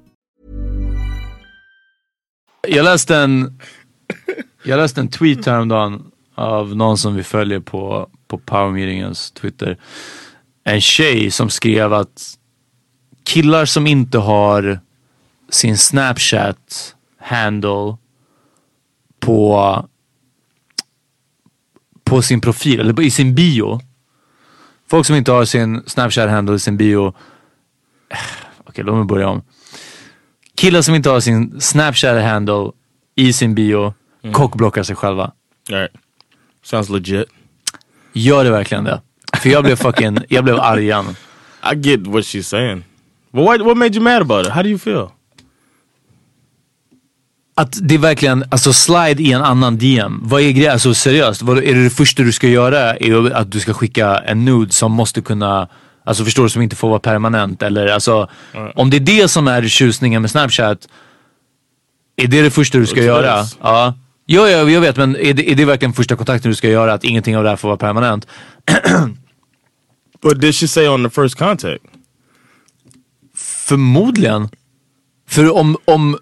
Jag 2.67 2.83
läste 2.83 3.17
en, 3.17 3.59
jag 4.63 4.77
läste 4.77 5.01
en 5.01 5.07
tweet 5.07 5.45
häromdagen 5.45 6.11
av 6.35 6.75
någon 6.75 6.97
som 6.97 7.15
vi 7.15 7.23
följer 7.23 7.59
på, 7.59 8.09
på 8.27 8.37
Power 8.37 8.71
Meetingens 8.71 9.31
Twitter. 9.31 9.77
En 10.63 10.81
tjej 10.81 11.31
som 11.31 11.49
skrev 11.49 11.93
att 11.93 12.37
killar 13.23 13.65
som 13.65 13.87
inte 13.87 14.17
har 14.17 14.79
sin 15.49 15.77
Snapchat 15.77 16.95
handle 17.17 17.97
på 19.19 19.85
på 22.03 22.21
sin 22.21 22.41
profil 22.41 22.79
eller 22.79 23.01
i 23.01 23.11
sin 23.11 23.35
bio. 23.35 23.79
Folk 24.89 25.05
som 25.05 25.15
inte 25.15 25.31
har 25.31 25.45
sin 25.45 25.83
Snapchat 25.87 26.29
handle 26.29 26.55
i 26.55 26.59
sin 26.59 26.77
bio. 26.77 27.07
Eh, 28.09 28.17
okej, 28.65 28.83
låt 28.83 28.95
mig 28.95 29.05
börja 29.05 29.29
om. 29.29 29.41
Killar 30.61 30.81
som 30.81 30.95
inte 30.95 31.09
har 31.09 31.19
sin 31.19 31.61
Snapchat 31.61 32.23
handle 32.23 32.71
i 33.15 33.33
sin 33.33 33.55
bio 33.55 33.93
kockblockar 34.33 34.83
sig 34.83 34.95
själva. 34.95 35.23
All 35.23 35.75
right. 35.75 35.91
Sounds 36.63 36.89
legit. 36.89 37.25
Gör 38.13 38.43
det 38.43 38.51
verkligen 38.51 38.83
det? 38.83 39.01
För 39.37 39.49
jag 39.49 39.63
blev 39.63 39.75
fucking, 39.75 40.17
jag 40.29 40.43
blev 40.43 40.59
arg 40.59 40.83
igen. 40.83 41.05
I 41.73 41.75
get 41.75 42.07
what 42.07 42.23
she's 42.23 42.41
saying. 42.41 42.83
But 43.31 43.45
what, 43.45 43.61
what 43.61 43.77
made 43.77 43.95
you 43.95 44.03
mad 44.03 44.21
about 44.21 44.45
it? 44.45 44.51
How 44.51 44.63
do 44.63 44.69
you 44.69 44.77
feel? 44.77 45.07
Att 47.55 47.79
det 47.81 47.95
är 47.95 47.99
verkligen, 47.99 48.43
alltså 48.51 48.73
slide 48.73 49.23
i 49.23 49.31
en 49.31 49.41
annan 49.41 49.77
DM. 49.77 50.19
Vad 50.23 50.41
är 50.41 50.51
grejen? 50.51 50.71
Alltså 50.71 50.93
seriöst, 50.93 51.41
vad, 51.41 51.57
är 51.57 51.75
det 51.75 51.83
det 51.83 51.89
första 51.89 52.23
du 52.23 52.31
ska 52.31 52.47
göra? 52.47 52.95
Är 52.95 53.31
att 53.31 53.51
du 53.51 53.59
ska 53.59 53.73
skicka 53.73 54.17
en 54.17 54.45
nude 54.45 54.71
som 54.71 54.91
måste 54.91 55.21
kunna, 55.21 55.67
alltså 56.03 56.25
förstår 56.25 56.43
du, 56.43 56.49
som 56.49 56.61
inte 56.61 56.75
får 56.75 56.89
vara 56.89 56.99
permanent? 56.99 57.63
Eller 57.63 57.87
alltså, 57.87 58.29
om 58.75 58.89
det 58.89 58.97
är 58.97 58.99
det 58.99 59.27
som 59.27 59.47
är 59.47 59.67
tjusningen 59.67 60.21
med 60.21 60.31
Snapchat, 60.31 60.87
är 62.15 62.27
det 62.27 62.41
det 62.41 62.51
första 62.51 62.77
du 62.77 62.87
ska 62.87 63.03
göra? 63.03 63.41
nice. 63.41 63.55
Ja. 63.61 63.93
Ja, 64.25 64.49
ja, 64.49 64.69
jag 64.69 64.81
vet, 64.81 64.97
men 64.97 65.15
är 65.15 65.33
det, 65.33 65.51
är 65.51 65.55
det 65.55 65.65
verkligen 65.65 65.93
första 65.93 66.15
kontakten 66.15 66.51
du 66.51 66.55
ska 66.55 66.69
göra? 66.69 66.93
Att 66.93 67.03
ingenting 67.03 67.37
av 67.37 67.43
det 67.43 67.49
här 67.49 67.55
får 67.55 67.67
vara 67.67 67.77
permanent? 67.77 68.27
But 70.21 70.41
did 70.41 70.55
she 70.55 70.67
say 70.67 70.87
on 70.87 71.03
the 71.03 71.09
first 71.09 71.35
contact? 71.35 71.83
Förmodligen. 73.35 74.49
För 75.29 75.55
om, 75.57 75.77
om 75.85 76.17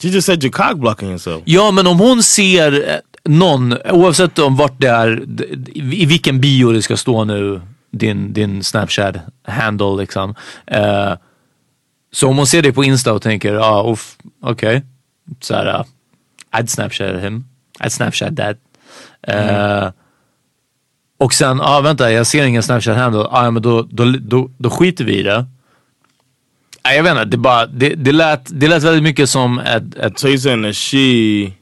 She 0.00 0.08
just 0.08 0.26
said 0.26 0.44
you're 0.44 0.50
cock 0.50 0.78
blocking 0.78 1.08
yourself. 1.08 1.42
Ja, 1.44 1.70
men 1.70 1.86
om 1.86 1.98
hon 1.98 2.22
ser 2.22 3.00
någon, 3.24 3.74
oavsett 3.90 4.38
om 4.38 4.56
vart 4.56 4.80
det 4.80 4.88
är, 4.88 5.24
i 5.74 6.06
vilken 6.06 6.40
bio 6.40 6.72
det 6.72 6.82
ska 6.82 6.96
stå 6.96 7.24
nu, 7.24 7.60
din, 7.98 8.32
din 8.32 8.62
Snapchat-handle 8.62 9.96
liksom. 9.96 10.34
Eh, 10.66 11.14
så 12.12 12.28
om 12.28 12.36
hon 12.36 12.46
ser 12.46 12.62
dig 12.62 12.72
på 12.72 12.84
Insta 12.84 13.12
och 13.12 13.22
tänker, 13.22 13.54
ja, 13.54 13.60
ah, 13.60 13.96
okej. 14.40 14.82
Så 15.40 15.54
här, 15.54 15.66
uh, 15.66 15.84
I'd 16.52 16.66
Snapchat 16.66 17.22
him. 17.22 17.44
I'd 17.80 17.88
Snapchat 17.88 18.36
that. 18.36 18.56
Eh, 19.22 19.90
och 21.18 21.34
sen, 21.34 21.58
ja 21.58 21.76
ah, 21.76 21.80
vänta, 21.80 22.12
jag 22.12 22.26
ser 22.26 22.44
ingen 22.44 22.62
Snapchat-handle. 22.62 23.26
Ah, 23.30 23.44
ja, 23.44 23.50
men 23.50 23.62
då, 23.62 23.82
då, 23.82 24.04
då, 24.20 24.50
då 24.58 24.70
skiter 24.70 25.04
vi 25.04 25.18
i 25.18 25.22
det. 25.22 25.46
Nej, 26.84 26.96
jag 26.96 27.02
vet 27.02 27.10
inte, 27.10 27.24
det, 27.24 27.36
bara, 27.36 27.66
det, 27.66 27.94
det, 27.94 28.12
lät, 28.12 28.60
det 28.60 28.68
lät 28.68 28.82
väldigt 28.82 29.02
mycket 29.02 29.30
som 29.30 29.58
ett... 29.58 29.94
ett 29.94 30.18
So 30.18 30.28
you're 30.28 30.38
saying 30.38 30.62
that 30.62 30.76
she... 30.76 31.52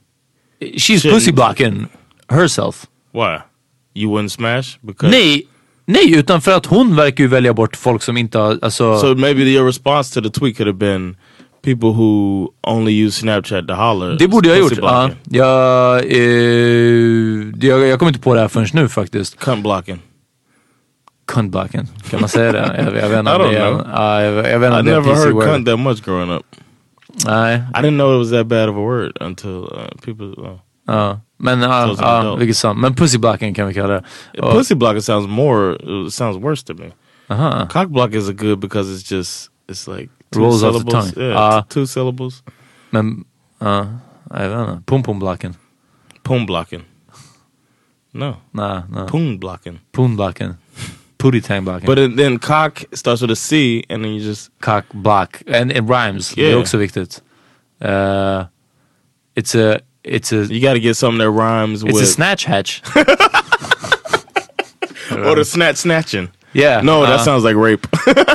she's 0.61 1.11
pussy 1.11 1.33
blocking 1.33 1.87
herself. 2.29 2.87
Why? 3.13 3.39
You 3.95 4.11
wouldn't 4.11 4.29
smash? 4.29 4.79
Because 4.81 5.11
Nej, 5.11 5.47
nej, 5.87 6.15
utan 6.19 6.41
för 6.41 6.53
att 6.57 6.67
hon 6.67 6.97
verkar 6.97 7.25
ju 7.25 7.29
välja 7.29 7.55
bort 7.55 7.77
folk 7.77 8.03
som 8.03 8.17
inte 8.17 8.39
har, 8.39 8.59
alltså... 8.63 8.99
So 8.99 9.15
maybe 9.15 9.43
your 9.43 9.67
response 9.67 10.15
to 10.15 10.29
the 10.29 10.41
tweet 10.41 10.57
could 10.57 10.67
have 10.69 10.79
been 10.79 11.17
people 11.63 11.89
who 11.89 12.49
only 12.63 12.93
use 13.07 13.21
Snapchat 13.21 13.69
to 13.69 13.75
holler. 13.75 14.17
det 14.19 14.29
borde 14.29 14.49
jag 14.49 14.57
ha 14.57 14.63
gjort. 14.63 14.79
Ja, 14.83 15.07
blocking. 15.07 15.39
jag, 15.39 16.05
eh, 16.05 17.69
jag, 17.69 17.87
jag 17.89 17.99
kommer 17.99 18.11
inte 18.11 18.21
på 18.21 18.35
det 18.35 18.41
här 18.41 18.49
förrän 18.49 18.67
nu 18.73 18.89
faktiskt. 18.89 19.39
Cunt 19.39 19.63
blocking. 19.63 19.99
Cunt 21.27 21.51
blocking, 21.53 21.87
kan 22.11 22.21
man 22.21 22.29
säga 22.29 22.53
det? 22.53 22.59
Jag, 22.85 22.97
jag 23.05 23.09
vet 23.09 23.19
inte 23.19 23.31
I 23.31 23.35
don't 23.35 23.51
det 23.53 23.71
know. 23.71 23.87
ja, 23.93 24.23
jag, 24.23 24.51
jag 24.51 24.59
vet 24.59 24.73
inte 24.75 24.91
I 24.91 24.93
never 24.95 25.15
heard 25.15 25.33
word. 25.35 25.45
cunt 25.45 25.67
that 25.67 25.79
much 25.79 26.05
growing 26.05 26.31
up. 26.31 26.43
Nej, 27.27 27.55
I 27.75 27.79
didn't 27.79 27.97
know 27.97 28.15
it 28.15 28.19
was 28.19 28.31
that 28.31 28.47
bad 28.47 28.69
of 28.69 28.77
a 28.77 28.81
word 28.81 29.13
until 29.21 29.51
uh, 29.51 29.89
people. 30.05 30.27
Uh, 30.27 30.59
ja. 30.87 31.21
Men 31.39 31.61
ja, 31.61 31.85
Close 31.85 32.03
ja, 32.03 32.35
vilket 32.37 32.57
sant. 32.57 32.79
Men 32.81 32.95
pussy 32.95 33.19
blocking 33.19 33.55
kan 33.55 33.67
vi 33.69 33.75
kalla 33.75 33.89
det. 33.95 34.05
Och- 34.43 34.53
pussy 34.53 34.75
blocking 34.75 35.03
sounds 35.03 35.29
more 35.29 35.77
uh, 35.85 36.09
sounds 36.09 36.39
worse 36.45 36.65
to 36.67 36.75
me. 36.75 36.91
Aha. 37.29 37.67
Cock 37.73 37.89
block 37.89 38.15
is 38.15 38.29
a 38.29 38.33
good 38.33 38.59
because 38.61 38.91
it's 38.95 39.13
just 39.17 39.51
it's 39.71 39.87
like 39.99 40.11
two 40.31 40.41
Rolls 40.41 40.63
off 40.63 40.85
the 40.85 40.91
tongue. 40.91 41.13
Yeah, 41.17 41.37
Ah. 41.41 41.61
t- 41.63 41.67
two 41.75 41.87
syllables. 41.87 42.43
Men, 42.91 43.25
ja, 43.59 43.87
jag 44.31 44.49
vet 44.49 44.69
inte. 44.69 44.83
Pum 44.87 45.03
pum 45.03 45.19
blocking. 45.19 45.55
Pum 46.23 46.47
blocking. 46.47 46.83
No, 48.13 48.37
Nej, 48.51 48.83
nej. 48.91 49.07
pum 49.09 49.39
blocking. 49.39 49.79
Pum 49.93 50.17
blocking. 50.17 50.55
Pooty 51.19 51.41
tang 51.43 51.65
blocking. 51.65 51.87
But 51.87 51.97
then, 51.97 52.17
then 52.17 52.39
cock 52.39 52.85
starts 52.93 53.23
with 53.23 53.33
a 53.33 53.37
C, 53.37 53.83
and 53.89 54.03
then 54.05 54.13
you 54.15 54.21
just 54.21 54.51
cock 54.61 54.85
block. 54.93 55.43
And 55.55 55.73
it 55.73 55.85
rhymes. 55.89 56.35
Det 56.35 56.43
är 56.45 56.49
Yeah. 56.51 56.61
också 56.61 56.77
viktigt. 56.79 57.23
Uh, 57.85 58.45
it's 59.37 59.55
a, 59.75 59.79
it's 60.05 60.33
a, 60.33 60.45
you 60.47 60.61
got 60.61 60.75
to 60.75 60.81
get 60.81 60.97
something 60.97 61.19
that 61.19 61.31
rhymes 61.31 61.83
it's 61.83 62.01
a 62.01 62.07
snatch 62.07 62.45
hatch. 62.45 62.83
or 65.11 65.35
the 65.37 65.45
snatch 65.45 65.77
snatching. 65.77 66.29
Yeah. 66.53 66.83
No, 66.83 67.03
that 67.03 67.21
uh, 67.21 67.25
sounds 67.25 67.43
like 67.45 67.57
rape. 67.57 67.87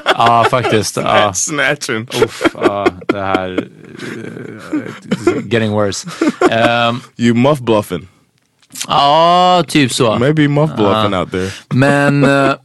Ja, 0.05 0.43
faktiskt. 0.43 0.97
Ja, 0.97 1.33
snatching. 1.33 2.07
uff, 2.23 2.43
ja, 2.53 2.87
det 3.07 3.19
här... 3.19 3.67
uh, 5.27 5.41
getting 5.47 5.71
worse. 5.71 6.07
Um, 6.41 7.01
You 7.15 7.33
muff 7.33 7.59
bluffing. 7.61 8.07
Ja, 8.87 9.63
typ 9.67 9.93
så. 9.93 10.19
Maybe 10.19 10.47
muff 10.47 10.75
bluffing 10.75 11.13
out 11.13 11.31
there. 11.31 11.51
Men, 11.73 12.23
uh, 12.49 12.55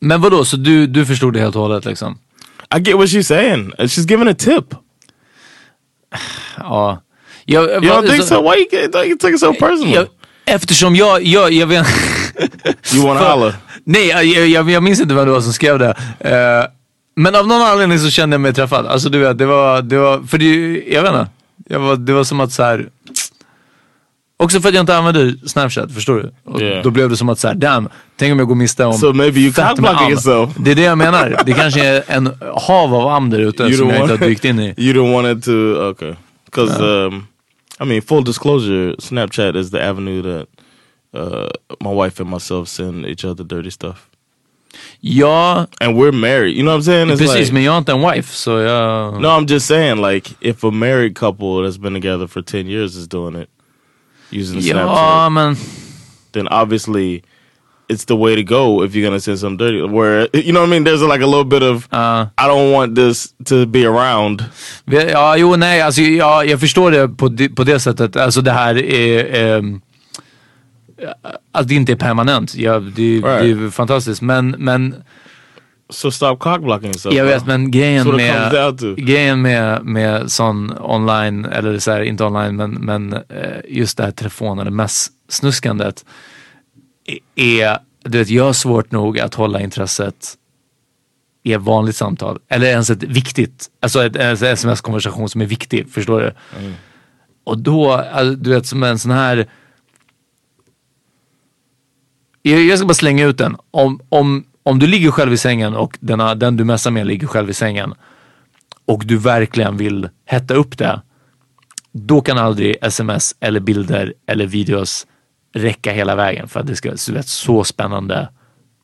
men 0.00 0.20
vadå, 0.20 0.44
så 0.44 0.56
du, 0.56 0.86
du 0.86 1.06
förstod 1.06 1.32
det 1.32 1.40
helt 1.40 1.56
och 1.56 1.62
hållet 1.62 1.84
liksom? 1.84 2.18
I 2.74 2.78
get 2.80 2.96
what 2.96 3.08
she's 3.08 3.26
saying. 3.26 3.72
Uh, 3.78 3.86
She's 3.86 4.06
giving 4.08 4.28
a 4.28 4.34
tip. 4.34 4.74
Ja. 6.58 7.02
Jag, 7.50 7.84
You 7.84 7.94
don't 7.94 8.08
think 8.08 8.24
so? 8.24 8.42
Why 8.42 8.66
you, 8.72 9.16
take 9.18 9.34
it 9.34 9.40
so 9.40 9.52
personal? 9.52 9.94
Jag, 9.94 10.06
eftersom 10.44 10.96
jag, 10.96 11.22
jag, 11.22 11.52
jag 11.52 11.66
vet 11.66 11.86
you 12.94 13.06
want 13.06 13.20
to 13.20 13.26
holler? 13.26 13.54
Nej, 13.84 14.08
jag, 14.08 14.24
jag, 14.46 14.70
jag 14.70 14.82
minns 14.82 15.00
inte 15.00 15.14
vem 15.14 15.26
det 15.26 15.32
var 15.32 15.40
som 15.40 15.52
skrev 15.52 15.78
det. 15.78 15.94
Eh, 16.20 16.70
men 17.16 17.34
av 17.34 17.46
någon 17.46 17.62
anledning 17.62 17.98
så 17.98 18.10
kände 18.10 18.34
jag 18.34 18.40
mig 18.40 18.54
träffad. 18.54 18.86
Alltså 18.86 19.08
du 19.08 19.18
vet, 19.18 19.38
det 19.38 19.46
var, 19.46 19.82
det 19.82 19.98
var 19.98 20.20
för 20.22 20.38
det, 20.38 20.82
jag 20.88 21.02
vet 21.02 21.12
inte. 21.12 21.26
Jag 21.68 21.80
var, 21.80 21.96
det 21.96 22.12
var 22.12 22.24
som 22.24 22.40
att 22.40 22.52
så 22.52 22.62
här. 22.62 22.88
Också 24.36 24.60
för 24.60 24.68
att 24.68 24.74
jag 24.74 24.82
inte 24.82 24.96
använder 24.96 25.34
Snapchat, 25.46 25.92
förstår 25.92 26.14
du? 26.14 26.32
Och 26.44 26.60
Yeah. 26.60 26.82
Då 26.82 26.90
blev 26.90 27.10
det 27.10 27.16
som 27.16 27.28
att 27.28 27.38
så 27.38 27.48
här, 27.48 27.54
damn, 27.54 27.88
tänk 28.16 28.32
om 28.32 28.38
jag 28.38 28.48
går 28.48 28.54
miste 28.54 28.84
om 28.84 28.92
So 28.92 29.12
maybe 29.12 29.40
you 29.40 29.52
fett 29.52 29.80
med 29.80 29.90
am. 29.90 30.10
yourself. 30.10 30.50
Det 30.56 30.70
är 30.70 30.74
det 30.74 30.82
jag 30.82 30.98
menar. 30.98 31.42
Det 31.46 31.52
kanske 31.52 31.86
är 31.86 32.02
en 32.06 32.30
hav 32.56 32.94
av 32.94 33.08
am 33.08 33.30
där 33.30 33.38
ute 33.38 33.72
som 33.72 33.88
jag 33.88 34.00
inte 34.00 34.12
har 34.12 34.26
dykt 34.28 34.44
in 34.44 34.60
i. 34.60 34.74
You 34.76 34.94
don't 34.94 35.12
want 35.12 35.38
it 35.38 35.44
to 35.44 35.52
okay 35.90 36.14
because 36.50 36.80
um, 36.80 37.26
I 37.80 37.84
mean 37.84 38.00
full 38.02 38.22
disclosure, 38.22 38.94
Snapchat 38.98 39.56
is 39.56 39.70
the 39.70 39.80
avenue 39.80 40.22
that 40.22 40.48
uh, 41.14 41.48
my 41.80 41.90
wife 41.90 42.20
and 42.20 42.30
myself 42.30 42.68
send 42.68 43.06
each 43.06 43.24
other 43.24 43.42
dirty 43.42 43.70
stuff, 43.70 44.10
Ja, 45.00 45.66
and 45.80 45.96
we're 45.96 46.12
married. 46.12 46.56
You 46.56 46.62
know 46.62 46.70
what 46.70 46.76
I'm 46.76 46.82
saying? 46.82 47.10
It's 47.10 47.20
precis, 47.20 47.48
like, 47.48 47.52
men 47.52 47.62
jag 47.62 47.72
har 47.72 47.78
inte 47.78 47.92
en 47.92 48.02
wife 48.02 48.34
så 48.34 48.50
jag... 48.60 49.20
no, 49.20 49.28
I'm 49.28 49.46
just 49.46 49.66
saying 49.66 49.96
like 50.00 50.30
if 50.40 50.62
a 50.62 50.70
married 50.70 51.14
couple 51.14 51.62
that's 51.62 51.78
been 51.78 51.94
together 51.94 52.28
for 52.28 52.42
ten 52.42 52.66
years 52.66 52.96
is 52.96 53.08
doing 53.08 53.34
it 53.34 53.48
using 54.30 54.60
Ja, 54.60 54.74
Snapchat, 54.74 55.32
men... 55.32 55.56
then 56.32 56.48
obviously. 56.48 57.22
It's 57.90 58.04
the 58.04 58.16
way 58.16 58.36
to 58.36 58.42
go 58.42 58.84
if 58.84 58.94
you're 58.94 59.08
gonna 59.08 59.20
send 59.20 59.38
some 59.38 59.56
dirty. 59.56 59.82
Where 59.82 60.28
you 60.36 60.52
know 60.52 60.60
what 60.60 60.68
I 60.68 60.70
mean? 60.70 60.84
There's 60.84 61.02
like 61.02 61.24
a 61.24 61.26
little 61.26 61.44
bit 61.44 61.62
of 61.62 61.88
Uh, 61.92 62.26
I 62.38 62.46
don't 62.46 62.72
want 62.72 62.94
this 62.94 63.34
to 63.44 63.66
be 63.66 63.84
around. 63.86 64.44
Ja, 64.84 65.36
jo, 65.36 65.56
nej, 65.56 65.80
alltså, 65.80 66.00
ja, 66.00 66.44
jag 66.44 66.60
förstår 66.60 66.90
det 66.90 67.08
på, 67.08 67.28
det 67.28 67.48
på 67.48 67.64
det 67.64 67.80
sättet. 67.80 68.16
Alltså 68.16 68.40
det 68.40 68.52
här 68.52 68.78
är... 68.78 69.34
ehm, 69.34 69.80
att 71.52 71.68
det 71.68 71.74
inte 71.74 71.92
är 71.92 71.96
permanent. 71.96 72.54
Ja, 72.54 72.78
det, 72.78 73.20
det 73.20 73.50
är 73.50 73.70
fantastiskt. 73.70 74.22
Men, 74.22 74.54
men 74.58 74.94
So 75.90 76.10
stop 76.10 76.36
cock 76.38 76.60
blocking 76.60 76.88
yourself. 76.88 77.14
jag 77.14 77.24
vet, 77.24 77.46
men 77.46 77.70
grejen 77.70 78.04
comes 78.04 78.16
med, 78.16 78.96
grejen 78.96 79.42
med, 79.42 79.84
med 79.84 80.32
sån 80.32 80.72
online, 80.80 81.44
eller 81.44 81.78
så 81.78 81.90
här, 81.90 82.00
inte 82.00 82.24
online, 82.24 82.56
men, 82.56 82.70
men 82.70 83.12
eh, 83.12 83.60
just 83.68 83.96
det 83.96 84.04
här 84.04 84.10
telefon 84.10 84.58
eller 84.58 84.70
mess-snuskandet 84.70 86.04
är, 87.34 87.78
du 88.04 88.18
vet, 88.18 88.30
jag 88.30 88.44
har 88.44 88.52
svårt 88.52 88.90
nog 88.90 89.20
att 89.20 89.34
hålla 89.34 89.60
intresset 89.60 90.36
i 91.42 91.52
ett 91.52 91.60
vanligt 91.60 91.96
samtal. 91.96 92.38
Eller 92.48 92.66
ens 92.66 92.90
ett 92.90 93.02
viktigt, 93.02 93.70
alltså 93.80 94.04
ett, 94.04 94.16
en 94.16 94.32
sms-konversation 94.32 95.28
som 95.28 95.40
är 95.40 95.46
viktig, 95.46 95.90
förstår 95.90 96.20
du? 96.20 96.32
Och 97.44 97.58
då, 97.58 97.92
alltså, 97.92 98.34
du 98.34 98.50
vet 98.50 98.66
som 98.66 98.82
en 98.82 98.98
sån 98.98 99.10
här 99.10 99.48
jag, 102.42 102.60
jag 102.60 102.78
ska 102.78 102.86
bara 102.86 102.94
slänga 102.94 103.26
ut 103.26 103.38
den. 103.38 103.56
Om, 103.70 104.00
om, 104.08 104.44
om 104.62 104.78
du 104.78 104.86
ligger 104.86 105.10
själv 105.10 105.32
i 105.32 105.36
sängen 105.36 105.74
och 105.74 105.98
denna, 106.00 106.34
den 106.34 106.56
du 106.56 106.64
messar 106.64 106.90
med 106.90 107.06
ligger 107.06 107.26
själv 107.26 107.50
i 107.50 107.54
sängen 107.54 107.94
och 108.84 109.06
du 109.06 109.16
verkligen 109.16 109.76
vill 109.76 110.08
hetta 110.24 110.54
upp 110.54 110.78
det. 110.78 111.02
Då 111.92 112.20
kan 112.20 112.38
aldrig 112.38 112.76
sms 112.82 113.34
eller 113.40 113.60
bilder 113.60 114.14
eller 114.26 114.46
videos 114.46 115.06
räcka 115.52 115.92
hela 115.92 116.14
vägen 116.16 116.48
för 116.48 116.60
att 116.60 116.66
det 116.66 116.76
ska, 116.76 116.96
så, 116.96 117.12
vet, 117.12 117.28
så 117.28 117.64
spännande 117.64 118.28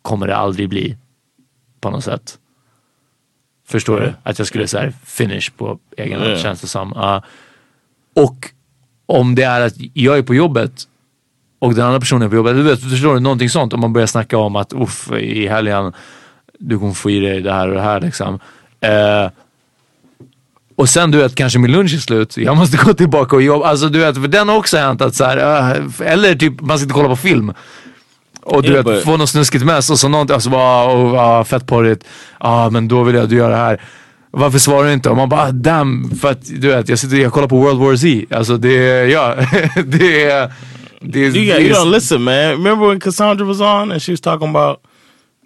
kommer 0.03 0.27
det 0.27 0.37
aldrig 0.37 0.69
bli 0.69 0.97
på 1.81 1.91
något 1.91 2.05
sätt. 2.05 2.39
Förstår 3.69 4.01
du? 4.01 4.15
Att 4.23 4.39
jag 4.39 4.47
skulle 4.49 4.67
säga 4.69 4.93
finish 5.05 5.51
på 5.57 5.79
egen 5.97 6.21
hand 6.21 6.33
Ja. 6.33 6.37
känns 6.39 6.61
det 6.61 6.67
som. 6.67 6.93
Ja. 6.97 7.23
och 8.17 8.51
om 9.07 9.35
det 9.35 9.43
är 9.43 9.61
att 9.61 9.75
jag 9.95 10.19
är 10.19 10.23
på 10.23 10.35
jobbet 10.35 10.73
och 11.59 11.75
den 11.75 11.85
andra 11.87 12.01
personen 12.01 12.23
är 12.23 12.29
på 12.29 12.37
jobbet. 12.37 12.57
Du 12.57 12.63
vet, 12.63 12.81
förstår 12.91 13.15
du? 13.15 13.21
Någonting 13.21 13.51
sånt. 13.51 13.73
Om 13.73 13.81
man 13.81 13.93
börjar 13.93 14.07
snacka 14.07 14.39
om 14.39 14.57
att 14.57 14.73
uff, 14.73 15.13
i 15.13 15.47
helgen, 15.47 15.93
du 16.59 16.79
kommer 16.79 16.93
få 16.93 17.11
i 17.11 17.21
dig 17.21 17.41
det 17.43 17.53
här 17.53 17.69
och 17.69 17.75
det 17.75 17.81
här 17.81 18.01
liksom. 18.01 18.39
Eh, 18.81 19.31
och 20.77 20.89
sen 20.89 21.11
du 21.11 21.19
vet, 21.19 21.35
kanske 21.35 21.59
min 21.59 21.73
lunch 21.73 21.95
är 21.95 21.99
slut. 21.99 22.37
Jag 22.37 22.57
måste 22.61 22.77
gå 22.77 22.95
tillbaka 22.95 23.37
och 23.37 23.43
jobba. 23.43 23.67
Alltså 23.67 23.89
du 23.89 23.99
vet, 23.99 24.15
för 24.15 24.29
den 24.29 24.49
har 24.49 24.57
också 24.57 24.77
hänt 24.77 25.03
att 25.03 25.15
så 25.15 25.25
här, 25.25 25.37
eh, 25.71 26.13
eller 26.13 26.35
typ 26.35 26.61
man 26.61 26.79
sitter 26.79 26.93
och 26.93 26.97
kollar 26.97 27.09
på 27.09 27.17
film. 27.17 27.53
Och 28.43 28.63
du 28.63 28.83
vet, 28.83 29.05
får 29.05 29.19
något 29.19 29.29
snuskigt 29.29 29.65
mess 29.65 29.91
och 29.91 29.99
så 29.99 30.09
någonting, 30.09 30.35
alltså 30.35 30.51
bara, 30.51 30.95
oh, 30.95 31.21
ah, 31.21 31.45
fett 31.45 31.67
porrigt. 31.67 32.05
Ja, 32.41 32.65
ah, 32.65 32.71
men 32.71 32.89
då 32.89 33.03
vill 33.03 33.15
jag 33.15 33.25
att 33.25 33.31
du 33.31 33.37
gör 33.37 33.51
det 33.51 33.57
här. 33.57 33.81
Varför 34.31 34.59
svarar 34.59 34.87
du 34.87 34.93
inte? 34.93 35.11
Och 35.11 35.17
man 35.17 35.29
bara, 35.29 35.43
ah, 35.43 35.51
damn, 35.53 36.11
för 36.21 36.31
att 36.31 36.47
du 36.47 36.69
vet, 36.69 36.89
jag 36.89 36.99
sitter 36.99 37.27
och 37.27 37.33
kollar 37.33 37.49
på 37.49 37.59
World 37.59 37.81
War 37.81 37.97
Z. 37.97 38.37
Alltså 38.37 38.57
det 38.57 38.89
är, 38.89 39.07
ja, 39.07 39.35
det 39.85 40.25
är, 40.25 40.53
det 41.01 41.25
är, 41.25 41.37
You, 41.37 41.53
got, 41.53 41.61
you 41.61 41.73
don't 41.73 41.91
listen, 41.91 42.23
man. 42.23 42.35
Remember 42.35 42.89
when 42.89 43.01
Cassandra 43.01 43.47
was 43.47 43.61
on 43.61 43.93
and 43.93 44.03
she 44.03 44.13
was 44.13 44.21
talking 44.21 44.49
about 44.49 44.79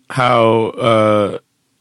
how 0.09 0.71
uh, 0.79 1.39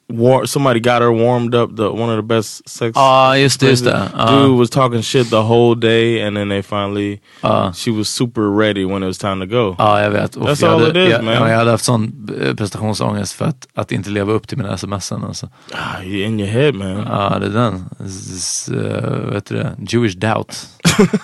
war 0.09 0.45
somebody 0.45 0.79
got 0.79 1.01
her 1.01 1.11
warmed 1.11 1.55
up 1.55 1.75
the 1.75 1.91
one 1.91 2.09
of 2.09 2.17
the 2.17 2.35
best 2.35 2.67
sex 2.67 2.93
ah 2.95 3.31
uh, 3.31 3.35
just 3.37 3.59
this 3.59 3.85
uh, 3.85 4.09
ah. 4.13 4.25
dude 4.29 4.57
was 4.57 4.69
talking 4.69 5.01
shit 5.01 5.29
the 5.29 5.43
whole 5.43 5.75
day 5.75 6.21
and 6.21 6.35
then 6.35 6.49
they 6.49 6.61
finally 6.61 7.21
uh, 7.43 7.71
she 7.71 7.91
was 7.91 8.09
super 8.09 8.49
ready 8.49 8.85
when 8.85 9.03
it 9.03 9.07
was 9.07 9.17
time 9.17 9.39
to 9.39 9.45
go. 9.45 9.75
Ja 9.77 9.95
uh, 9.95 10.03
jag 10.03 10.11
vet. 10.11 10.35
Och 10.35 10.47
That's 10.47 10.61
jag 10.61 10.73
all 10.73 10.79
hade, 10.79 10.89
it 10.89 11.07
is 11.07 11.11
jag, 11.11 11.23
man. 11.23 11.33
Jag, 11.33 11.57
hade 11.57 11.71
haft 11.71 11.83
sån 11.83 12.29
eh, 12.41 12.55
prestationsångest 12.55 13.33
för 13.33 13.45
att, 13.45 13.67
att 13.73 13.91
inte 13.91 14.09
leva 14.09 14.33
upp 14.33 14.47
till 14.47 14.57
mina 14.57 14.75
sms'en 14.75 15.25
alltså. 15.25 15.49
Ah, 15.73 16.03
in 16.03 16.39
your 16.39 16.49
head 16.49 16.73
man. 16.73 16.87
Ja 16.87 17.33
uh, 17.33 17.39
det 17.39 17.45
är 17.45 17.49
den. 17.49 17.85
This, 17.97 18.69
uh, 18.73 18.85
eh, 18.85 19.33
vet 19.33 19.45
du 19.45 19.55
det? 19.55 19.75
Jewish 19.87 20.15
doubt. 20.15 20.67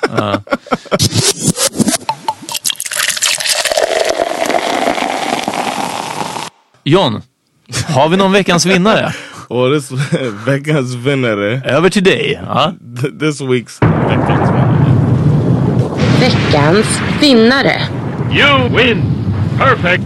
uh. 0.19 0.37
John 6.83 7.21
har 7.87 8.09
vi 8.09 8.17
någon 8.17 8.31
veckans 8.31 8.65
vinnare? 8.65 9.13
Well, 9.49 9.73
this 9.73 9.91
veckans 10.45 10.95
vinnare. 10.95 11.61
Över 11.65 11.89
till 11.89 12.03
dig. 12.03 12.39
Ja. 12.47 12.73
This 13.19 13.41
week's 13.41 13.79
veckans 13.79 14.49
vinnare. 14.49 14.85
Veckans 16.19 16.87
vinnare. 17.21 17.81
You 18.31 18.75
win. 18.75 19.01
Perfect. 19.57 20.03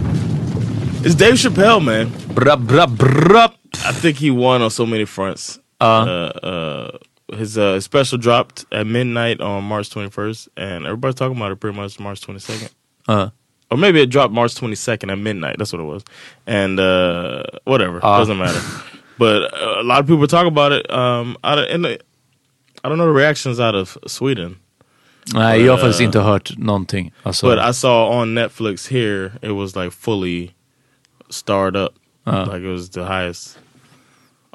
It's 1.04 1.14
Dave 1.14 1.36
Chappelle, 1.36 1.80
man. 1.80 2.12
Bra, 2.34 2.56
bra, 2.56 2.86
bra. 2.86 3.48
I 3.88 3.92
think 3.92 4.18
he 4.18 4.30
won 4.30 4.62
on 4.62 4.70
so 4.70 4.86
many 4.86 5.06
fronts. 5.06 5.58
Uh. 5.80 5.84
Uh, 5.84 6.46
uh, 6.46 6.90
his 7.36 7.56
uh, 7.56 7.80
special 7.80 8.18
dropped 8.18 8.64
at 8.72 8.86
midnight 8.86 9.40
on 9.40 9.64
March 9.64 9.88
21st, 9.90 10.48
and 10.56 10.84
everybody's 10.84 11.14
talking 11.14 11.36
about 11.36 11.52
it 11.52 11.60
pretty 11.60 11.76
much 11.76 11.98
March 12.00 12.20
22nd. 12.20 12.70
Uh. 13.08 13.30
Or 13.70 13.76
maybe 13.78 14.00
it 14.00 14.10
dropped 14.10 14.32
March 14.34 14.54
22nd 14.54 15.12
at 15.12 15.18
midnight. 15.18 15.56
That's 15.58 15.72
what 15.72 15.80
it 15.80 15.84
was. 15.84 16.02
And 16.46 16.80
uh, 16.80 17.42
whatever, 17.64 18.00
Uh. 18.04 18.18
doesn't 18.18 18.38
matter. 18.38 18.60
But 19.18 19.42
uh, 19.54 19.80
a 19.80 19.82
lot 19.84 20.00
of 20.00 20.06
people 20.06 20.26
talk 20.26 20.46
about 20.46 20.72
it. 20.72 20.90
Um, 20.90 21.36
out 21.44 21.58
of, 21.58 21.66
and 21.70 21.84
the, 21.84 22.00
I 22.82 22.88
don't 22.88 22.98
know 22.98 23.04
the 23.06 23.12
reactions 23.12 23.60
out 23.60 23.74
of 23.74 23.96
Sweden. 24.06 24.56
Nej, 25.34 25.60
jag 25.64 25.72
har 25.72 25.78
faktiskt 25.78 26.00
Uh, 26.00 26.04
inte 26.06 26.18
hört 26.20 26.58
någonting. 26.58 27.12
Alltså, 27.22 27.46
But 27.46 27.58
I 27.58 27.72
saw 27.74 28.08
on 28.20 28.34
Netflix 28.34 28.88
here, 28.88 29.32
it 29.42 29.50
was 29.54 29.76
like 29.76 29.90
fully 29.92 30.50
starred 31.30 31.76
up. 31.76 31.94
Uh. 32.26 32.46
like 32.52 32.62
it 32.66 32.72
was 32.72 32.90
the 32.90 33.04
highest 33.04 33.58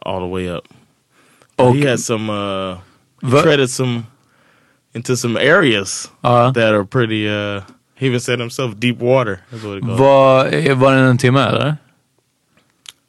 all 0.05 0.20
the 0.20 0.28
way 0.34 0.49
up. 0.49 0.68
Och- 1.57 1.76
he 1.76 1.86
had 1.89 1.99
some, 1.99 2.30
uh, 2.30 2.78
he 3.22 3.68
some 3.68 4.03
into 4.93 5.16
some 5.16 5.38
areas 5.38 6.11
Ja. 6.24 6.51
that 6.51 6.74
are 6.74 6.84
pretty, 6.86 7.28
uh, 7.30 7.61
he 7.96 8.06
even 8.08 8.20
said 8.20 8.39
himself, 8.39 8.80
deep 8.80 8.98
water. 9.00 9.39
That's 9.52 9.64
what 9.64 9.78
it 9.78 9.84
called. 9.84 10.54
eh, 10.54 10.74
var 10.78 10.91
det 11.18 11.24
eller? 11.28 11.78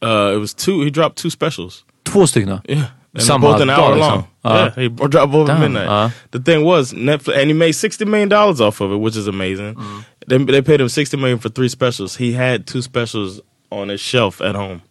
Uh, 0.03 0.35
it 0.35 0.39
was 0.39 0.55
two, 0.55 0.83
he 0.83 0.91
dropped 0.91 1.17
two 1.17 1.31
specials. 1.31 1.85
Två 2.05 2.27
stycken? 2.27 2.61
Yeah. 2.69 2.85
And 3.15 3.23
Samma 3.25 3.41
both 3.41 3.61
an 3.63 3.69
dag, 3.69 3.79
hour 3.79 3.95
liksom. 3.97 4.13
long. 4.13 4.27
Ja. 4.45 4.57
Yeah, 4.57 4.75
he 4.75 4.89
dropped 4.89 5.33
both 5.33 5.49
at 5.49 5.55
Damn, 5.59 5.61
midnight. 5.73 5.87
ja. 5.87 6.11
The 6.33 6.39
thing 6.39 6.65
was 6.65 6.93
Netflix, 6.93 7.37
and 7.41 7.47
he 7.51 7.55
made 7.55 7.73
sixty 7.73 8.05
million 8.05 8.29
dollars 8.29 8.61
off 8.61 8.81
of 8.83 8.93
it, 8.93 8.97
which 9.01 9.17
is 9.17 9.27
amazing. 9.27 9.75
Mm. 9.75 10.05
They, 10.29 10.39
they 10.45 10.63
paid 10.63 10.81
him 10.81 10.89
sixty 10.89 11.17
million 11.17 11.39
for 11.39 11.49
three 11.49 11.69
specials. 11.69 12.17
He 12.17 12.33
had 12.33 12.67
two 12.67 12.83
specials 12.83 13.41
on 13.71 13.89
his 13.89 14.01
shelf 14.01 14.41
at 14.43 14.55
home. 14.55 14.83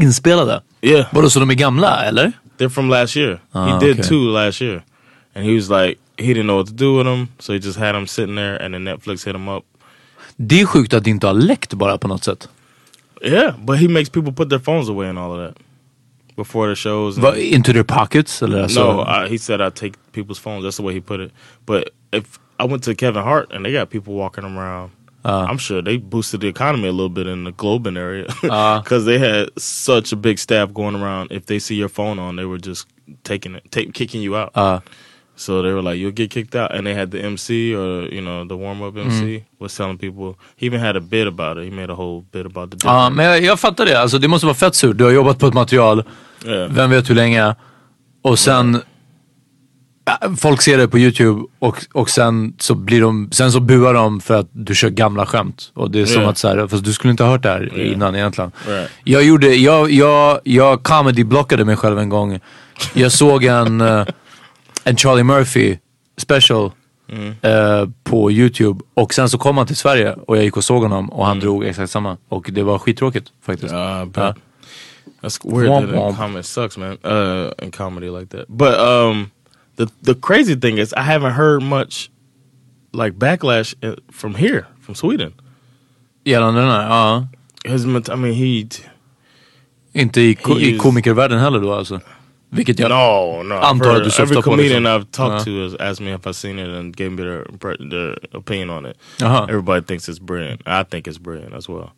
Inspelade? 0.00 0.60
Yeah, 0.80 1.06
Vadå, 1.12 1.30
så 1.30 1.40
de 1.40 1.50
är 1.50 1.54
gamla 1.54 2.04
eller? 2.04 2.32
they're 2.58 2.70
from 2.70 2.88
last 2.88 3.16
year. 3.16 3.40
Ah, 3.52 3.66
he 3.66 3.86
did 3.86 3.98
okay. 3.98 4.08
two 4.08 4.30
last 4.30 4.60
year, 4.60 4.82
and 5.34 5.44
he 5.44 5.54
was 5.54 5.68
like, 5.70 5.98
he 6.18 6.26
didn't 6.34 6.46
know 6.46 6.56
what 6.56 6.66
to 6.68 6.72
do 6.74 6.96
with 6.96 7.06
them, 7.06 7.28
so 7.38 7.52
he 7.52 7.58
just 7.58 7.78
had 7.78 7.94
them 7.94 8.06
sitting 8.06 8.36
there, 8.36 8.56
and 8.62 8.74
then 8.74 8.84
Netflix 8.84 9.24
hit 9.26 9.34
him 9.34 9.48
up. 9.48 9.64
Det 10.36 10.60
är 10.60 10.66
sjukt 10.66 10.94
att 10.94 11.04
det 11.04 11.10
inte 11.10 11.26
har 11.26 11.34
läckt 11.34 11.74
bara 11.74 11.98
på 11.98 12.08
något 12.08 12.24
sätt. 12.24 12.48
Yeah, 13.22 13.54
but 13.64 13.78
he 13.78 13.88
makes 13.88 14.10
people 14.10 14.32
put 14.32 14.48
their 14.50 14.58
phones 14.60 14.88
away 14.88 15.08
and 15.08 15.18
all 15.18 15.32
of 15.32 15.38
that 15.48 15.62
before 16.36 16.68
the 16.68 16.76
shows. 16.76 17.16
and- 17.18 17.36
into 17.36 17.72
their 17.72 17.84
pockets? 17.84 18.42
Eller 18.42 18.68
No, 18.74 19.00
I, 19.02 19.28
he 19.28 19.38
said 19.38 19.60
I 19.60 19.70
take 19.70 19.92
people's 20.12 20.38
phones. 20.38 20.62
That's 20.64 20.76
the 20.76 20.82
way 20.82 20.94
he 20.94 21.00
put 21.00 21.20
it. 21.20 21.32
But 21.66 21.90
if 22.12 22.38
I 22.60 22.64
went 22.66 22.82
to 22.84 22.94
Kevin 22.94 23.22
Hart 23.22 23.52
and 23.52 23.64
they 23.64 23.72
got 23.72 23.90
people 23.90 24.14
walking 24.14 24.44
around, 24.44 24.90
Uh. 25.24 25.44
I'm 25.50 25.58
sure 25.58 25.82
they 25.82 25.98
boosted 25.98 26.40
the 26.40 26.46
economy 26.48 26.86
a 26.88 26.92
little 26.92 27.08
bit 27.08 27.26
in 27.26 27.44
the 27.44 27.52
Globen 27.52 27.96
area 27.98 28.26
Uh. 28.50 28.80
because 28.82 29.04
they 29.06 29.18
had 29.18 29.48
such 29.58 30.12
a 30.12 30.16
big 30.16 30.38
staff 30.38 30.72
going 30.72 30.94
around. 30.94 31.32
If 31.32 31.46
they 31.46 31.58
see 31.58 31.74
your 31.74 31.88
phone 31.88 32.20
on, 32.20 32.36
they 32.36 32.44
were 32.44 32.58
just 32.58 32.86
taking 33.24 33.56
it, 33.56 33.64
take, 33.70 33.92
kicking 33.92 34.22
you 34.22 34.36
out. 34.36 34.50
uh, 34.54 34.80
So 35.38 35.62
they 35.62 35.72
were 35.72 35.82
like, 35.82 35.96
"You'll 36.02 36.16
get 36.16 36.30
kicked 36.32 36.54
out." 36.62 36.70
And 36.70 36.86
they 36.86 36.94
had 36.94 37.10
the 37.10 37.20
MC 37.26 37.74
or 37.76 38.12
you 38.14 38.20
know 38.20 38.48
the 38.48 38.54
warm 38.54 38.82
up 38.82 38.96
MC 38.96 39.22
Mm. 39.24 39.42
was 39.60 39.76
telling 39.76 39.98
people. 39.98 40.34
He 40.56 40.66
even 40.66 40.80
had 40.80 40.96
a 40.96 41.00
bit 41.00 41.26
about 41.28 41.58
it. 41.58 41.64
He 41.64 41.70
made 41.70 41.92
a 41.92 41.96
whole 41.96 42.24
bit 42.32 42.46
about 42.46 42.70
the. 42.70 42.76
ja, 42.84 43.10
men 43.10 43.26
jag, 43.26 43.42
jag 43.44 43.60
fattar 43.60 43.86
det. 43.86 44.00
Alltså, 44.00 44.18
det 44.18 44.28
måste 44.28 44.46
vara 44.46 44.54
fett 44.54 44.74
surt. 44.74 44.96
Du 44.98 45.04
har 45.04 45.10
jobbat 45.10 45.38
på 45.38 45.46
ett 45.46 45.54
material, 45.54 46.04
Yeah. 46.46 46.72
vem 46.72 46.90
vet 46.90 47.10
hur 47.10 47.14
länge. 47.14 47.54
Och 48.22 48.38
sen, 48.38 48.80
ja, 50.04 50.18
folk 50.38 50.62
ser 50.62 50.78
det 50.78 50.88
på 50.88 50.98
YouTube 50.98 51.42
och, 51.58 51.76
och 51.92 52.10
sen 52.10 52.54
så 52.58 52.74
blir 52.74 53.00
de, 53.00 53.28
sen 53.32 53.52
så 53.52 53.60
buar 53.60 53.94
de 53.94 54.20
för 54.20 54.34
att 54.40 54.48
du 54.52 54.74
kör 54.74 54.88
gamla 54.90 55.26
skämt. 55.26 55.70
Och 55.74 55.90
det 55.90 56.00
är 56.00 56.06
som 56.06 56.16
Yeah. 56.16 56.28
att 56.30 56.38
så 56.38 56.48
här, 56.48 56.66
fast 56.66 56.84
du 56.84 56.92
skulle 56.92 57.10
inte 57.10 57.22
ha 57.24 57.30
hört 57.30 57.42
det 57.42 57.48
här 57.48 57.72
Yeah. 57.76 57.92
innan 57.92 58.14
egentligen. 58.16 58.52
Right. 58.68 58.90
Jag 59.04 59.24
gjorde, 59.24 59.54
jag, 59.54 59.90
jag, 59.90 60.40
jag 60.44 60.82
comedy-blockade 60.82 61.64
mig 61.64 61.76
själv 61.76 61.98
en 61.98 62.08
gång. 62.08 62.40
Jag 62.94 63.12
såg 63.12 63.44
en, 63.44 63.80
eh, 63.80 64.04
en 64.86 64.96
Charlie 64.96 65.24
Murphy 65.24 65.78
special 66.16 66.70
Mm. 67.08 67.34
eh, 67.42 67.88
på 68.04 68.30
YouTube 68.32 68.80
och 68.94 69.14
sen 69.14 69.28
så 69.28 69.38
kom 69.38 69.56
han 69.58 69.66
till 69.66 69.76
Sverige 69.76 70.12
och 70.12 70.36
jag 70.36 70.44
gick 70.44 70.56
och 70.56 70.64
såg 70.64 70.82
honom 70.82 71.12
och 71.12 71.26
han 71.26 71.40
drog 71.40 71.64
exakt 71.64 71.90
samma. 71.90 72.16
Och 72.28 72.48
det 72.52 72.62
var 72.62 72.78
skittråkigt 72.78 73.32
faktiskt. 73.42 73.74
Uh, 73.74 74.04
but 74.04 74.16
Ja. 74.16 74.34
That's 75.22 75.56
weird. 75.56 75.68
Womp 75.68 75.86
that 75.90 75.96
womp. 75.98 76.16
comedy 76.16 76.42
sucks, 76.42 76.78
man. 76.78 76.98
Uh, 77.04 77.50
in 77.62 77.70
comedy 77.70 78.10
like 78.10 78.26
that. 78.36 78.48
But 78.48 78.74
um, 78.80 79.30
the 79.76 79.86
the 80.04 80.14
crazy 80.22 80.60
thing 80.60 80.78
is, 80.78 80.92
I 80.92 81.00
haven't 81.00 81.32
heard 81.32 81.62
much 81.62 82.10
like 82.92 83.12
backlash 83.18 83.74
uh, 83.84 83.92
from 84.12 84.34
here, 84.34 84.64
from 84.82 84.94
Sweden. 84.94 85.32
Gällande 86.24 86.60
den 86.60 86.70
här, 86.70 86.88
ja. 86.88 87.26
I 87.64 88.16
mean, 88.16 88.34
he. 88.34 88.68
Inte 89.92 90.20
i, 90.20 90.34
ko- 90.34 90.58
i 90.58 90.78
komikervärlden 90.78 91.38
heller 91.38 91.60
då 91.60 91.74
alltså. 91.74 92.00
Vilket 92.50 92.78
jag 92.78 92.88
No, 92.90 93.42
no. 93.42 93.54
Antar 93.54 93.84
heard- 93.86 93.96
att 93.96 94.04
du 94.04 94.10
syftar 94.10 94.22
every 94.22 94.36
på. 94.36 94.42
comedian 94.42 94.82
liksom. 94.82 95.00
I've 95.02 95.10
talked 95.10 95.38
Ja. 95.38 95.44
to 95.44 95.62
has 95.62 95.90
asked 95.90 96.06
me 96.06 96.14
if 96.14 96.26
I've 96.26 96.32
seen 96.32 96.58
it 96.58 96.68
and 96.68 96.96
gave 96.96 97.10
me 97.10 97.22
their 97.22 97.44
their 97.90 98.18
opinion 98.32 98.70
on 98.70 98.86
it. 98.86 98.96
Jaha. 99.18 99.42
Everybody 99.48 99.82
thinks 99.86 100.08
it's 100.08 100.20
brilliant. 100.20 100.60
I 100.66 100.84
think 100.84 101.06
it's 101.06 101.18
brilliant 101.18 101.54
as 101.54 101.68
well, 101.68 101.90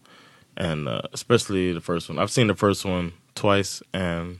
and 0.56 0.88
uh, 0.88 1.00
especially 1.12 1.72
the 1.74 1.80
first 1.80 2.08
one. 2.10 2.22
I've 2.22 2.30
seen 2.30 2.46
the 2.48 2.54
first 2.54 2.84
one 2.86 3.12
twice 3.34 3.82
and 3.92 4.38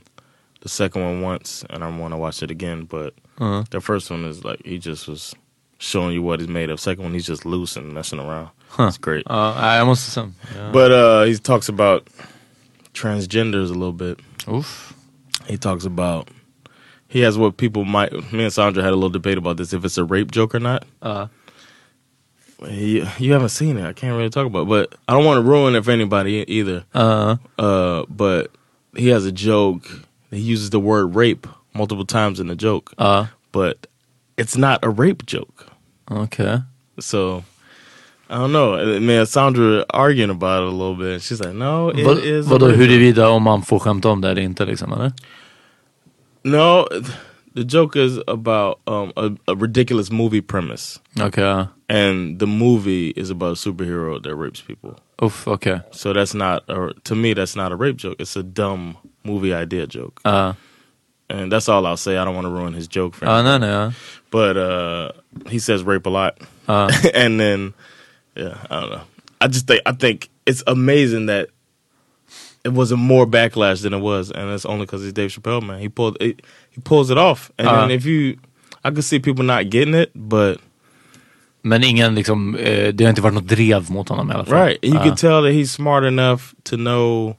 the 0.61 0.69
second 0.69 1.03
one 1.03 1.21
once, 1.33 1.65
and 1.69 1.83
I 1.83 1.87
want 2.01 2.13
to 2.13 2.17
watch 2.17 2.43
it 2.43 2.51
again. 2.51 2.87
But 2.89 3.13
Uh-huh. 3.39 3.63
the 3.69 3.79
first 3.81 4.11
one 4.11 4.29
is 4.29 4.43
like 4.43 4.59
he 4.65 4.77
just 4.79 5.07
was 5.07 5.35
showing 5.77 6.13
you 6.13 6.23
what 6.25 6.39
he's 6.39 6.49
made 6.49 6.73
of. 6.73 6.79
Second 6.79 7.03
one, 7.03 7.13
he's 7.13 7.27
just 7.29 7.45
loose 7.45 7.79
and 7.79 7.93
messing 7.93 8.19
around. 8.19 8.47
Huh. 8.69 8.87
It's 8.87 8.97
great. 8.99 9.25
Nej, 9.27 9.77
jag 9.77 9.87
måste 9.87 10.11
sen. 10.11 10.33
Ja. 10.57 10.71
But 10.73 10.91
uh, 10.91 11.23
he 11.25 11.37
talks 11.37 11.69
about 11.69 12.01
transgenders 12.93 13.69
a 13.69 13.73
little 13.73 13.93
bit. 13.93 14.17
Uff. 14.47 14.88
He 15.49 15.57
talks 15.57 15.85
about 15.85 16.29
he 17.07 17.21
has 17.21 17.37
what 17.37 17.57
people 17.57 17.83
might. 17.85 18.11
Me 18.31 18.43
and 18.43 18.53
Sandra 18.53 18.83
had 18.83 18.93
a 18.93 18.95
little 18.95 19.09
debate 19.09 19.37
about 19.37 19.57
this 19.57 19.73
if 19.73 19.83
it's 19.83 19.97
a 19.97 20.03
rape 20.03 20.31
joke 20.31 20.53
or 20.53 20.59
not. 20.59 20.85
Ja. 21.03 21.27
You, 22.69 23.07
you 23.17 23.33
haven't 23.33 23.49
seen 23.49 23.77
it. 23.77 23.85
I 23.85 23.93
can't 23.93 24.15
really 24.17 24.29
talk 24.29 24.45
about, 24.45 24.63
it, 24.63 24.67
but 24.69 24.95
I 25.07 25.13
don't 25.13 25.25
want 25.25 25.37
to 25.37 25.49
ruin 25.49 25.75
it 25.75 25.85
for 25.85 25.91
anybody 25.91 26.43
either. 26.47 26.83
Ja. 26.93 27.37
Uh, 27.57 28.03
but 28.09 28.51
he 28.95 29.07
has 29.07 29.25
a 29.25 29.31
joke. 29.31 29.89
He 30.29 30.39
uses 30.39 30.69
the 30.69 30.79
word 30.79 31.15
rape 31.15 31.47
multiple 31.73 32.05
times 32.05 32.39
in 32.39 32.47
the 32.47 32.55
joke, 32.55 32.93
Ja. 32.99 33.27
but 33.51 33.87
it's 34.37 34.57
not 34.57 34.79
a 34.83 34.89
rape 34.89 35.25
joke. 35.25 35.67
Okay. 36.11 36.59
So 36.99 37.43
I 38.29 38.37
don't 38.37 38.51
know. 38.51 38.99
Me 38.99 39.17
and 39.17 39.27
Sandra 39.27 39.85
arguing 39.89 40.29
about 40.29 40.63
it 40.63 40.69
a 40.69 40.71
little 40.71 40.95
bit. 40.95 41.21
She's 41.21 41.39
like, 41.39 41.55
no, 41.55 41.89
it 41.89 42.05
Vad, 42.05 42.19
is 42.19 42.45
vadå 42.47 42.69
huruvida 42.69 43.29
om 43.29 43.43
man 43.43 43.61
får 43.61 43.79
skämta 43.79 44.09
om 44.09 44.21
det 44.21 44.29
eller 44.29 44.41
inte 44.41 44.65
liksom 44.65 44.93
eller? 44.93 45.11
No, 46.43 46.87
the 47.53 47.63
joke 47.63 47.95
is 47.95 48.19
about 48.27 48.79
um, 48.87 49.11
a, 49.17 49.31
a 49.47 49.55
ridiculous 49.55 50.11
movie 50.11 50.41
premise, 50.41 50.99
Okay. 51.19 51.67
and 51.89 52.39
the 52.39 52.47
movie 52.47 53.09
is 53.09 53.29
about 53.29 53.51
a 53.51 53.55
superhero 53.55 54.21
that 54.21 54.35
rapes 54.35 54.61
people. 54.61 54.99
Uff, 55.21 55.45
okej. 55.45 55.83
So 55.93 56.13
that's 56.13 56.33
not, 56.33 56.63
or 56.69 56.93
to 57.03 57.15
me, 57.15 57.33
that's 57.33 57.55
not 57.55 57.71
a 57.71 57.75
rape 57.75 57.97
joke. 57.97 58.15
It's 58.19 58.35
a 58.37 58.43
dumb 58.43 58.97
movie 59.23 59.53
idea 59.53 59.85
joke, 59.87 60.21
Ja. 60.25 60.53
and 61.29 61.51
that's 61.51 61.67
all 61.67 61.85
I'll 61.85 61.97
say. 61.97 62.17
I 62.17 62.23
don't 62.23 62.35
want 62.35 62.45
to 62.45 62.51
ruin 62.51 62.73
his 62.73 62.87
joke 62.87 63.15
for 63.15 63.25
anyone. 63.25 63.45
nej, 63.45 63.59
nej. 63.59 63.67
Ja. 63.69 63.91
but 64.31 64.55
uh, 64.57 65.11
he 65.49 65.59
says 65.59 65.83
rape 65.83 66.05
a 66.05 66.09
lot, 66.09 66.37
Ja. 66.69 66.89
and 67.13 67.37
then 67.39 67.73
yeah, 68.35 68.57
I 68.69 68.79
don't 68.79 68.89
know. 68.91 69.01
I 69.41 69.47
just 69.47 69.67
think 69.67 69.81
I 69.85 69.91
think 69.91 70.29
it's 70.45 70.63
amazing 70.67 71.25
that 71.27 71.49
it 72.63 72.73
wasn't 72.73 72.99
more 73.01 73.25
backlash 73.27 73.81
than 73.81 73.93
it 73.93 74.01
was, 74.01 74.31
and 74.31 74.49
it's 74.53 74.65
only 74.65 74.85
because 74.85 75.03
he's 75.03 75.13
Dave 75.13 75.29
Chappelle, 75.31 75.61
man. 75.61 75.79
He 75.79 75.89
pulled 75.89 76.17
it, 76.21 76.41
he 76.71 76.81
pulls 76.81 77.09
it 77.11 77.17
off, 77.17 77.51
and 77.57 77.67
Uh. 77.67 77.87
if 77.95 78.05
you, 78.05 78.37
I 78.83 78.91
could 78.91 79.03
see 79.03 79.19
people 79.19 79.43
not 79.45 79.69
getting 79.69 79.93
it, 79.95 80.11
but 80.15 80.57
Men 81.61 81.83
ingen 81.83 82.15
liksom, 82.15 82.55
eh, 82.55 82.93
det 82.93 83.03
har 83.03 83.09
inte 83.09 83.21
varit 83.21 83.33
något 83.33 83.47
drev 83.47 83.91
mot 83.91 84.09
honom 84.09 84.31
i 84.31 84.33
alla 84.33 84.45
fall. 84.45 84.55
right, 84.67 84.77
you 84.85 84.93
Ja. 84.95 85.03
can 85.03 85.15
tell 85.15 85.41
that 85.43 85.51
he's 85.53 85.71
smart 85.71 86.05
enough 86.05 86.41
to 86.63 86.75
know 86.77 87.35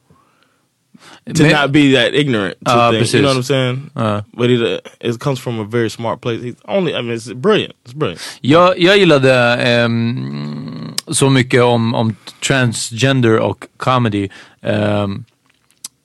to 1.34 1.42
Men- 1.42 1.52
not 1.52 1.72
be 1.72 1.92
that 1.94 2.14
ignorant 2.14 2.54
to 2.64 2.90
things. 2.92 3.14
You 3.14 3.22
know 3.22 3.30
what 3.30 3.36
I'm 3.36 3.42
saying? 3.42 3.90
Ja. 3.94 4.22
But 4.32 4.50
it, 4.50 4.86
it 5.00 5.18
comes 5.20 5.40
from 5.40 5.58
a 5.60 5.64
very 5.64 5.88
smart 5.90 6.20
place. 6.20 6.42
He's 6.42 6.56
only, 6.68 6.92
I 6.94 7.00
mean, 7.02 7.12
it's 7.16 7.32
brilliant. 7.34 7.72
It's 7.86 7.94
brilliant. 7.94 8.20
Jag, 8.42 8.78
jag 8.78 8.98
gillade 8.98 9.32
ehm, 9.34 10.69
så 11.10 11.30
mycket 11.30 11.62
om, 11.62 11.94
om 11.94 12.16
transgender 12.46 13.38
och 13.38 13.64
comedy. 13.76 14.28
Ehm, 14.62 15.24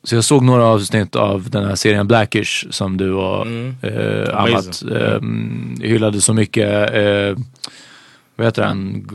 så 0.03 0.15
jag 0.15 0.23
såg 0.23 0.43
några 0.43 0.65
avsnitt 0.65 1.15
av 1.15 1.49
den 1.49 1.65
här 1.65 1.75
serien 1.75 2.07
Blackish 2.07 2.65
som 2.69 2.97
du 2.97 3.11
och 3.13 3.45
Mm. 3.45 3.75
eh. 3.81 4.37
Amat 4.37 4.83
ehm, 4.83 5.77
hyllade 5.81 6.21
så 6.21 6.33
mycket. 6.33 6.93
Eh, 6.93 7.37
vad 8.35 8.47
heter 8.47 8.63
han? 8.63 9.07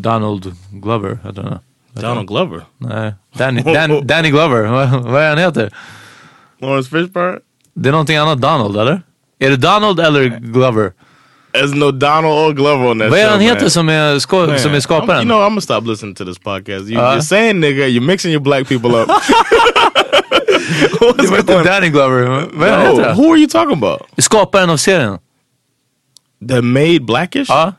Donald 0.00 0.54
Glover 0.72 1.18
heter 1.24 1.42
han. 1.42 1.58
Donald 1.92 2.28
Glover. 2.28 2.60
Nej. 2.78 3.14
Danny, 3.34 3.62
Dan, 3.62 4.06
Danny 4.06 4.30
Glover. 4.30 4.62
Vad 4.98 5.22
är 5.22 5.28
han 5.28 5.38
heter? 5.38 5.70
Lawrence 6.60 6.90
Fishburne? 6.90 7.38
Det 7.74 7.88
är 7.88 7.92
någonting 7.92 8.16
annat 8.16 8.40
Donald 8.40 8.76
eller? 8.76 9.02
Är 9.38 9.50
det 9.50 9.56
Donald 9.56 10.00
eller 10.00 10.24
Glover? 10.40 10.92
There's 11.52 11.74
no 11.74 11.90
Donald 11.90 12.32
or 12.34 12.52
Glover 12.54 12.86
on 12.90 12.98
that 12.98 13.10
Vad 13.10 13.18
är 13.18 13.24
show, 13.24 13.30
han 13.30 13.40
heter 13.40 13.60
man. 13.60 13.70
som 13.70 13.88
är, 13.88 14.18
sko- 14.18 14.46
Man, 14.46 14.58
som 14.58 14.74
är 14.74 14.80
I'm, 14.80 15.16
you 15.16 15.24
know, 15.24 15.38
I'm 15.40 15.48
gonna 15.48 15.60
stop 15.60 15.86
listening 15.86 16.14
to 16.14 16.24
this 16.24 16.38
podcast. 16.38 16.88
You, 16.90 16.98
Uh. 17.00 17.14
you're 17.14 17.20
saying 17.22 17.60
nigga, 17.60 17.86
you're 17.88 18.06
mixing 18.06 18.30
your 18.32 18.40
black 18.42 18.68
people 18.68 18.90
up. 18.96 19.08
det 21.18 21.30
var 21.30 21.38
inte 21.38 21.62
Danny 21.62 21.88
Glover. 21.88 22.22
Vad 22.52 22.70
no, 22.70 22.96
heter? 22.96 23.14
who 23.14 23.32
are 23.32 23.38
you 23.38 23.48
talking 23.48 23.72
about? 23.72 24.02
Skaparen 24.18 24.70
av 24.70 24.76
serien. 24.76 25.18
The 26.48 26.62
made 26.62 27.00
Blackish? 27.00 27.48
Ja. 27.48 27.72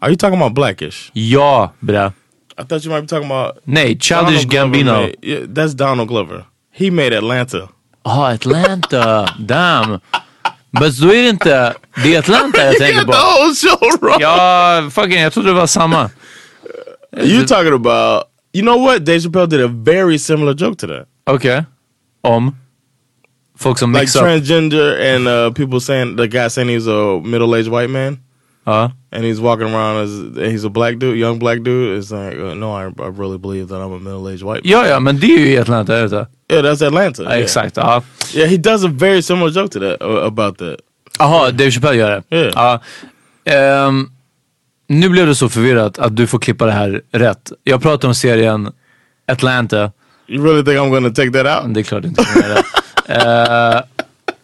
Are 0.00 0.10
you 0.10 0.16
talking 0.16 0.36
about 0.40 0.54
Blackish? 0.54 1.10
Ja, 1.12 1.72
bra. 1.80 2.12
I 2.58 2.62
thought 2.64 2.84
you 2.84 2.90
might 2.94 3.00
be 3.02 3.06
talking 3.06 3.30
about 3.30 3.56
Nej, 3.64 3.98
Childish 4.00 4.44
Gambino. 4.46 4.92
made- 4.92 5.14
yeah, 5.22 5.46
that's 5.54 5.74
Donald 5.74 6.08
Glover. 6.08 6.44
He 6.72 6.90
made 6.90 7.16
Atlanta. 7.16 7.68
Oh, 8.04 8.24
Atlanta. 8.24 9.26
Damn. 9.46 10.00
Men 10.70 10.90
då 11.00 11.08
är 11.14 11.22
det 11.22 11.28
inte... 11.28 11.74
Det 12.04 12.14
är 12.14 12.18
Atlanta 12.18 12.64
jag 12.64 12.76
tänker 12.78 13.04
på. 13.04 13.12
Ja, 14.20 14.88
fucking, 14.92 15.20
jag 15.20 15.32
trodde 15.32 15.48
det 15.48 15.54
var 15.54 15.66
samma. 15.66 16.10
You 17.16 17.46
talking 17.46 17.72
about? 17.72 18.24
You 18.52 18.62
know 18.62 18.80
what? 18.86 19.04
Dave 19.04 19.20
Chappelle 19.20 19.46
did 19.46 19.60
a 19.64 19.68
very 19.68 20.18
similar 20.18 20.54
joke 20.54 20.76
to 20.80 20.86
that. 20.86 21.06
Okej. 21.26 21.64
Om? 22.22 22.56
Folk 23.58 23.78
som 23.78 23.92
Like 23.92 24.00
mixar 24.02 24.20
upp. 24.20 24.26
transgender 24.26 25.14
and 25.16 25.28
uh, 25.28 25.50
people 25.54 25.80
saying 25.80 26.16
the 26.16 26.26
guy 26.28 26.48
saying 26.50 26.68
he's 26.70 26.86
a 26.88 27.20
middle-aged 27.24 27.68
white 27.68 27.90
man. 27.90 28.18
Ja. 28.66 28.90
and 29.12 29.24
he's 29.24 29.40
walking 29.40 29.74
around 29.74 30.04
as 30.04 30.10
he's 30.52 30.64
a 30.64 30.68
black 30.68 30.98
dude, 30.98 31.18
young 31.18 31.38
black 31.38 31.62
dude. 31.62 31.98
It's 31.98 32.10
like, 32.10 32.38
uh, 32.38 32.54
no, 32.54 32.72
I, 32.72 32.84
I 32.84 33.08
really 33.08 33.38
believe 33.38 33.68
that 33.68 33.80
I'm 33.80 33.92
a 33.92 33.98
middle-aged 33.98 34.42
white. 34.42 34.60
Ja, 34.64 34.86
ja, 34.86 35.00
men 35.00 35.20
det 35.20 35.26
är 35.26 35.38
ju 35.38 35.52
i 35.52 35.58
Atlanta, 35.58 35.96
är 35.96 35.98
det 35.98 36.04
inte? 36.04 36.26
Yeah, 36.52 36.64
that's 36.64 36.86
Atlanta. 36.86 37.22
Ja, 37.22 37.30
yeah. 37.30 37.42
Exakt, 37.42 37.76
ja. 37.76 38.02
Yeah, 38.34 38.50
he 38.50 38.56
does 38.56 38.84
a 38.84 38.88
very 38.88 39.22
similar 39.22 39.50
joke 39.50 39.72
to 39.72 39.80
that 39.80 40.02
uh, 40.02 40.26
about 40.26 40.58
that. 40.58 40.76
Jaha, 41.18 41.50
Dave 41.50 41.70
Chappelle 41.70 41.96
gör 41.96 42.10
det? 42.30 42.36
Yeah. 42.36 42.52
Ja. 42.54 42.80
Ehm, 43.44 44.10
nu 44.88 45.08
blev 45.08 45.26
det 45.26 45.34
så 45.34 45.48
förvirrat 45.48 45.98
att 45.98 46.16
du 46.16 46.26
får 46.26 46.38
klippa 46.38 46.66
det 46.66 46.72
här 46.72 47.02
rätt. 47.12 47.52
Jag 47.64 47.82
pratar 47.82 48.08
om 48.08 48.14
serien 48.14 48.72
Atlanta. 49.26 49.92
You 50.28 50.44
really 50.44 50.64
think 50.64 50.78
I'm 50.78 50.90
gonna 50.90 51.10
take 51.10 51.30
that 51.30 51.64
out? 51.64 51.74
Det 51.74 51.80
är 51.80 51.84
klart 51.84 52.04
inte 52.04 52.22
göra 52.36 52.54
det. 52.54 52.64
Eh, 53.10 53.80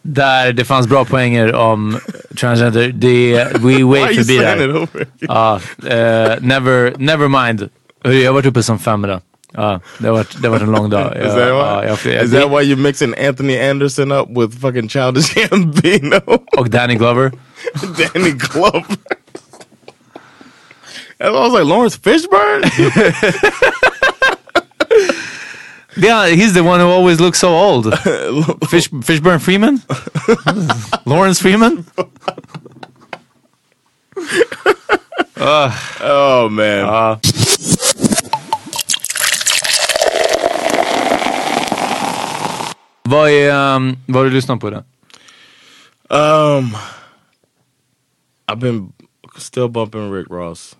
där 0.07 0.53
det 0.53 0.65
fanns 0.65 0.87
bra 0.87 1.05
poänger 1.05 1.55
om 1.55 1.99
transgender. 2.39 2.87
Det, 2.95 3.33
we 3.59 3.83
way 3.83 4.15
förbi 4.15 4.37
där. 4.37 4.53
again? 4.69 4.87
Ja, 5.19 5.55
eh, 5.85 6.35
never, 6.41 6.93
never 6.97 7.27
mind. 7.45 7.69
Jag 8.03 8.25
har 8.25 8.33
varit 8.33 8.45
uppe 8.45 8.63
som 8.63 8.79
fem 8.79 9.05
idag. 9.05 9.21
Ja, 9.53 9.81
det 9.97 10.07
har 10.07 10.13
varit, 10.15 10.41
det 10.41 10.47
har 10.47 10.51
varit 10.51 10.63
en 10.63 10.71
lång 10.71 10.89
dag. 10.89 11.13
Is 11.17 11.23
Jag- 11.23 11.35
that 11.35 11.47
why? 11.47 11.87
jag- 12.09 12.15
jag- 12.15 12.23
Is 12.25 12.31
that 12.31 12.49
why 12.49 12.63
you're 12.73 12.75
mixing 12.75 13.13
Anthony 13.27 13.59
Anderson 13.69 14.11
up 14.11 14.27
with 14.29 14.61
fucking 14.61 14.89
Childish 14.89 15.33
Gambino, 15.35 16.21
Och 16.57 16.69
Danny 16.69 16.95
Glover. 16.95 17.31
Danny 17.97 18.31
Glover? 18.31 18.83
And 21.19 21.29
I 21.35 21.39
was 21.39 21.51
like 21.53 21.63
Lawrence 21.65 21.97
Fishburne. 21.97 22.63
Yeah, 25.97 26.27
he's 26.27 26.53
the 26.53 26.63
one 26.63 26.79
who 26.79 26.87
always 26.87 27.19
looks 27.19 27.39
so 27.39 27.55
old. 27.55 27.85
Fish, 28.69 28.89
Fishburne 28.89 29.41
Freeman? 29.41 29.81
Lawrence 31.05 31.39
Freeman? 31.41 31.85
oh 36.01 36.49
man. 36.49 36.79
Ja. 36.79 37.19
Vad 43.03 43.29
är, 43.29 43.75
um, 43.75 43.97
vad 44.05 44.15
har 44.15 44.25
du 44.25 44.31
lyssnat 44.31 44.59
på 44.59 44.69
då? 44.69 44.83
Um, 46.09 46.77
I've 48.47 48.59
been 48.59 48.93
still 49.37 49.69
bumping 49.69 50.11
Rick 50.11 50.29
Ross, 50.29 50.75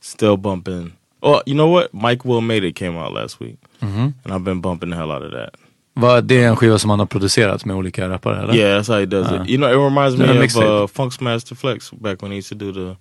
still 0.00 0.36
bumping. 0.36 0.92
Oh, 1.28 1.40
you 1.46 1.54
know 1.54 1.72
what? 1.72 1.92
Mike 1.92 2.24
Will 2.28 2.40
Made 2.40 2.64
It 2.68 2.76
came 2.76 2.96
out 2.98 3.12
last 3.14 3.40
week, 3.40 3.56
Mhm. 3.80 4.12
and 4.24 4.34
I've 4.34 4.44
been 4.44 4.60
bumping 4.60 4.90
the 4.90 4.96
hell 4.96 5.10
out 5.10 5.22
of 5.22 5.32
that. 5.32 5.50
Vad, 5.94 6.24
det 6.24 6.42
är 6.42 6.48
en 6.48 6.56
skiva 6.56 6.78
som 6.78 6.90
han 6.90 6.98
har 6.98 7.06
producerat 7.06 7.64
med 7.64 7.76
olika 7.76 8.08
rappare 8.08 8.42
eller? 8.42 8.54
Yeah, 8.54 8.80
that's 8.80 8.88
how 8.92 8.98
he 9.00 9.06
does 9.06 9.32
Uh, 9.32 9.42
it. 9.42 9.48
You 9.48 9.56
know, 9.58 9.70
it 9.70 9.76
reminds 9.92 10.18
me 10.18 10.24
of 10.24 10.56
uh, 10.56 10.86
Funk's 10.86 11.20
Master 11.22 11.54
Flex 11.54 11.90
back 11.92 12.22
when 12.22 12.30
he 12.32 12.38
used 12.38 12.58
to 12.58 12.64
do 12.64 12.72
the 12.72 12.96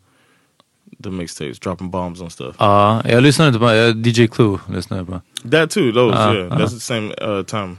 the 1.04 1.10
mixtapes, 1.10 1.60
dropping 1.60 1.90
bombs 1.92 2.22
and 2.22 2.32
stuff. 2.32 2.56
Ja, 2.60 3.02
jag 3.06 3.24
lyssnade 3.24 3.48
inte 3.48 3.60
på, 3.60 3.72
jag, 3.74 4.08
DJ 4.08 4.28
Clue 4.28 4.58
lyssnade 4.74 5.06
på. 5.06 5.22
That 5.52 5.70
too, 5.72 5.92
those 5.92 6.16
Uh, 6.18 6.36
yeah, 6.36 6.52
uh. 6.52 6.58
that's 6.58 6.74
the 6.74 6.80
same 6.80 7.14
uh, 7.22 7.44
time 7.44 7.78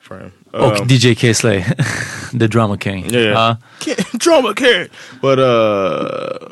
frame. 0.00 0.30
Och 0.52 0.80
Um, 0.80 0.86
DJ 0.88 1.14
K-Slay, 1.14 1.64
The 2.38 2.46
Drama 2.46 2.76
King. 2.78 3.10
Yeah, 3.14 3.24
Ja. 3.24 3.56
drama 4.12 4.52
carrot. 4.54 4.90
But 5.22 5.38
uh, 5.38 6.48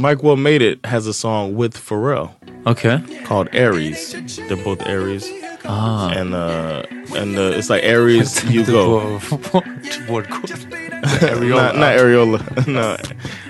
Mike 0.00 0.22
Will 0.22 0.36
Made 0.36 0.62
It 0.62 0.84
has 0.86 1.06
a 1.06 1.12
song 1.12 1.54
with 1.54 1.74
Pharrell. 1.74 2.32
Okay. 2.66 3.02
called 3.24 3.48
Aries. 3.52 4.12
They're 4.48 4.56
both 4.56 4.80
Aries. 4.86 5.28
Ah. 5.66 6.10
And 6.10 6.34
uh 6.34 6.82
and 7.14 7.38
uh, 7.38 7.52
it's 7.54 7.68
like 7.68 7.82
Aries 7.84 8.42
you 8.50 8.64
go. 8.64 9.18
Not, 11.00 11.76
not 11.76 11.96
areola. 11.98 12.66
no. 12.66 12.96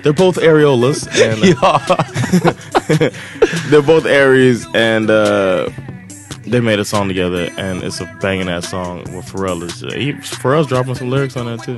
They're 0.03 0.13
both 0.13 0.37
areolas 0.37 1.07
and 1.19 1.41
uh, 1.61 1.93
they're 3.69 3.81
both 3.81 4.05
Aries 4.05 4.65
and 4.73 5.09
uh 5.09 5.69
they 6.51 6.59
made 6.59 6.79
a 6.79 6.85
song 6.85 7.07
together 7.07 7.49
and 7.57 7.81
it's 7.81 8.01
a 8.01 8.17
banging 8.21 8.49
ass 8.49 8.69
song 8.69 8.99
with 9.15 9.25
Pharrell 9.31 9.63
is 9.63 9.83
uh, 9.83 9.91
he, 9.93 10.11
Pharrell's 10.13 10.67
dropping 10.67 10.95
some 10.95 11.09
lyrics 11.09 11.37
on 11.37 11.45
that 11.45 11.63
too. 11.63 11.77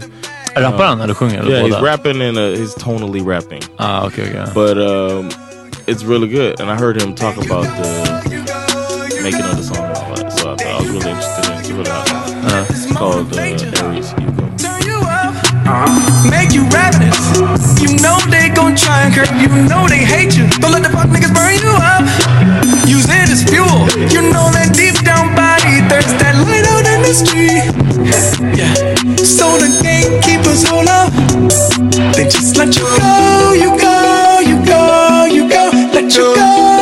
Rappar 0.56 0.88
han 0.88 1.02
eller 1.02 1.14
sjunger? 1.14 1.36
Yeah, 1.36 1.62
båda? 1.62 1.68
he's 1.68 1.82
rapping 1.82 2.22
and 2.22 2.38
uh, 2.38 2.50
he's 2.52 2.74
tonally 2.76 3.24
rapping. 3.24 3.64
Ah, 3.80 4.06
okej, 4.08 4.34
okej. 4.34 4.54
But 4.54 4.78
um 4.78 5.30
it's 5.86 6.04
really 6.04 6.28
good 6.28 6.60
and 6.60 6.70
I 6.72 6.76
heard 6.76 7.00
him 7.02 7.14
talk 7.14 7.38
about 7.38 7.64
the 7.64 7.90
making 9.24 9.46
of 9.46 9.58
the 9.58 9.64
song 9.64 9.86
and 9.86 9.98
all 9.98 10.16
that. 10.16 10.32
So 10.34 10.52
I 10.52 10.56
thought 10.56 10.68
I 10.68 10.82
was 10.82 10.90
really 10.90 11.10
interested 11.12 11.46
in 11.46 11.52
it. 11.54 11.60
It's 11.60 11.70
really 11.70 11.90
hot. 11.90 12.08
Uh. 12.52 12.66
It's 12.70 12.98
called 12.98 13.38
uh, 13.38 13.42
Aries 13.42 13.64
You 13.64 13.72
Go. 13.72 13.83
Uh-huh. 15.66 16.30
Make 16.30 16.52
you 16.52 16.68
ravenous. 16.76 17.16
You 17.80 17.96
know 18.04 18.20
they 18.28 18.50
gon' 18.52 18.76
try 18.76 19.08
and 19.08 19.14
curb. 19.16 19.32
You 19.40 19.48
know 19.68 19.88
they 19.88 20.04
hate 20.04 20.36
you. 20.36 20.48
Don't 20.60 20.72
let 20.72 20.84
the 20.84 20.92
fuck 20.92 21.08
niggas 21.08 21.32
burn 21.32 21.56
you 21.56 21.72
up. 21.72 22.04
Use 22.88 23.08
it 23.08 23.32
as 23.32 23.44
fuel. 23.48 23.88
You 24.12 24.28
know 24.28 24.52
that 24.52 24.76
deep 24.76 25.00
down 25.08 25.32
body 25.36 25.80
thirst 25.88 26.20
that 26.20 26.36
light 26.44 26.68
out 26.68 26.84
in 26.84 27.00
the 27.08 27.16
street. 27.16 27.64
Yeah. 28.60 28.76
So 29.24 29.56
the 29.58 29.72
gatekeepers 29.82 30.68
hold 30.68 30.92
up. 30.92 31.12
They 32.12 32.26
just 32.26 32.58
let 32.58 32.76
you 32.76 32.84
go. 33.00 33.54
You 33.56 33.72
go. 33.80 34.40
You 34.44 34.60
go. 34.66 35.26
You 35.32 35.48
go. 35.48 35.72
Let. 35.94 36.14
You 36.16 36.36
go. 36.36 36.73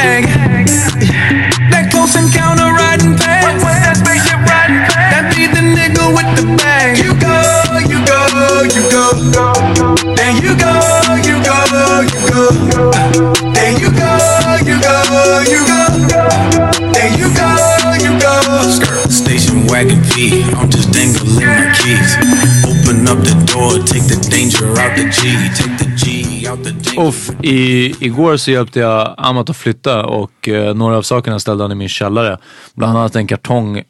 Yeah. 0.00 0.24
That 1.68 1.92
close 1.92 2.16
encounter 2.16 2.72
riding 2.72 3.20
past. 3.20 3.60
That 3.60 4.00
spaceship 4.00 4.40
riding 4.48 4.80
past? 4.88 5.12
That 5.12 5.28
be 5.28 5.44
the 5.44 5.60
nigga 5.60 6.08
with 6.16 6.24
the 6.40 6.56
bag. 6.56 6.96
You 7.04 7.12
go, 7.20 7.36
you 7.84 8.00
go, 8.08 8.64
you 8.64 8.80
go. 8.88 9.12
There 10.16 10.32
you 10.40 10.56
go, 10.56 10.72
you 11.20 11.36
go, 11.44 11.60
you 12.08 12.20
go. 12.32 12.48
There 13.52 13.76
you 13.76 13.92
go, 13.92 14.08
you 14.64 14.80
go, 14.80 14.96
you 15.44 15.60
go. 15.68 15.84
There 16.96 17.12
you 17.20 17.28
go, 17.36 17.48
you 18.00 18.16
go. 18.16 18.32
Station 19.12 19.68
wagon 19.68 20.00
V, 20.16 20.48
I'm 20.56 20.72
just 20.72 20.96
dangling 20.96 21.44
my 21.44 21.76
keys. 21.76 22.16
Open 22.64 23.04
up 23.04 23.20
the 23.20 23.36
door, 23.52 23.76
take 23.84 24.08
the 24.08 24.16
danger 24.32 24.64
out 24.80 24.96
the 24.96 25.12
G, 25.12 25.28
take 25.52 25.76
the 25.76 25.89
Uff, 26.98 27.30
i, 27.42 27.94
igår 28.06 28.36
så 28.36 28.50
hjälpte 28.50 28.80
jag 28.80 29.14
Amat 29.18 29.50
att 29.50 29.56
flytta 29.56 30.06
och 30.06 30.48
eh, 30.48 30.74
några 30.74 30.96
av 30.96 31.02
sakerna 31.02 31.38
ställde 31.38 31.64
han 31.64 31.72
i 31.72 31.74
min 31.74 31.88
källare. 31.88 32.38
Bland 32.74 32.98
annat 32.98 33.16
en 33.16 33.26
kartong 33.26 33.82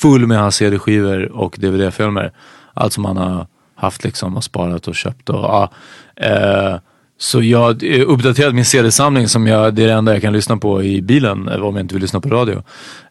full 0.00 0.26
med 0.26 0.38
hans 0.38 0.56
CD-skivor 0.56 1.32
och 1.32 1.56
DVD-filmer. 1.58 2.32
Allt 2.74 2.92
som 2.92 3.04
han 3.04 3.16
har 3.16 3.46
haft 3.74 4.04
liksom 4.04 4.36
och 4.36 4.44
sparat 4.44 4.88
och 4.88 4.94
köpt. 4.94 5.28
Och, 5.28 5.36
ja. 5.36 5.70
eh, 6.16 6.76
så 7.18 7.42
jag 7.42 7.84
eh, 7.84 8.10
uppdaterade 8.10 8.54
min 8.54 8.64
CD-samling 8.64 9.28
som 9.28 9.46
jag, 9.46 9.74
det 9.74 9.82
är 9.82 9.86
det 9.86 9.92
enda 9.92 10.12
jag 10.12 10.22
kan 10.22 10.32
lyssna 10.32 10.56
på 10.56 10.82
i 10.82 11.02
bilen 11.02 11.48
eh, 11.48 11.60
om 11.60 11.76
jag 11.76 11.84
inte 11.84 11.94
vill 11.94 12.02
lyssna 12.02 12.20
på 12.20 12.28
radio. 12.28 12.62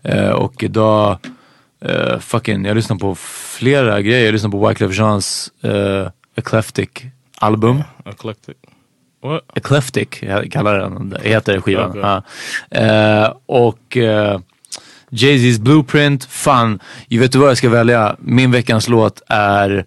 Eh, 0.01 0.29
och 0.29 0.63
idag, 0.63 1.17
eh, 1.85 2.19
fucking, 2.19 2.65
jag 2.65 2.75
lyssnar 2.75 2.97
på 2.97 3.15
flera 3.15 4.01
grejer. 4.01 4.25
Jag 4.25 4.33
lyssnar 4.33 4.49
på 4.49 4.67
Wyclef 4.67 4.97
Jeans 4.97 5.51
eh, 5.61 6.07
Eclectic 6.35 6.89
album. 7.41 7.83
Eclectic. 8.05 8.55
What? 9.23 9.41
Eclectic 9.55 10.07
jag 10.21 10.51
kallar 10.51 10.77
den, 10.79 11.15
heter 11.23 11.61
skivan. 11.61 11.89
Okej. 11.89 12.01
Ja. 12.01 12.23
Eh, 13.25 13.33
och 13.45 13.97
eh, 13.97 14.39
Jay-Z's 15.09 15.59
Blueprint. 15.59 16.25
Fan, 16.25 16.79
jag 17.07 17.19
vet 17.19 17.31
du 17.31 17.39
vad 17.39 17.49
jag 17.49 17.57
ska 17.57 17.69
välja? 17.69 18.15
Min 18.19 18.51
veckans 18.51 18.87
låt 18.87 19.21
är 19.27 19.85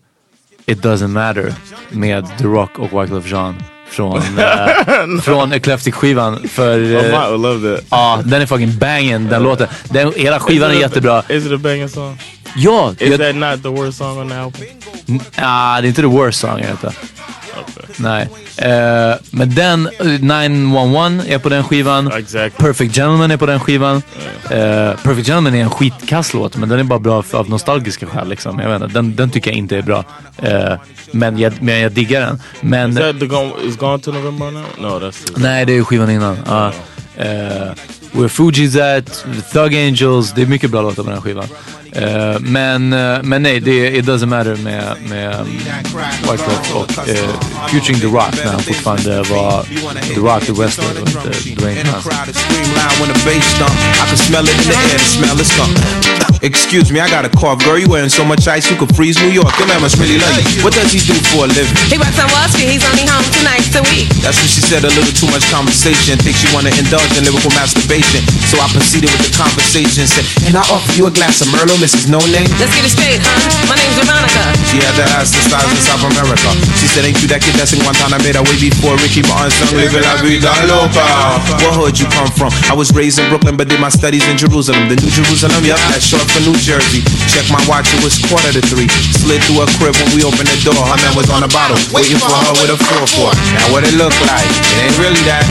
It 0.66 0.82
Doesn't 0.84 1.08
Matter 1.08 1.52
med 1.90 2.26
The 2.38 2.44
Rock 2.44 2.78
och 2.78 3.02
Wyclef 3.02 3.30
Jean. 3.32 3.54
Från, 3.86 4.16
eh, 4.38 5.20
från 5.22 5.52
Eclectic-skivan. 5.52 6.48
För, 6.48 6.78
love 7.38 7.76
that. 7.76 7.86
Ja, 7.90 8.20
den 8.24 8.42
är 8.42 8.46
fucking 8.46 8.78
banging 8.78 9.28
den 9.28 9.42
låten. 9.42 9.68
Den, 9.90 10.12
hela 10.16 10.40
skivan 10.40 10.70
är 10.70 10.74
Is 10.74 10.78
it 10.78 10.84
a- 10.84 10.88
jättebra. 10.88 11.22
Is 11.28 11.46
it 11.46 11.52
a 11.52 11.58
banging 11.62 11.88
song? 11.88 12.18
Ja! 12.56 12.92
Is 12.98 13.10
jag- 13.10 13.18
that 13.20 13.34
not 13.36 13.62
the 13.62 13.68
worst 13.82 13.98
song 13.98 14.18
on 14.18 14.28
the 14.28 14.34
album? 14.34 14.62
Ah, 15.36 15.80
det 15.80 15.86
är 15.86 15.88
inte 15.88 16.00
the 16.02 16.06
worst 16.08 16.40
song 16.40 16.58
jag 16.60 16.66
heter. 16.68 16.92
Nej. 17.96 18.28
Eh, 18.56 19.14
men 19.30 19.54
den, 19.54 19.88
eh, 20.00 20.06
911 20.20 21.22
är 21.28 21.38
på 21.38 21.48
den 21.48 21.64
skivan. 21.64 22.10
Perfect 22.56 22.94
Gentleman 22.94 23.30
är 23.30 23.36
på 23.36 23.46
den 23.46 23.60
skivan. 23.60 23.96
Eh, 24.50 24.92
Perfect 25.02 25.26
Gentleman 25.26 25.54
är 25.54 25.62
en 25.62 25.70
skitkass 25.70 26.34
låt, 26.34 26.56
men 26.56 26.68
den 26.68 26.78
är 26.78 26.84
bara 26.84 26.98
bra 26.98 27.22
för, 27.22 27.38
av 27.38 27.50
nostalgiska 27.50 28.06
skäl. 28.06 28.28
Liksom. 28.28 28.58
Jag 28.58 28.68
vet 28.70 28.82
inte, 28.82 28.94
den, 28.94 29.16
den 29.16 29.30
tycker 29.30 29.50
jag 29.50 29.58
inte 29.58 29.76
är 29.76 29.82
bra. 29.82 30.04
Eh, 30.42 30.72
men, 31.10 31.38
jag, 31.38 31.52
men 31.62 31.80
jag 31.80 31.92
diggar 31.92 32.20
den. 32.20 32.40
Men, 32.60 32.90
Is 32.90 32.96
that 32.98 33.20
the 33.20 33.26
gone, 33.26 33.52
is 33.68 33.76
Gone 33.76 33.98
to 33.98 34.12
November 34.12 34.50
now? 34.50 34.64
No, 34.78 34.86
that's 35.06 35.34
the, 35.34 35.40
nej, 35.40 35.64
det 35.66 35.76
är 35.76 35.82
skivan 35.84 36.10
innan. 36.10 36.38
Ja. 36.46 36.72
Where 38.14 38.28
Fuji's 38.28 38.76
at, 38.76 39.24
Thug 39.52 39.74
Angels. 39.74 40.32
Det 40.32 40.42
är 40.42 40.46
mycket 40.46 40.70
bra 40.70 40.82
låtar 40.82 41.02
på 41.02 41.10
den 41.10 41.12
här 41.12 41.20
skivan. 41.20 41.48
Eh, 41.92 42.40
men, 42.40 42.92
eh, 42.92 43.22
men 43.22 43.42
nej, 43.42 43.60
det 43.60 43.96
It 43.96 44.04
Doesn't 44.04 44.26
Matter 44.26 44.56
med, 44.56 44.96
med 45.08 45.40
um, 45.40 45.46
Wyclef 46.22 46.74
och 46.74 47.08
uh, 47.08 47.14
Futuring 47.68 48.00
The 48.00 48.06
Rock 48.06 48.44
när 48.44 48.52
han 48.52 48.60
fortfarande 48.60 49.22
var 49.22 49.62
The 50.14 50.20
Rock, 50.20 50.46
The 50.46 50.52
Wrestler 50.52 51.02
och 51.02 51.08
inte 51.08 51.60
Dwayne 51.60 51.80
Johnson. 51.80 52.12
Scream 56.44 56.74
loud 56.74 56.84
when 56.84 56.84
the 56.84 56.84
bass 56.84 56.84
stomp. 56.84 56.84
I 56.84 56.84
can 56.84 56.84
smell 56.84 56.84
it 56.84 56.84
in 56.84 56.84
the 56.84 56.84
air, 56.84 56.84
the 56.84 56.84
smell 56.84 56.84
is 56.84 56.84
skunk. 56.84 56.84
Excuse 56.84 56.92
me, 56.92 57.00
I 57.00 57.08
got 57.08 57.24
a 57.24 57.32
cough. 57.32 57.64
Girl, 57.64 57.78
you 57.78 57.88
wearing 57.88 58.12
so 58.12 58.24
much 58.24 58.44
ice 58.48 58.68
you 58.68 58.76
could 58.76 58.92
freeze 58.92 59.16
New 59.16 59.32
York. 59.32 59.48
Your 59.56 59.68
man 59.68 59.80
must 59.80 59.96
really 59.96 60.20
love 60.20 60.36
you. 60.52 60.60
What 60.60 60.76
does 60.76 60.92
he 60.92 61.00
do 61.00 61.16
for 61.32 61.44
a 61.44 61.48
living? 61.48 61.72
He 61.88 61.96
works 61.96 62.20
on 62.20 62.28
Wall 62.36 62.44
Street. 62.52 62.68
He's 62.68 62.84
only 62.84 63.08
home 63.08 63.24
two 63.32 63.44
nights 63.48 63.72
a 63.72 63.82
week. 63.88 64.12
That's 64.20 64.36
what 64.36 64.50
she 64.52 64.60
said, 64.60 64.84
a 64.84 64.92
little 64.92 65.14
too 65.16 65.30
much 65.32 65.48
conversation. 65.48 66.20
Think 66.20 66.36
she 66.36 66.48
wanna 66.52 66.68
indulge 66.76 67.08
in 67.16 67.24
lyrical 67.24 67.48
masturbation. 67.56 68.20
So 68.52 68.60
I 68.60 68.68
proceeded 68.76 69.08
with 69.08 69.24
the 69.24 69.32
conversation. 69.32 70.04
Said, 70.04 70.28
Can 70.44 70.56
I 70.56 70.64
offer 70.68 70.92
you 70.92 71.08
a 71.08 71.12
glass 71.14 71.40
of 71.40 71.48
Merlot, 71.48 71.80
Mrs. 71.80 72.12
No 72.12 72.20
Name? 72.28 72.48
Let's 72.60 72.76
get 72.76 72.84
it 72.84 72.92
straight, 72.92 73.24
huh? 73.24 73.40
My 73.64 73.80
name's 73.80 73.96
Veronica. 74.04 74.44
She 74.68 74.84
had 74.84 74.94
to 75.00 75.06
ask 75.16 75.32
the 75.32 75.40
stars 75.48 75.70
in 75.72 75.80
South 75.80 76.04
America. 76.04 76.52
She 76.76 76.84
said, 76.84 77.08
Ain't 77.08 77.16
you 77.24 77.28
that 77.32 77.40
kid 77.40 77.56
that's 77.56 77.72
in 77.72 77.80
Guantanamo 77.80 78.44
way 78.44 78.58
before 78.60 79.00
Ricky 79.00 79.24
Martin 79.32 79.48
sung 79.48 79.72
Living 79.72 80.04
La 80.04 80.20
Vida 80.20 80.52
Loca? 80.68 81.04
What 81.64 81.72
hood 81.80 81.96
you 81.96 82.08
come 82.12 82.28
from? 82.36 82.52
I 82.68 82.76
was 82.76 82.92
raised 82.92 83.16
in 83.16 83.28
Brooklyn, 83.32 83.56
but 83.56 83.68
did 83.72 83.80
my 83.80 83.88
studies 83.88 84.28
in 84.28 84.36
Jerusalem. 84.36 84.92
The 84.92 85.00
New 85.00 85.08
Jerusalem, 85.08 85.64
yup, 85.64 85.80
that's 85.88 86.04
short 86.04 86.33
for 86.34 86.42
New 86.42 86.58
Jersey. 86.58 87.06
Check 87.30 87.46
my 87.54 87.62
watch, 87.70 87.94
it 87.94 88.02
was 88.02 88.18
quarter 88.26 88.50
to 88.50 88.62
three. 88.66 88.90
Slid 89.14 89.38
through 89.46 89.62
a 89.62 89.68
crib 89.78 89.94
when 90.02 90.10
we 90.18 90.26
opened 90.26 90.50
the 90.50 90.58
door. 90.66 90.74
Her 90.74 90.98
man 90.98 91.14
was 91.14 91.30
on 91.30 91.46
the 91.46 91.50
bottle, 91.54 91.78
waiting 91.94 92.18
for 92.18 92.34
her 92.34 92.54
with 92.58 92.74
a 92.74 92.78
4-4. 92.90 93.30
Now 93.54 93.70
what 93.70 93.86
it 93.86 93.94
look 93.94 94.14
like? 94.26 94.50
It 94.74 94.90
ain't 94.90 94.98
really 94.98 95.22
that. 95.30 95.46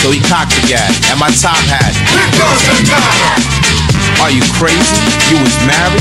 So 0.00 0.08
he 0.08 0.24
cocked 0.24 0.56
the 0.56 0.64
gat 0.72 0.88
and 1.12 1.20
my 1.20 1.28
top 1.36 1.60
hat. 1.68 1.92
Are 4.24 4.32
you 4.32 4.40
crazy? 4.56 4.96
You 5.28 5.36
was 5.36 5.56
married? 5.68 6.00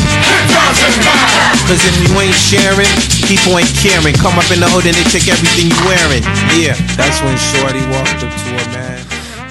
Cause 1.68 1.84
if 1.84 1.96
you 2.08 2.10
ain't 2.24 2.40
sharing, 2.40 2.88
people 3.28 3.60
ain't 3.60 3.76
caring. 3.84 4.16
Come 4.24 4.40
up 4.40 4.48
in 4.48 4.64
the 4.64 4.70
hood 4.72 4.88
and 4.88 4.96
they 4.96 5.08
take 5.12 5.28
everything 5.28 5.68
you 5.68 5.80
wearing. 5.84 6.24
Yeah, 6.56 6.80
that's 6.96 7.20
when 7.20 7.36
Shorty 7.36 7.84
walked 7.92 8.24
up 8.24 8.32
to 8.32 8.50
a 8.56 8.66
man. 8.72 9.02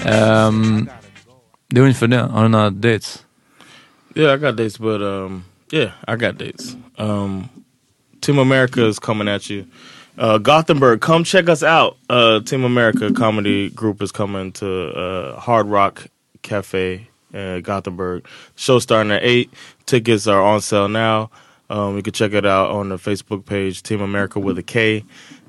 Um, 0.08 0.88
är 1.80 1.82
ungefär 1.82 2.06
det. 2.06 2.20
Har 2.20 2.42
du 2.42 2.48
några 2.48 2.70
dates? 2.70 3.24
Yeah, 4.16 4.34
I 4.34 4.36
got 4.36 4.56
dates, 4.56 4.78
but 4.78 5.02
um, 5.02 5.44
yeah, 5.72 5.90
I 6.06 6.16
got 6.16 6.38
dates. 6.38 6.76
Um, 6.98 7.48
Team 8.20 8.38
America 8.38 8.86
is 8.86 8.98
coming 8.98 9.28
at 9.28 9.50
you. 9.50 9.66
Uh, 10.16 10.38
Gothenburg, 10.38 11.00
come 11.00 11.24
check 11.24 11.48
us 11.48 11.62
out. 11.62 11.96
Uh, 12.08 12.40
Team 12.40 12.62
America 12.64 13.12
comedy 13.12 13.70
group 13.70 14.00
is 14.00 14.12
coming 14.12 14.52
to 14.52 14.92
uh, 14.94 15.40
Hard 15.40 15.66
Rock 15.66 16.06
Cafe, 16.42 17.08
uh, 17.34 17.58
Gothenburg. 17.58 18.24
Show 18.54 18.78
starting 18.78 19.10
at 19.10 19.24
eight. 19.24 19.50
Tickets 19.86 20.28
are 20.28 20.40
on 20.40 20.60
sale 20.60 20.88
now. 20.88 21.30
Um, 21.68 21.96
you 21.96 22.02
can 22.02 22.12
check 22.12 22.32
it 22.32 22.46
out 22.46 22.70
on 22.70 22.90
the 22.90 22.96
Facebook 22.96 23.44
page, 23.44 23.82
Team 23.82 24.00
America 24.00 24.38
with 24.38 24.58
a 24.58 24.62
K. 24.62 25.04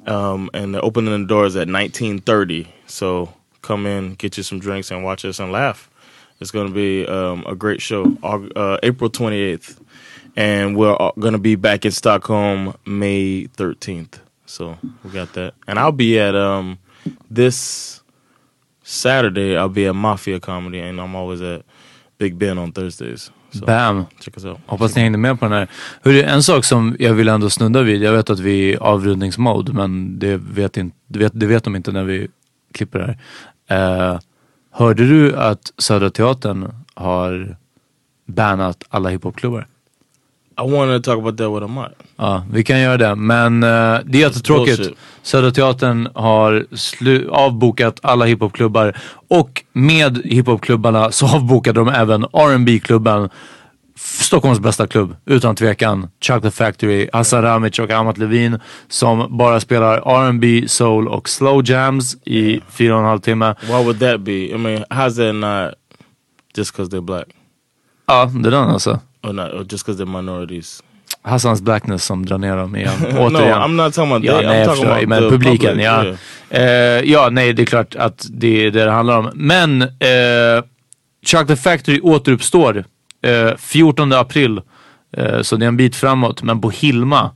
Um, 0.08 0.50
and 0.54 0.74
they're 0.74 0.84
opening 0.84 1.22
the 1.22 1.28
doors 1.28 1.56
at 1.56 1.68
1930. 1.68 2.68
So 2.88 3.32
come 3.62 3.86
in, 3.86 4.16
get 4.16 4.38
you 4.38 4.44
some 4.44 4.60
drinks, 4.60 4.90
and 4.90 5.04
watch 5.04 5.24
us 5.26 5.40
and 5.40 5.52
laugh. 5.52 5.90
It's 6.40 6.52
going 6.52 6.68
to 6.68 6.74
be 6.74 7.08
um, 7.08 7.44
a 7.48 7.56
great 7.56 7.82
show. 7.82 8.06
Uh, 8.24 8.78
April 8.84 9.10
28th. 9.10 9.80
And 10.36 10.76
we're 10.76 10.96
going 11.18 11.34
to 11.34 11.40
be 11.40 11.56
back 11.56 11.86
in 11.86 11.92
Stockholm 11.92 12.76
May 12.86 13.48
13th. 13.48 14.20
So 14.46 14.78
we 15.04 15.12
got 15.12 15.34
that. 15.34 15.54
And 15.68 15.80
I'll 15.80 15.94
be 15.94 16.20
at 16.20 16.36
um, 16.36 16.78
this 17.30 18.02
Saturday, 18.84 19.58
I'll 19.58 19.70
be 19.70 19.88
at 19.88 19.96
Mafia 19.96 20.40
Comedy, 20.40 20.80
and 20.80 21.00
I'm 21.00 21.16
always 21.16 21.42
at 21.42 21.64
Big 22.18 22.38
Ben 22.38 22.58
on 22.58 22.72
Thursdays. 22.72 23.32
So 23.52 23.66
Bam! 23.66 24.08
check 24.20 24.38
us 24.38 24.46
out. 24.46 24.60
Hoppas 24.66 24.96
ni 24.96 25.02
hängde 25.02 25.18
med 25.18 25.40
på 25.40 25.46
den 25.46 25.54
här. 25.54 25.68
Hörru, 26.02 26.22
en 26.22 26.44
sak 26.44 26.66
som 26.66 26.96
jag 27.00 27.14
vill 27.14 27.28
ändå 27.28 27.50
snudda 27.50 27.82
vid. 27.82 28.04
Jag 28.04 28.12
vet 28.12 28.30
att 28.30 28.40
vi 28.40 28.74
är 28.74 28.84
avrundningsmode, 28.84 29.74
men 29.74 30.20
det 30.20 30.38
vet, 30.38 30.78
inte, 30.78 30.98
det 31.08 31.20
vet, 31.20 31.32
det 31.36 31.46
vet 31.46 31.64
de 31.64 31.76
inte 31.76 31.92
när 31.92 32.04
vi 32.04 32.28
klipper 32.74 33.00
det 33.00 33.18
här. 33.70 34.14
Eh, 34.14 34.20
hörde 34.76 35.08
du 35.08 35.36
att 35.36 35.74
Södra 35.78 36.10
Teatern 36.10 36.72
har 36.94 37.58
bannat 38.26 38.84
alla 38.90 39.10
hiphopklubbar? 39.10 39.68
I 40.58 40.72
wanted 40.72 41.04
to 41.04 41.12
talk 41.12 41.20
about 41.20 41.38
that 41.38 41.52
with 41.52 41.64
Amat. 41.64 41.92
Ja, 42.18 42.44
vi 42.52 42.64
kan 42.64 42.80
göra 42.80 42.98
det. 42.98 43.16
Men 43.16 43.64
eh, 43.64 43.70
det 44.06 44.18
är 44.18 44.22
jättetråkigt. 44.22 44.90
Södra 45.22 45.52
Teatern 45.52 46.10
har 46.14 46.66
avbokat 47.30 48.00
alla 48.04 48.26
hiphopklubbar 48.26 48.98
och 49.28 49.64
med 49.74 50.22
hiphopklubbarna 50.26 51.12
så 51.12 51.36
avbokade 51.36 51.80
de 51.80 51.90
även 51.90 52.24
R&B 52.24 52.80
klubben 52.80 53.30
Stockholms 53.98 54.60
bästa 54.60 54.88
klubb, 54.88 55.16
utan 55.26 55.56
tvekan. 55.56 56.08
Chocolate 56.22 56.52
Factory, 56.52 57.10
Hassan 57.14 57.42
Ramic 57.42 57.80
och 57.80 57.92
Amat 57.92 58.18
Levin 58.18 58.60
som 58.88 59.38
bara 59.38 59.60
spelar 59.60 59.98
R&B, 60.28 60.64
soul 60.68 61.08
och 61.08 61.30
slow 61.30 61.70
jams 61.70 62.18
i 62.26 62.60
fyra 62.70 62.94
och 62.94 63.00
en 63.00 63.06
halv 63.06 63.20
timme. 63.20 63.56
Why 63.62 63.74
would 63.84 64.00
that 64.00 64.22
be? 64.22 64.32
I 64.32 64.58
mean, 64.58 64.84
how's 64.90 65.16
that 65.16 65.36
not 65.36 65.74
just 66.58 66.74
because 66.74 66.96
they're 66.96 67.06
black? 67.06 67.28
Ja, 68.08 68.26
det 68.26 68.50
är 68.50 68.52
den 68.52 68.70
alltså. 68.70 69.00
Or, 69.24 69.34
not, 69.34 69.54
or 69.54 69.66
just 69.72 69.86
because 69.86 70.04
they're 70.04 70.22
minorities? 70.22 70.84
Hassans 71.22 71.62
blackness 71.62 72.06
som 72.06 72.26
drar 72.26 72.38
ner 72.38 72.58
dem 72.58 72.76
igen. 72.76 72.94
No, 73.14 73.20
Återigen. 73.20 73.62
I'm 73.62 73.76
not 73.76 73.94
talking 73.94 74.12
about 74.12 74.26
ja, 74.26 74.38
they, 74.38 74.48
nej, 74.48 74.64
I'm 74.64 74.66
talking 74.66 74.86
about 74.86 75.08
Men 75.08 75.24
the 75.24 75.30
publiken, 75.30 75.70
public, 75.70 75.86
ja. 75.86 76.04
yeah. 76.04 76.98
Eh, 77.00 77.12
ja, 77.12 77.30
nej, 77.32 77.54
det 77.54 77.62
är 77.62 77.66
klart 77.66 77.96
att 77.96 78.28
det 78.30 78.66
är 78.66 78.72
det 78.72 78.86
det 78.86 78.92
handlar 78.92 79.18
om. 79.20 79.32
Men 79.36 79.82
eh, 79.82 79.88
Chocolate 81.26 81.56
Factory 81.56 82.00
återuppstår 82.04 82.86
eh, 83.26 83.56
14 83.58 84.14
april. 84.14 84.62
Eh, 85.18 85.42
så 85.42 85.56
det 85.56 85.66
är 85.66 85.68
en 85.68 85.78
bit 85.78 85.96
framåt. 85.96 86.44
Men 86.44 86.62
på 86.62 86.70
Hilma. 86.70 87.32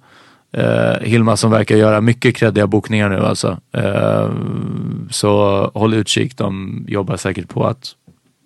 Eh, 0.53 1.01
Hilma 1.01 1.37
som 1.37 1.51
verkar 1.51 1.75
göra 1.75 2.01
mycket 2.01 2.35
kreddiga 2.35 2.67
bokningar 2.67 3.09
nu 3.09 3.19
alltså. 3.25 3.57
Eh, 3.73 4.29
så 5.11 5.63
håll 5.73 5.93
utkik. 5.93 6.37
De 6.37 6.85
jobbar 6.87 7.17
säkert 7.17 7.49
på 7.49 7.65
att 7.65 7.95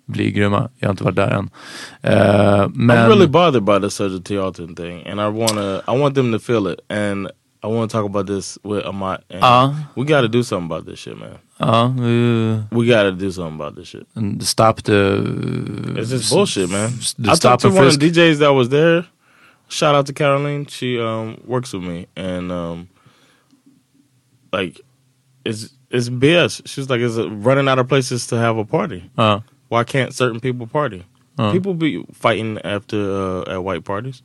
bli 0.06 0.30
grymma. 0.30 0.68
Jag 0.78 0.88
har 0.88 0.92
inte 0.92 1.04
varit 1.04 1.16
där 1.16 1.30
än. 1.30 1.50
Eh, 2.02 2.68
men... 2.74 2.96
I'm 2.96 3.08
really 3.08 3.26
bothered 3.26 3.64
by 3.64 3.80
the 3.80 3.90
Sergio 3.90 4.20
Teatern 4.22 4.74
thing, 4.76 5.06
and 5.06 5.20
I 5.20 5.38
wanna, 5.38 5.76
I 5.88 6.00
want 6.00 6.14
them 6.14 6.32
to 6.32 6.38
feel 6.38 6.66
it, 6.72 6.80
and 6.90 7.28
I 7.64 7.66
want 7.66 7.90
to 7.90 7.98
talk 7.98 8.06
about 8.10 8.26
this 8.26 8.58
with 8.62 8.86
Amat. 8.86 9.20
And 9.30 9.42
Uh. 9.44 9.74
we 9.96 10.04
got 10.04 10.20
to 10.20 10.28
do 10.28 10.42
something 10.42 10.66
about 10.66 10.86
this 10.86 10.98
shit, 11.00 11.18
man. 11.18 11.38
Vi- 11.60 12.64
We 12.72 12.86
got 12.86 13.04
to 13.04 13.12
do 13.12 13.30
something 13.30 13.54
about 13.54 13.76
this 13.76 13.88
shit. 13.88 14.06
and 14.14 14.42
stop 14.42 14.82
the... 14.82 15.94
It's 15.96 16.10
just 16.10 16.30
bullshit, 16.30 16.70
man. 16.70 16.90
I 16.90 17.34
stop 17.34 17.60
talked 17.60 17.62
to 17.62 17.70
one 17.70 17.86
of 17.86 17.98
the 17.98 18.10
DJs 18.10 18.38
that 18.38 18.48
was 18.50 18.68
there. 18.70 19.06
Shout 19.68 19.94
out 19.94 20.06
to 20.06 20.12
Caroline. 20.12 20.66
She 20.66 21.00
um, 21.00 21.40
works 21.46 21.72
with 21.72 21.82
me, 21.82 22.06
and 22.16 22.52
um, 22.52 22.88
like, 24.52 24.80
it's 25.44 25.70
it's 25.90 26.08
BS. 26.10 26.62
She's 26.66 26.90
like, 26.90 27.00
it's 27.00 27.16
running 27.16 27.66
out 27.68 27.78
of 27.78 27.88
places 27.88 28.26
to 28.28 28.36
have 28.36 28.58
a 28.58 28.64
party. 28.64 29.10
Uh. 29.16 29.40
Why 29.68 29.84
can't 29.84 30.12
certain 30.14 30.38
people 30.40 30.66
party? 30.66 31.04
Uh. 31.38 31.50
People 31.50 31.74
be 31.74 32.04
fighting 32.12 32.58
after 32.62 32.98
uh, 32.98 33.54
at 33.54 33.64
white 33.64 33.84
parties. 33.84 34.22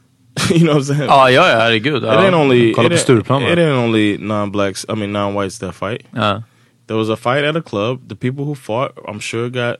you 0.50 0.64
know 0.64 0.72
what 0.72 0.78
I'm 0.78 0.84
saying? 0.84 1.08
Ja, 1.10 1.26
ja, 1.26 1.46
ja, 1.48 1.60
herregud. 1.66 1.96
It 1.98 2.02
Ja. 2.04 2.22
ain't 2.24 2.34
only 2.34 2.72
Kolla 2.72 2.88
it 2.90 3.10
ain't, 3.10 3.30
it 3.30 3.58
ain't 3.58 3.76
only 3.76 4.16
non-blacks. 4.18 4.86
I 4.88 4.94
mean 4.94 5.12
non-whites 5.12 5.58
that 5.58 5.74
fight. 5.74 6.06
Ja. 6.14 6.40
There 6.88 6.96
was 6.96 7.08
a 7.08 7.16
fight 7.16 7.44
at 7.44 7.56
a 7.56 7.62
club. 7.62 8.08
The 8.08 8.16
people 8.16 8.44
who 8.44 8.54
fought, 8.54 8.92
I'm 9.06 9.20
sure, 9.20 9.48
got 9.50 9.76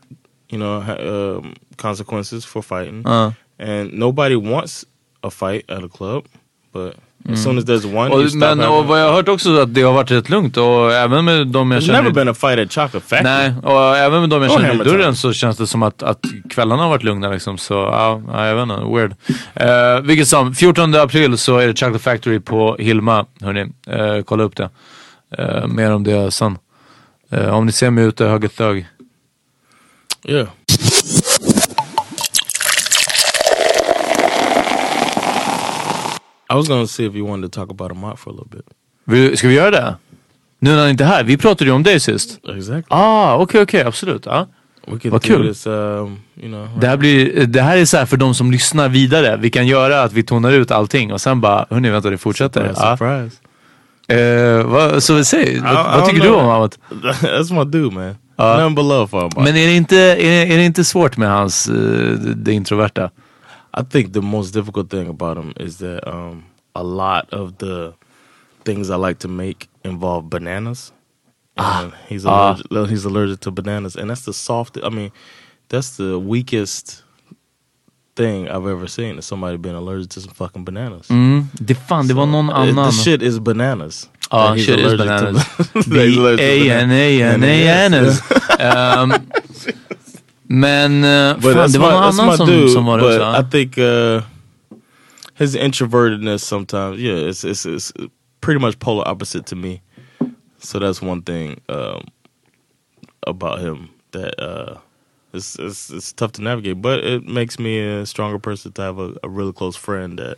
you 0.49 0.59
know 0.59 0.81
um, 0.81 1.55
consequences 1.77 2.45
for 2.45 2.63
fighting. 2.63 3.07
Uh. 3.07 3.33
And 3.59 3.93
nobody 3.93 4.37
wants 4.37 4.85
a 5.23 5.31
fight 5.31 5.65
at 5.69 5.83
a 5.83 5.89
club, 5.89 6.25
But 6.73 6.95
as 7.33 7.43
soon 7.43 7.59
as 7.59 7.65
there's 7.65 7.85
one, 7.85 8.11
Mm. 8.11 8.27
Och, 8.27 8.35
men 8.35 8.61
och 8.61 8.85
vad 8.85 9.01
jag 9.01 9.07
har 9.07 9.13
hört 9.13 9.29
också 9.29 9.61
att 9.61 9.75
det 9.75 9.83
har 9.83 9.93
varit 9.93 10.11
rätt 10.11 10.29
lugnt 10.29 10.57
och 10.57 10.93
även 10.93 11.25
med 11.25 11.47
de 11.47 11.71
jag 11.71 11.81
There's 11.81 11.87
känner... 11.87 12.03
never 12.03 12.15
been 12.15 12.29
a 12.29 12.35
fight 12.35 12.59
at 12.59 12.73
Chocolate 12.73 13.01
Factory. 13.01 13.23
Nej, 13.23 13.55
och 13.63 13.97
även 13.97 14.21
med 14.21 14.31
de 14.31 14.43
jag 14.43 14.53
känner 14.53 14.75
i 14.75 14.79
dörren 14.79 15.17
så 15.17 15.33
känns 15.33 15.57
det 15.57 15.67
som 15.67 15.83
att, 15.83 16.03
att 16.03 16.21
kvällarna 16.51 16.83
har 16.83 16.91
varit 16.91 17.03
lugna 17.03 17.31
liksom. 17.31 17.59
Så 17.59 17.75
ja, 17.75 18.23
ja, 18.33 18.47
jag 18.47 18.55
vet 18.55 18.63
inte, 18.63 18.95
weird. 18.95 19.15
Uh, 19.61 20.07
vilket 20.07 20.29
som, 20.29 20.55
14 20.55 20.95
april 20.95 21.39
så 21.39 21.59
är 21.59 21.67
det 21.67 21.79
Chocolate 21.79 22.05
Factory 22.05 22.41
på 22.41 22.77
Hilma, 22.79 23.27
hörni. 23.41 23.63
Uh, 23.63 24.23
kolla 24.23 24.43
upp 24.43 24.57
det. 24.57 24.71
Uh, 25.39 25.67
mer 25.67 25.93
om 25.93 26.05
det 26.05 26.31
sen. 26.31 26.59
Uh, 27.33 27.49
om 27.55 27.66
ni 27.66 27.72
ser 27.72 27.91
mig 27.91 28.05
ute, 28.05 28.24
hög 28.24 28.45
ett 28.45 28.57
thug. 28.57 28.87
Yeah. 30.24 30.49
I 36.51 36.55
was 36.55 36.68
gonna 36.68 36.87
see 36.87 37.05
if 37.07 37.14
you 37.14 37.24
wanted 37.26 37.53
to 37.53 37.61
talk 37.61 37.70
about 37.70 37.91
Amat 37.91 38.18
for 38.18 38.31
a 38.31 38.33
little 38.33 38.62
bit. 39.07 39.39
Ska 39.39 39.49
vi 39.49 39.55
göra 39.55 39.70
det? 39.70 39.97
Nu 40.59 40.70
när 40.70 40.79
han 40.81 40.91
inte 40.91 41.05
är 41.05 41.09
här. 41.09 41.24
Vi 41.24 41.37
pratade 41.37 41.70
ju 41.70 41.74
om 41.76 41.83
dig 41.83 42.01
sist. 42.01 42.41
Exactly. 42.57 42.87
Ah, 42.89 43.37
okej 43.37 43.62
okej, 43.62 43.83
absolut. 43.83 44.26
Ja. 44.26 44.47
We 44.87 44.99
can 44.99 45.11
Vad 45.11 45.22
kul. 45.22 45.49
this, 45.49 45.66
um, 45.66 45.72
you 46.37 46.49
know. 46.49 46.68
Det 46.81 46.87
här, 46.87 46.97
blir, 46.97 47.47
det 47.47 47.62
här 47.62 47.76
är 47.76 47.85
så 47.85 47.97
här 47.97 48.07
för 48.07 48.16
de 48.16 48.35
som 48.35 48.51
lyssnar 48.53 48.89
vidare. 48.89 49.37
Vi 49.37 49.51
kan 49.51 49.66
göra 49.66 50.03
att 50.03 50.12
vi 50.12 50.22
tonar 50.22 50.53
ut 50.53 50.70
allting 50.70 51.12
och 51.12 51.20
sen 51.20 51.41
bara, 51.41 51.66
hörni 51.70 51.91
vänta 51.91 52.11
det 52.11 52.18
fortsätter. 52.18 52.61
Surprise, 52.61 52.81
Ja. 52.87 52.97
surprise. 52.97 53.37
Eh, 54.09 54.63
vad, 54.67 55.03
så 55.03 55.25
säg, 55.25 55.61
vad, 55.61 55.75
vad 55.75 56.09
tycker 56.09 56.23
du 56.23 56.29
om 56.35 56.49
Amat? 56.49 56.79
That's 57.23 57.53
my 57.53 57.65
dude, 57.71 57.95
man. 57.95 58.15
Nothing 58.39 58.75
but 58.75 58.85
love 58.85 59.07
for 59.09 59.19
Amat. 59.21 59.37
Men 59.37 59.47
är 59.57 59.67
det 59.67 59.77
inte, 59.77 59.97
är, 59.97 60.17
det- 60.17 60.55
är 60.55 60.57
det 60.57 60.65
inte 60.65 60.85
svårt 60.85 61.17
med 61.17 61.29
hans, 61.31 61.69
eh, 61.69 61.75
det, 62.19 62.53
introverta? 62.53 63.11
I 63.81 63.85
think 63.91 64.13
the 64.15 64.21
most 64.21 64.55
difficult 64.55 64.91
thing 64.91 65.09
about 65.09 65.39
him 65.39 65.53
is 65.67 65.77
that 65.79 66.01
um, 66.07 66.43
a 66.75 66.83
lot 66.83 67.33
of 67.41 67.57
the 67.59 67.93
things 68.65 68.89
I 68.91 68.97
like 68.97 69.15
to 69.21 69.29
make 69.29 69.67
involve 69.85 70.29
bananas. 70.29 70.93
And 71.57 71.93
he's 72.09 72.25
Ah. 72.27 72.57
allergic, 72.71 72.91
he's 72.99 73.07
allergic 73.07 73.41
to 73.41 73.51
bananas, 73.51 73.97
and 73.97 74.11
that's 74.11 74.25
the 74.25 74.33
softest. 74.33 74.87
I 74.87 74.91
mean, 74.91 75.11
that's 75.69 75.97
the 75.97 76.19
weakest 76.19 77.03
thing 78.19 78.49
I've 78.49 78.66
ever 78.73 78.87
seen. 78.89 79.19
Is 79.19 79.27
somebody 79.27 79.57
being 79.59 79.77
allergic 79.77 80.11
to 80.11 80.21
some 80.21 80.35
fucking 80.35 80.64
bananas? 80.64 81.09
Mm, 81.11 81.45
det 81.53 81.75
fan, 81.75 82.09
det 82.09 82.14
var 82.14 82.27
någon 82.27 82.51
Uh, 82.51 82.57
annan. 82.59 82.91
The 82.91 82.93
shit 83.05 83.23
is 83.23 83.39
bananas. 83.39 84.09
Ja, 84.31 84.55
he's 84.55 84.64
shit 84.66 84.79
is 84.81 84.93
allergic 84.93 84.99
to 84.99 85.05
bananas. 85.05 85.45
ba- 85.73 85.91
that 85.91 86.09
he's 86.09 86.37
B-A-N-A-N-A-N-S. 86.39 88.21
Um, 88.61 89.12
Men 90.51 91.05
eh, 91.05 91.35
But 91.41 91.55
fan, 91.55 91.71
det 91.73 91.79
my, 91.79 91.85
var 91.85 91.93
någon 91.93 92.03
that's 92.12 92.21
annan 92.23 92.37
som, 92.37 92.47
dude. 92.47 92.69
som 92.71 92.85
var 92.87 92.99
det 92.99 93.05
också. 93.07 93.41
I 93.41 93.51
think 93.51 93.79
uh, 93.79 94.23
his 95.35 95.55
introvertedness 95.57 96.43
sometimes, 96.45 96.99
yeah, 96.99 97.29
it's, 97.29 97.45
it's 97.45 97.66
it's 97.66 97.93
pretty 98.41 98.59
much 98.61 98.79
polar 98.79 99.09
opposite 99.09 99.47
to 99.47 99.57
me. 99.57 99.81
So 100.59 100.79
that's 100.79 101.03
one 101.03 101.23
thing 101.23 101.61
um, 101.69 102.01
about 103.27 103.61
him 103.61 103.89
that 104.12 104.35
uh, 104.43 104.75
it's, 105.33 105.59
it's 105.59 105.91
it's 105.91 106.12
tough 106.12 106.33
to 106.33 106.43
navigate. 106.43 106.74
But 106.83 107.05
it 107.05 107.29
makes 107.29 107.59
me 107.59 108.01
a 108.01 108.07
stronger 108.07 108.39
person 108.39 108.72
to 108.72 108.83
have 108.83 108.99
a, 108.99 109.12
a 109.22 109.29
really 109.29 109.53
close 109.53 109.79
friend 109.79 110.18
that 110.18 110.37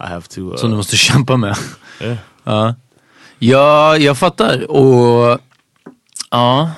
I 0.00 0.06
have 0.06 0.28
to. 0.28 0.52
Uh, 0.52 0.56
Som 0.56 0.70
du 0.70 0.76
måste 0.76 0.96
kämpa 0.96 1.36
med. 1.36 1.56
Yeah. 2.00 2.16
Ja, 2.44 2.74
ja 3.38 3.96
jag 3.96 4.18
fattar. 4.18 4.70
Och 4.70 5.40
ja, 6.30 6.70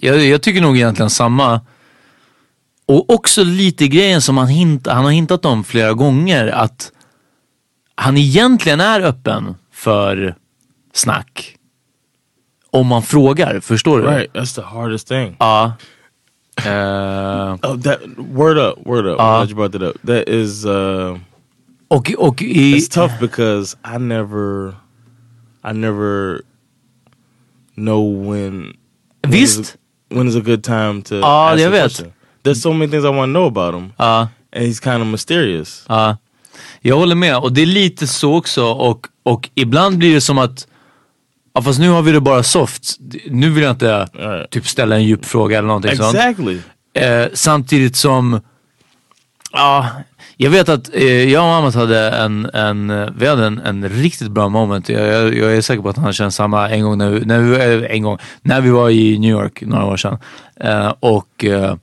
jag, 0.00 0.24
jag 0.24 0.42
tycker 0.42 0.60
nog 0.60 0.76
egentligen 0.76 1.10
samma. 1.10 1.60
Och 2.86 3.10
också 3.10 3.44
lite 3.44 3.88
grejen 3.88 4.22
som 4.22 4.36
han, 4.36 4.48
hint, 4.48 4.86
han 4.86 5.04
har 5.04 5.12
hintat 5.12 5.44
om 5.44 5.64
flera 5.64 5.92
gånger. 5.92 6.46
Att 6.46 6.92
han 7.94 8.16
egentligen 8.16 8.80
är 8.80 9.00
öppen 9.00 9.54
för 9.72 10.34
snack. 10.92 11.56
Om 12.70 12.86
man 12.86 13.02
frågar, 13.02 13.60
förstår 13.60 14.00
du? 14.00 14.06
Right, 14.06 14.32
that's 14.32 14.54
the 14.54 14.62
hardest 14.62 15.08
thing. 15.08 15.36
Ja. 15.38 15.72
Eh, 16.56 17.56
Oh, 17.62 17.76
that 17.76 18.00
word 18.18 18.58
up, 18.58 18.78
word 18.86 19.06
up. 19.06 19.18
Uh, 19.20 19.46
you 19.48 19.54
brought 19.54 19.72
that 19.72 19.82
up. 19.82 19.96
That 20.04 20.28
is. 20.28 20.64
Uh, 20.66 21.18
och 21.88 22.10
i, 22.42 22.76
it's 22.76 22.88
tough 22.88 23.12
because 23.20 23.76
I 23.84 23.98
never, 23.98 24.74
I 25.64 25.72
never 25.72 26.42
know 27.76 28.00
when. 28.02 28.74
when 29.24 29.34
is 29.34 29.58
a- 29.58 29.76
when 30.14 30.28
is 30.28 30.36
a 30.36 30.40
good 30.40 30.62
time 30.64 31.02
to 31.02 31.16
Ja, 31.16 31.50
ask 31.52 31.60
jag 31.60 31.68
a 31.68 31.70
vet. 31.70 31.82
question. 31.82 32.12
There's 32.42 32.60
so 32.62 32.72
many 32.72 32.90
things 32.90 33.04
I 33.04 33.08
want 33.08 33.28
to 33.28 33.32
know 33.32 33.46
about 33.46 33.74
him, 33.74 33.92
Ja. 33.98 34.28
and 34.52 34.64
he's 34.64 34.80
kind 34.80 35.02
of 35.02 35.08
mysterious. 35.08 35.84
Ja, 35.88 36.16
jag 36.82 36.96
håller 36.96 37.14
med. 37.14 37.36
Och 37.36 37.52
det 37.52 37.62
är 37.62 37.66
lite 37.66 38.06
så 38.06 38.34
också. 38.36 38.64
Och, 38.64 39.06
och 39.22 39.50
ibland 39.54 39.98
blir 39.98 40.14
det 40.14 40.20
som 40.20 40.38
att, 40.38 40.66
ja, 41.54 41.62
fast 41.62 41.80
nu 41.80 41.88
har 41.88 42.02
vi 42.02 42.12
det 42.12 42.20
bara 42.20 42.42
soft. 42.42 42.96
Nu 43.26 43.50
vill 43.50 43.62
jag 43.62 43.70
inte 43.72 44.08
typ 44.50 44.66
ställa 44.66 44.96
en 44.96 45.04
djup 45.04 45.24
fråga 45.24 45.58
eller 45.58 45.68
någonting 45.68 45.96
sånt. 45.96 46.14
Exactly. 46.14 46.58
Eh, 46.94 47.26
samtidigt 47.32 47.96
som, 47.96 48.40
ja, 49.52 49.88
jag 50.36 50.50
vet 50.50 50.68
att 50.68 50.94
eh, 50.94 51.32
jag 51.32 51.44
och 51.44 51.54
Amat 51.54 51.74
hade 51.74 52.10
en, 52.10 52.50
en, 52.54 53.12
vi 53.18 53.26
hade 53.26 53.46
en, 53.46 53.58
en 53.58 53.88
riktigt 53.88 54.30
bra 54.30 54.48
moment. 54.48 54.88
Jag, 54.88 55.06
jag, 55.06 55.34
jag 55.34 55.56
är 55.56 55.60
säker 55.60 55.82
på 55.82 55.88
att 55.88 55.96
han 55.96 56.12
känner 56.12 56.30
samma 56.30 56.70
en 56.70 56.82
gång 56.82 56.98
när 56.98 57.10
vi, 57.10 57.24
när 57.24 57.38
vi, 57.38 57.84
eh, 57.84 57.90
en 57.90 58.02
gång, 58.02 58.18
när 58.42 58.60
vi 58.60 58.70
var 58.70 58.90
i 58.90 59.18
New 59.18 59.30
York 59.30 59.62
några 59.66 59.84
år 59.84 59.96
sedan. 59.96 60.18
Eh, 60.60 60.94
och 61.00 61.44
eh, 61.44 61.74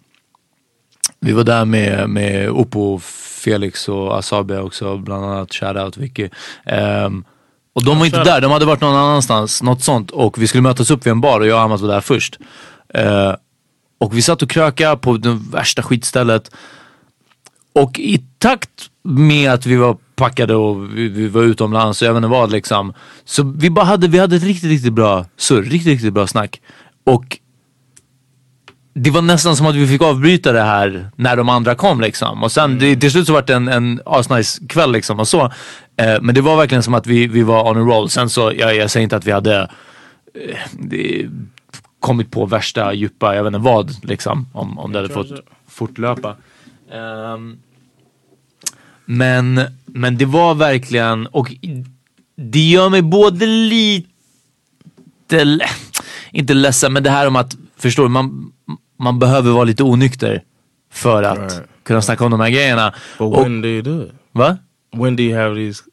vi 1.20 1.32
var 1.32 1.44
där 1.44 1.66
med, 1.66 2.10
med 2.10 2.50
Oppo, 2.50 3.00
Felix 3.44 3.90
och 3.90 4.18
Asabe 4.18 4.60
också, 4.60 4.98
bland 4.98 5.26
annat. 5.26 5.54
Shoutout 5.54 5.98
Vicky. 5.98 6.30
Ehm, 6.66 7.24
och 7.78 7.84
de 7.84 8.00
var 8.00 8.06
inte 8.06 8.24
där, 8.24 8.42
de 8.42 8.52
hade 8.52 8.66
varit 8.66 8.82
någon 8.82 8.96
annanstans, 8.96 9.64
något 9.64 9.84
sånt. 9.84 10.12
Och 10.12 10.42
vi 10.42 10.48
skulle 10.48 10.62
mötas 10.62 10.92
upp 10.92 11.06
vid 11.06 11.12
en 11.12 11.22
bar 11.22 11.40
och 11.40 11.48
jag 11.48 11.58
och 11.58 11.62
Amat 11.64 11.82
var 11.82 11.88
där 11.90 12.02
först. 12.02 12.40
Eh, 12.94 13.34
och 13.98 14.18
vi 14.18 14.22
satt 14.22 14.42
och 14.42 14.50
krökade 14.50 14.98
på 14.98 15.18
det 15.18 15.40
värsta 15.52 15.84
skitstället. 15.84 16.52
Och 17.76 18.00
i 18.00 18.24
takt 18.38 18.70
med 19.04 19.52
att 19.52 19.66
vi 19.66 19.76
var 19.76 19.98
packade 20.16 20.56
och 20.56 20.98
vi, 20.98 21.08
vi 21.08 21.28
var 21.28 21.42
utomlands 21.42 22.02
och 22.02 22.08
jag 22.08 22.14
vet 22.14 22.18
inte 22.18 22.28
vad 22.28 22.52
liksom. 22.52 22.94
Så 23.26 23.44
vi 23.44 23.70
bara 23.70 23.86
hade, 23.86 24.08
vi 24.08 24.20
hade 24.20 24.36
ett 24.36 24.44
riktigt, 24.44 24.70
riktigt 24.70 24.94
bra 24.94 25.26
surr, 25.38 25.64
riktigt, 25.64 25.94
riktigt 25.94 26.14
bra 26.14 26.28
snack. 26.28 26.62
Och 27.06 27.38
det 29.00 29.10
var 29.10 29.22
nästan 29.22 29.56
som 29.56 29.66
att 29.66 29.76
vi 29.76 29.88
fick 29.88 30.02
avbryta 30.02 30.52
det 30.52 30.62
här 30.62 31.10
när 31.16 31.36
de 31.36 31.50
andra 31.50 31.76
kom 31.76 32.02
liksom. 32.02 32.44
Och 32.44 32.52
sen 32.52 32.80
det, 32.80 32.96
till 32.96 33.12
slut 33.12 33.28
så 33.28 33.34
var 33.34 33.42
det 33.42 33.54
en, 33.54 33.68
en 33.68 34.02
asnice 34.06 34.62
kväll 34.70 34.92
liksom 34.92 35.20
och 35.20 35.28
så. 35.28 35.52
Eh, 35.96 36.22
men 36.22 36.36
det 36.36 36.42
var 36.42 36.58
verkligen 36.58 36.84
som 36.84 36.94
att 36.94 37.08
vi, 37.08 37.28
vi 37.28 37.44
var 37.44 37.72
on 37.72 37.78
a 37.78 37.80
roll. 37.80 38.10
Sen 38.10 38.30
så, 38.30 38.54
jag, 38.58 38.76
jag 38.76 38.92
säger 38.92 39.04
inte 39.04 39.16
att 39.16 39.26
vi 39.26 39.32
hade 39.32 39.62
eh, 40.34 40.58
det, 40.72 41.30
kommit 42.00 42.32
på 42.32 42.46
värsta 42.46 42.94
djupa, 42.94 43.36
jag 43.36 43.44
vet 43.44 43.54
inte 43.54 43.60
vad 43.60 44.06
liksom. 44.06 44.50
Om, 44.54 44.80
om 44.80 44.92
det 44.92 45.00
hade 45.00 45.14
fått 45.14 45.32
fortlöpa. 45.68 46.36
Ehm, 46.92 47.58
men, 49.06 49.62
men 49.86 50.18
det 50.18 50.26
var 50.26 50.56
verkligen, 50.56 51.28
och 51.28 51.54
det 52.36 52.70
gör 52.70 52.90
mig 52.90 53.02
både 53.02 53.46
lite, 53.46 54.08
inte 56.32 56.54
ledsen, 56.54 56.94
men 56.94 57.04
det 57.04 57.10
här 57.10 57.28
om 57.28 57.36
att, 57.36 57.58
förstår 57.78 58.04
du, 58.04 58.10
man, 58.10 58.52
man 59.00 59.20
behöver 59.20 59.52
vara 59.52 59.64
lite 59.64 59.84
onykter 59.84 60.44
för 60.92 61.24
att 61.24 61.38
Right. 61.38 61.62
kunna 61.84 62.02
snacka 62.02 62.26
om 62.26 62.32
de 62.32 62.40
här 62.40 62.50
grejerna. 62.50 62.94
But 63.18 63.34
Och- 63.34 63.44
when 63.44 63.62
do 63.62 63.68
you 63.68 63.82
do 63.82 64.04
it? 64.04 64.12
Va? 64.32 64.58
When 64.96 65.16
do 65.16 65.24
you 65.24 65.38
have 65.40 65.56
these 65.56 65.84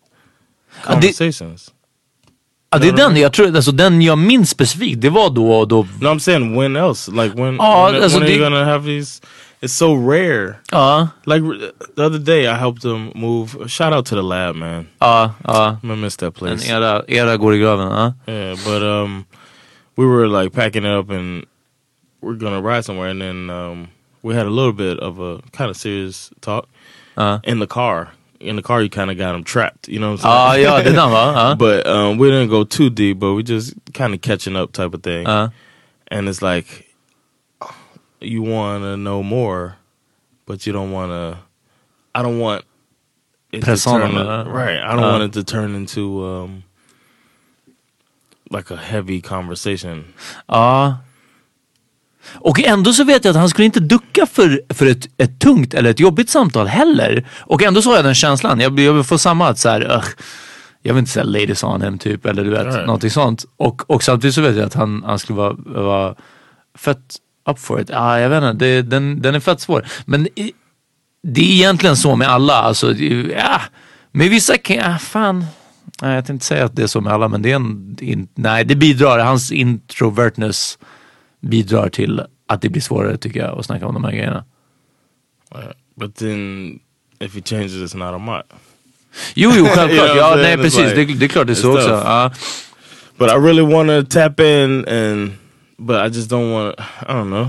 conversations? 0.85 1.71
Ja, 2.71 2.79
det 2.79 2.89
är 2.89 2.93
den, 2.93 3.17
jag 3.17 3.33
tror, 3.33 3.57
alltså 3.57 3.73
den 3.73 4.03
jag 4.03 4.19
minns 4.19 4.51
specifikt, 4.51 5.01
det 5.01 5.11
var 5.11 5.31
då 5.31 5.53
och 5.53 5.69
då. 5.69 5.83
No, 6.01 6.07
I'm 6.09 6.19
saying 6.19 6.59
when 6.61 6.77
else? 6.77 7.11
Like 7.11 7.37
when? 7.43 7.57
Ja, 7.57 7.91
when, 7.93 8.03
alltså 8.03 8.19
when 8.19 8.29
are 8.29 8.35
you 8.37 8.45
gonna 8.45 8.65
have 8.65 8.85
these? 8.87 9.23
It's 9.61 9.69
so 9.69 10.11
rare. 10.11 10.55
Ja. 10.73 11.09
Like 11.25 11.45
the 11.97 12.03
other 12.03 12.19
day, 12.19 12.43
I 12.45 12.53
helped 12.53 12.83
them 12.83 13.11
move. 13.15 13.69
Shout 13.69 13.93
out 13.95 14.07
to 14.07 14.17
the 14.17 14.23
lab, 14.23 14.57
man. 14.57 14.87
Ja, 14.99 15.33
ja. 15.45 15.77
I 15.83 15.87
miss 15.87 16.17
that 16.17 16.27
En 16.27 16.33
place. 16.33 16.73
era, 16.73 17.03
era 17.09 17.37
går 17.37 17.55
i 17.55 17.59
graven. 17.59 17.87
Ja. 17.91 18.13
Yeah, 18.33 18.57
but 18.65 18.83
um, 18.83 19.25
we 19.97 20.05
were 20.05 20.43
like 20.43 20.57
packing 20.57 20.85
it 20.85 20.91
up 21.05 21.11
and 21.11 21.45
we're 22.25 22.35
gonna 22.35 22.61
ride 22.63 22.85
somewhere, 22.85 23.09
and 23.09 23.21
then 23.21 23.51
um, 23.51 23.89
we 24.23 24.35
had 24.35 24.47
a 24.47 24.51
little 24.51 24.73
bit 24.73 24.99
of 25.01 25.21
a 25.21 25.41
kind 25.53 25.71
of 25.71 25.77
serious 25.77 26.31
talk 26.41 26.69
Uh. 27.17 27.39
in 27.45 27.59
the 27.61 27.67
car. 27.67 28.13
In 28.41 28.57
the 28.57 28.63
car, 28.63 28.83
you 28.83 28.91
kind 28.91 29.11
of 29.11 29.17
got 29.17 29.35
him 29.35 29.43
trapped. 29.45 29.89
You 29.89 30.01
know 30.01 30.13
what 30.13 30.25
I'm 30.25 30.31
Ah, 30.31 30.53
saying? 30.53 30.65
yeah, 30.65 30.83
den, 30.83 30.95
va? 30.95 31.33
Ja. 31.35 31.55
but 31.55 31.87
um, 31.87 32.19
we 32.19 32.29
didn't 32.29 32.51
go 32.51 32.65
too 32.65 32.91
deep, 32.91 33.19
but 33.19 33.33
we 33.35 33.43
just 33.43 33.73
kind 33.95 34.13
of 34.13 34.21
catching 34.21 34.57
up 34.57 34.73
type 34.73 34.93
of 34.93 35.03
thing. 35.03 35.27
Uh. 35.27 35.49
And 36.09 36.29
it's 36.29 36.43
like 36.43 36.91
you 38.21 38.43
want 38.43 38.83
to 38.85 38.97
know 38.97 39.23
more, 39.23 39.77
but 40.47 40.67
you 40.67 40.73
don't 40.73 40.93
want 40.93 41.11
to. 41.13 41.39
I 42.15 42.23
don't 42.23 42.39
want 42.39 42.65
it 43.53 43.65
to 43.65 43.77
turn 43.77 44.17
uh, 44.17 44.45
right. 44.47 44.79
I 44.79 44.93
don't 44.95 45.05
uh. 45.05 45.13
want 45.13 45.23
it 45.25 45.33
to 45.35 45.45
turn 45.45 45.75
into 45.75 46.25
um, 46.25 46.65
like 48.51 48.71
a 48.71 48.77
heavy 48.77 49.21
conversation. 49.23 50.13
Ja. 50.51 50.97
Och 52.33 52.61
ändå 52.65 52.93
så 52.93 53.05
vet 53.05 53.25
jag 53.25 53.31
att 53.33 53.37
han 53.41 53.49
skulle 53.49 53.65
inte 53.65 53.81
ducka 53.81 54.27
för, 54.27 54.61
för 54.75 54.87
ett, 54.87 55.07
ett 55.19 55.39
tungt 55.39 55.75
eller 55.75 55.91
ett 55.91 56.01
jobbigt 56.01 56.31
samtal 56.31 56.67
heller. 56.67 57.27
Och 57.41 57.63
ändå 57.63 57.83
så 57.83 57.89
har 57.91 57.97
jag 57.97 58.05
den 58.05 58.15
känslan. 58.15 58.61
Jag, 58.61 58.81
jag 58.81 59.07
får 59.07 59.19
samma 59.19 59.49
att 59.49 59.59
så 59.59 59.69
här, 59.69 59.83
ugh, 59.83 60.09
jag 60.83 60.95
vill 60.95 60.99
inte 60.99 61.11
säga 61.11 61.25
ladies 61.25 61.65
on 61.65 61.83
him 61.83 61.99
typ 61.99 62.27
eller 62.27 62.45
du 62.45 62.51
vet 62.51 62.65
Right. 62.67 62.87
någonting 62.87 63.11
sånt. 63.11 63.45
Och, 63.57 63.91
och 63.91 64.03
samtidigt 64.03 64.35
så 64.35 64.41
vet 64.41 64.57
jag 64.57 64.67
att 64.67 64.75
han, 64.75 65.03
han 65.07 65.19
skulle 65.19 65.37
vara, 65.37 65.57
vara 65.67 66.15
fett 66.79 67.17
up 67.51 67.59
for 67.59 67.81
it. 67.81 67.91
Ah, 67.93 68.19
jag 68.19 68.29
vet 68.29 68.43
inte, 68.43 68.65
det, 68.65 68.83
den, 68.83 69.23
den 69.23 69.35
är 69.35 69.41
fett 69.41 69.61
svår. 69.61 69.87
Men 70.05 70.27
i, 70.27 70.53
det 71.23 71.41
är 71.41 71.53
egentligen 71.55 71.97
så 71.97 72.17
med 72.17 72.29
alla. 72.29 72.55
Alltså, 72.55 72.93
ja, 73.37 73.61
med 74.13 74.31
vissa 74.31 74.59
kan 74.59 74.77
jag, 74.77 75.03
fan. 75.03 75.45
Nej, 76.03 76.15
jag 76.15 76.19
tänkte 76.27 76.33
inte 76.33 76.47
säga 76.47 76.65
att 76.65 76.77
det 76.77 76.83
är 76.83 76.87
så 76.87 77.01
med 77.01 77.13
alla 77.13 77.29
men 77.29 77.43
det 77.43 77.51
är 77.53 77.57
en, 77.57 77.97
in, 78.01 78.29
nej 78.35 78.65
det 78.65 78.75
bidrar, 78.77 79.19
hans 79.19 79.53
introvertness 79.53 80.79
bidrar 81.49 81.89
till 81.89 82.23
att 82.47 82.63
det 82.63 82.69
blir 82.69 82.83
svårare 82.83 83.17
tycker 83.17 83.41
jag 83.41 83.59
att 83.59 83.67
snacka 83.67 83.87
om 83.87 83.95
de 83.95 84.05
här 84.05 84.13
grejerna. 84.13 84.45
But 85.97 86.15
then 86.15 86.81
if 87.21 87.35
he 87.35 87.41
changes 87.41 87.73
it's 87.73 87.97
not 87.97 88.15
a 88.15 88.19
mod. 88.19 88.43
Jo, 89.35 89.53
jo, 89.57 89.65
självklart. 89.65 89.91
You 89.91 90.15
know 90.15 90.17
what 90.31 90.37
ja, 90.39 90.43
nej, 90.43 90.57
precis. 90.57 90.81
like- 90.81 90.95
det, 90.95 91.15
det 91.15 91.25
är 91.25 91.29
klart 91.29 91.47
det 91.47 91.53
är 91.53 91.55
så 91.55 91.73
också. 91.75 91.89
tough. 91.89 92.03
Ja. 92.05 92.33
But 93.19 93.31
I 93.31 93.35
really 93.35 93.63
want 93.75 93.89
to 93.89 94.19
tap 94.21 94.41
in 94.41 94.89
and 94.89 95.33
but 95.79 95.97
I 95.97 96.17
just 96.17 96.31
don't 96.31 96.53
want 96.53 96.75
I 97.03 97.13
don't 97.13 97.29
know. 97.31 97.49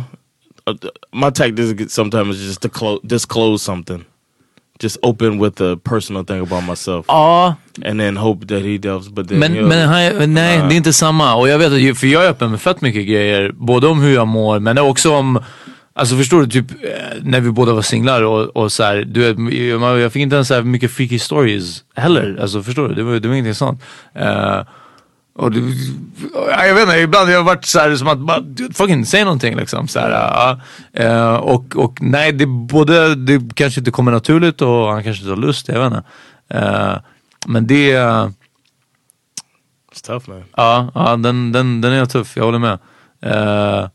Uh, 0.68 0.76
My 1.14 1.32
tactic 1.32 1.80
is 1.82 1.94
sometimes 1.94 2.38
just 2.38 2.62
to 2.62 2.70
close 2.70 3.00
disclose 3.04 3.64
something. 3.64 4.06
Just 4.84 4.98
open 5.02 5.44
with 5.44 5.62
a 5.64 5.78
personal 5.84 6.26
thing 6.26 6.42
about 6.42 6.64
myself. 6.64 7.06
Ja. 7.08 7.56
And 7.86 8.00
then 8.00 8.18
hope 8.18 8.48
that 8.48 8.62
he 8.64 8.78
delves 8.78 9.10
but 9.10 9.28
then 9.30 9.40
Men, 9.40 9.54
he'll- 9.54 9.68
men 9.68 9.88
han, 9.90 10.34
nej, 10.34 10.60
Uh, 10.60 10.68
det 10.68 10.74
är 10.76 10.78
inte 10.78 10.94
samma. 10.94 11.36
Och 11.36 11.50
jag 11.50 11.58
vet 11.60 11.92
att, 11.92 11.98
för 12.00 12.08
jag 12.08 12.26
är 12.26 12.30
öppen 12.30 12.52
med 12.52 12.62
fett 12.62 12.82
mycket 12.82 13.08
grejer. 13.08 13.52
Både 13.56 13.88
om 13.88 14.02
hur 14.02 14.14
jag 14.14 14.28
mår, 14.28 14.60
men 14.60 14.78
också 14.78 15.14
om 15.14 15.40
Alltså 15.98 16.16
förstår 16.18 16.42
du, 16.42 16.48
typ 16.48 16.72
eh, 16.72 16.88
när 17.22 17.40
vi 17.40 17.52
båda 17.52 17.74
var 17.74 17.82
singlar 17.82 18.22
och, 18.22 18.58
och 18.58 18.72
så 18.72 18.84
här, 18.84 18.96
du 19.08 19.22
jag 20.02 20.14
fick 20.14 20.22
inte 20.22 20.36
ens 20.36 20.48
så 20.48 20.62
mycket 20.64 20.92
freaky 20.92 21.20
stories 21.20 21.84
heller. 21.96 22.38
Alltså 22.42 22.64
förstår 22.64 22.88
du, 22.90 22.96
det 22.96 23.04
var, 23.04 23.14
det 23.20 23.28
var 23.28 23.36
ingenting 23.36 23.54
sånt. 23.54 23.82
Eh, 24.16 24.60
och 25.38 25.52
det, 25.52 25.60
ja, 26.34 26.66
jag 26.66 26.76
vet 26.76 26.84
inte, 26.84 26.98
ibland 26.98 27.26
har 27.26 27.34
jag 27.34 27.44
varit 27.44 27.66
så 27.66 27.80
här 27.80 27.96
som 27.96 28.08
att 28.08 28.20
bara, 28.20 28.44
fucking 28.74 29.06
säg 29.06 29.24
någonting 29.24 29.56
liksom. 29.56 29.88
Så 29.88 30.00
här. 30.00 30.60
Eh, 30.94 31.36
och, 31.36 31.76
och 31.76 31.98
nej, 32.02 32.32
det 32.32 32.46
både, 32.46 33.16
det 33.16 33.56
kanske 33.56 33.82
inte 33.82 33.92
kommer 33.92 34.12
naturligt 34.12 34.62
och 34.62 34.88
han 34.88 35.04
kanske 35.04 35.22
inte 35.24 35.32
har 35.32 35.48
lust, 35.48 35.68
jag 35.68 35.80
vet 35.80 35.86
inte. 35.86 36.04
Eh, 36.50 36.98
men 37.48 37.68
det 37.68 37.92
är 37.92 38.32
It's 39.94 40.06
tough 40.06 40.30
man. 40.30 40.44
Ja, 40.56 40.92
ja 40.96 41.16
den, 41.16 41.52
den, 41.52 41.82
den 41.82 41.94
är 41.94 42.06
tuff, 42.06 42.38
jag 42.38 42.44
håller 42.44 42.60
med. 42.60 42.80
Eh, 43.22 43.90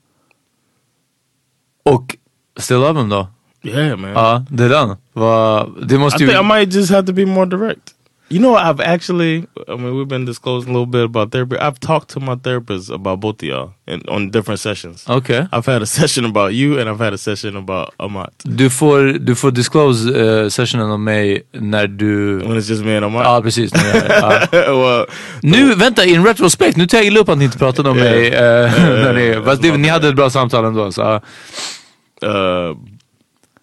och 1.83 2.17
Still 2.59 2.77
Love 2.77 3.01
Him 3.01 3.09
då? 3.09 3.29
Yeah 3.63 3.97
man. 3.97 4.11
Ja, 4.11 4.45
det 4.51 4.65
är 4.65 4.69
den. 4.69 4.97
Va, 5.13 5.67
det 5.83 5.95
I 5.95 5.99
måste 5.99 6.19
think 6.19 6.33
ju... 6.33 6.41
I 6.41 6.43
might 6.43 6.75
just 6.75 6.91
have 6.91 7.07
to 7.07 7.13
be 7.13 7.27
more 7.27 7.47
direct. 7.47 7.95
You 8.33 8.39
know, 8.39 8.55
I've 8.55 8.79
actually, 8.79 9.45
I 9.69 9.75
mean, 9.75 9.97
we've 9.97 10.07
been 10.07 10.25
disclosing 10.25 10.71
a 10.71 10.73
little 10.73 10.87
bit 10.87 11.05
about 11.05 11.33
therapy. 11.33 11.57
I've 11.59 11.81
talked 11.81 12.11
to 12.11 12.21
my 12.21 12.37
therapist 12.37 12.89
about 12.91 13.19
both 13.21 13.43
of 13.43 13.49
y'all 13.49 13.73
in, 13.89 14.03
on 14.09 14.31
different 14.31 14.61
sessions. 14.61 15.05
Okay. 15.09 15.49
I've 15.53 15.67
had 15.67 15.83
a 15.83 15.87
session 15.87 16.25
about 16.25 16.55
you 16.55 16.79
and 16.79 16.89
I've 16.89 17.01
had 17.01 17.13
a 17.13 17.19
session 17.19 17.57
about 17.57 17.93
Amat. 17.99 18.31
Du 18.45 18.71
får, 18.71 19.19
du 19.19 19.35
får 19.35 19.51
disclose 19.51 20.09
uh, 20.11 20.49
sessionen 20.49 20.91
om 20.91 21.05
mig 21.05 21.43
när 21.53 21.87
du... 21.87 22.39
When 22.39 22.57
it's 22.57 22.69
just 22.71 22.85
me 22.85 22.97
and 22.97 23.05
Amat? 23.05 23.25
Ja, 23.25 23.41
precis. 23.43 23.75
när 23.75 23.95
jag- 23.95 24.23
ja. 24.23 24.47
well, 24.53 25.07
Nu, 25.43 25.75
vänta, 25.75 26.05
in 26.05 26.25
retrospect, 26.25 26.77
nu 26.77 26.87
tar 26.87 26.99
jag 26.99 27.17
upp 27.17 27.29
att 27.29 27.39
ni 27.39 27.45
inte 27.45 27.59
pratade 27.59 27.91
om 27.91 27.99
Yeah. 27.99 28.11
mig. 28.11 28.29
eh, 28.29 28.41
Yeah, 29.01 29.15
ni, 29.15 29.21
yeah, 29.23 29.45
fast 29.45 29.63
det, 29.63 29.77
ni 29.77 29.89
hade 29.89 30.09
ett 30.09 30.17
bra 30.17 30.31
samtal 30.31 30.65
ändå. 30.65 30.93
Så, 30.93 31.03
uh, 31.13 31.21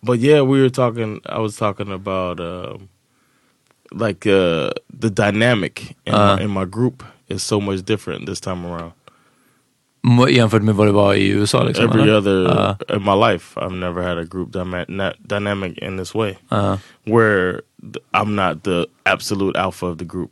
but 0.02 0.20
yeah, 0.20 0.42
we 0.52 0.60
were 0.62 0.70
talking, 0.70 1.22
I 1.26 1.40
was 1.40 1.58
talking 1.58 1.92
about 1.92 2.40
um 2.40 2.90
like 3.92 4.26
uh, 4.30 4.70
the 5.00 5.10
dynamic 5.10 5.96
in, 6.06 6.14
Uh. 6.14 6.36
my, 6.36 6.44
in 6.44 6.50
my 6.50 6.66
group 6.66 7.04
is 7.28 7.44
so 7.44 7.60
much 7.62 7.82
different 7.86 8.26
this 8.26 8.40
time 8.42 8.66
around. 8.66 8.92
jämfört 10.30 10.64
med 10.64 10.76
vad 10.76 10.88
det 10.88 10.92
var 10.94 11.14
i 11.14 11.28
USA 11.30 11.64
liksom. 11.64 11.86
Every 11.86 12.02
eller? 12.02 12.18
other 12.18 12.44
Ja. 12.44 12.78
in 12.96 13.04
my 13.04 13.14
life, 13.32 13.60
I've 13.60 13.76
never 13.76 14.02
had 14.04 14.18
a 14.18 14.24
group 14.24 14.52
dynamic 15.28 15.78
in 15.78 15.98
this 15.98 16.16
way, 16.16 16.38
Uh. 16.52 16.78
where 17.06 17.62
I'm 18.14 18.36
not 18.36 18.64
the 18.64 18.86
absolute 19.06 19.60
alpha 19.60 19.86
of 19.86 19.98
the 19.98 20.06
group. 20.06 20.32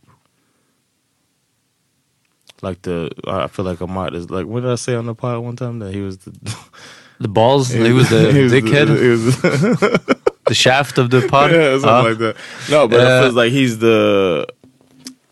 Like 2.61 2.81
the, 2.81 3.09
I 3.27 3.47
feel 3.47 3.65
like 3.65 3.81
Amat 3.83 4.13
is 4.15 4.29
like. 4.29 4.45
What 4.47 4.61
did 4.63 4.71
I 4.71 4.75
say 4.75 4.95
on 4.95 5.05
the 5.05 5.13
pod 5.13 5.43
one 5.43 5.55
time 5.55 5.79
that 5.79 5.93
he 5.93 6.01
was 6.01 6.17
the 6.19 6.31
The 7.19 7.27
balls, 7.27 7.69
he 7.69 7.91
was 7.93 8.09
the 8.09 8.31
he 8.31 8.43
was 8.43 8.51
dickhead. 8.53 8.87
he 8.87 9.09
was- 9.09 10.15
The 10.47 10.53
shaft 10.55 10.97
of 10.97 11.09
the 11.09 11.21
pod. 11.21 11.51
yeah, 11.51 11.71
something 11.79 11.89
Ja. 11.89 12.01
like 12.09 12.19
that. 12.23 12.35
No, 12.71 12.87
but 12.87 12.97
it 12.99 13.07
Uh, 13.07 13.21
feels 13.21 13.35
like 13.35 13.51
he's 13.53 13.79
the 13.79 14.45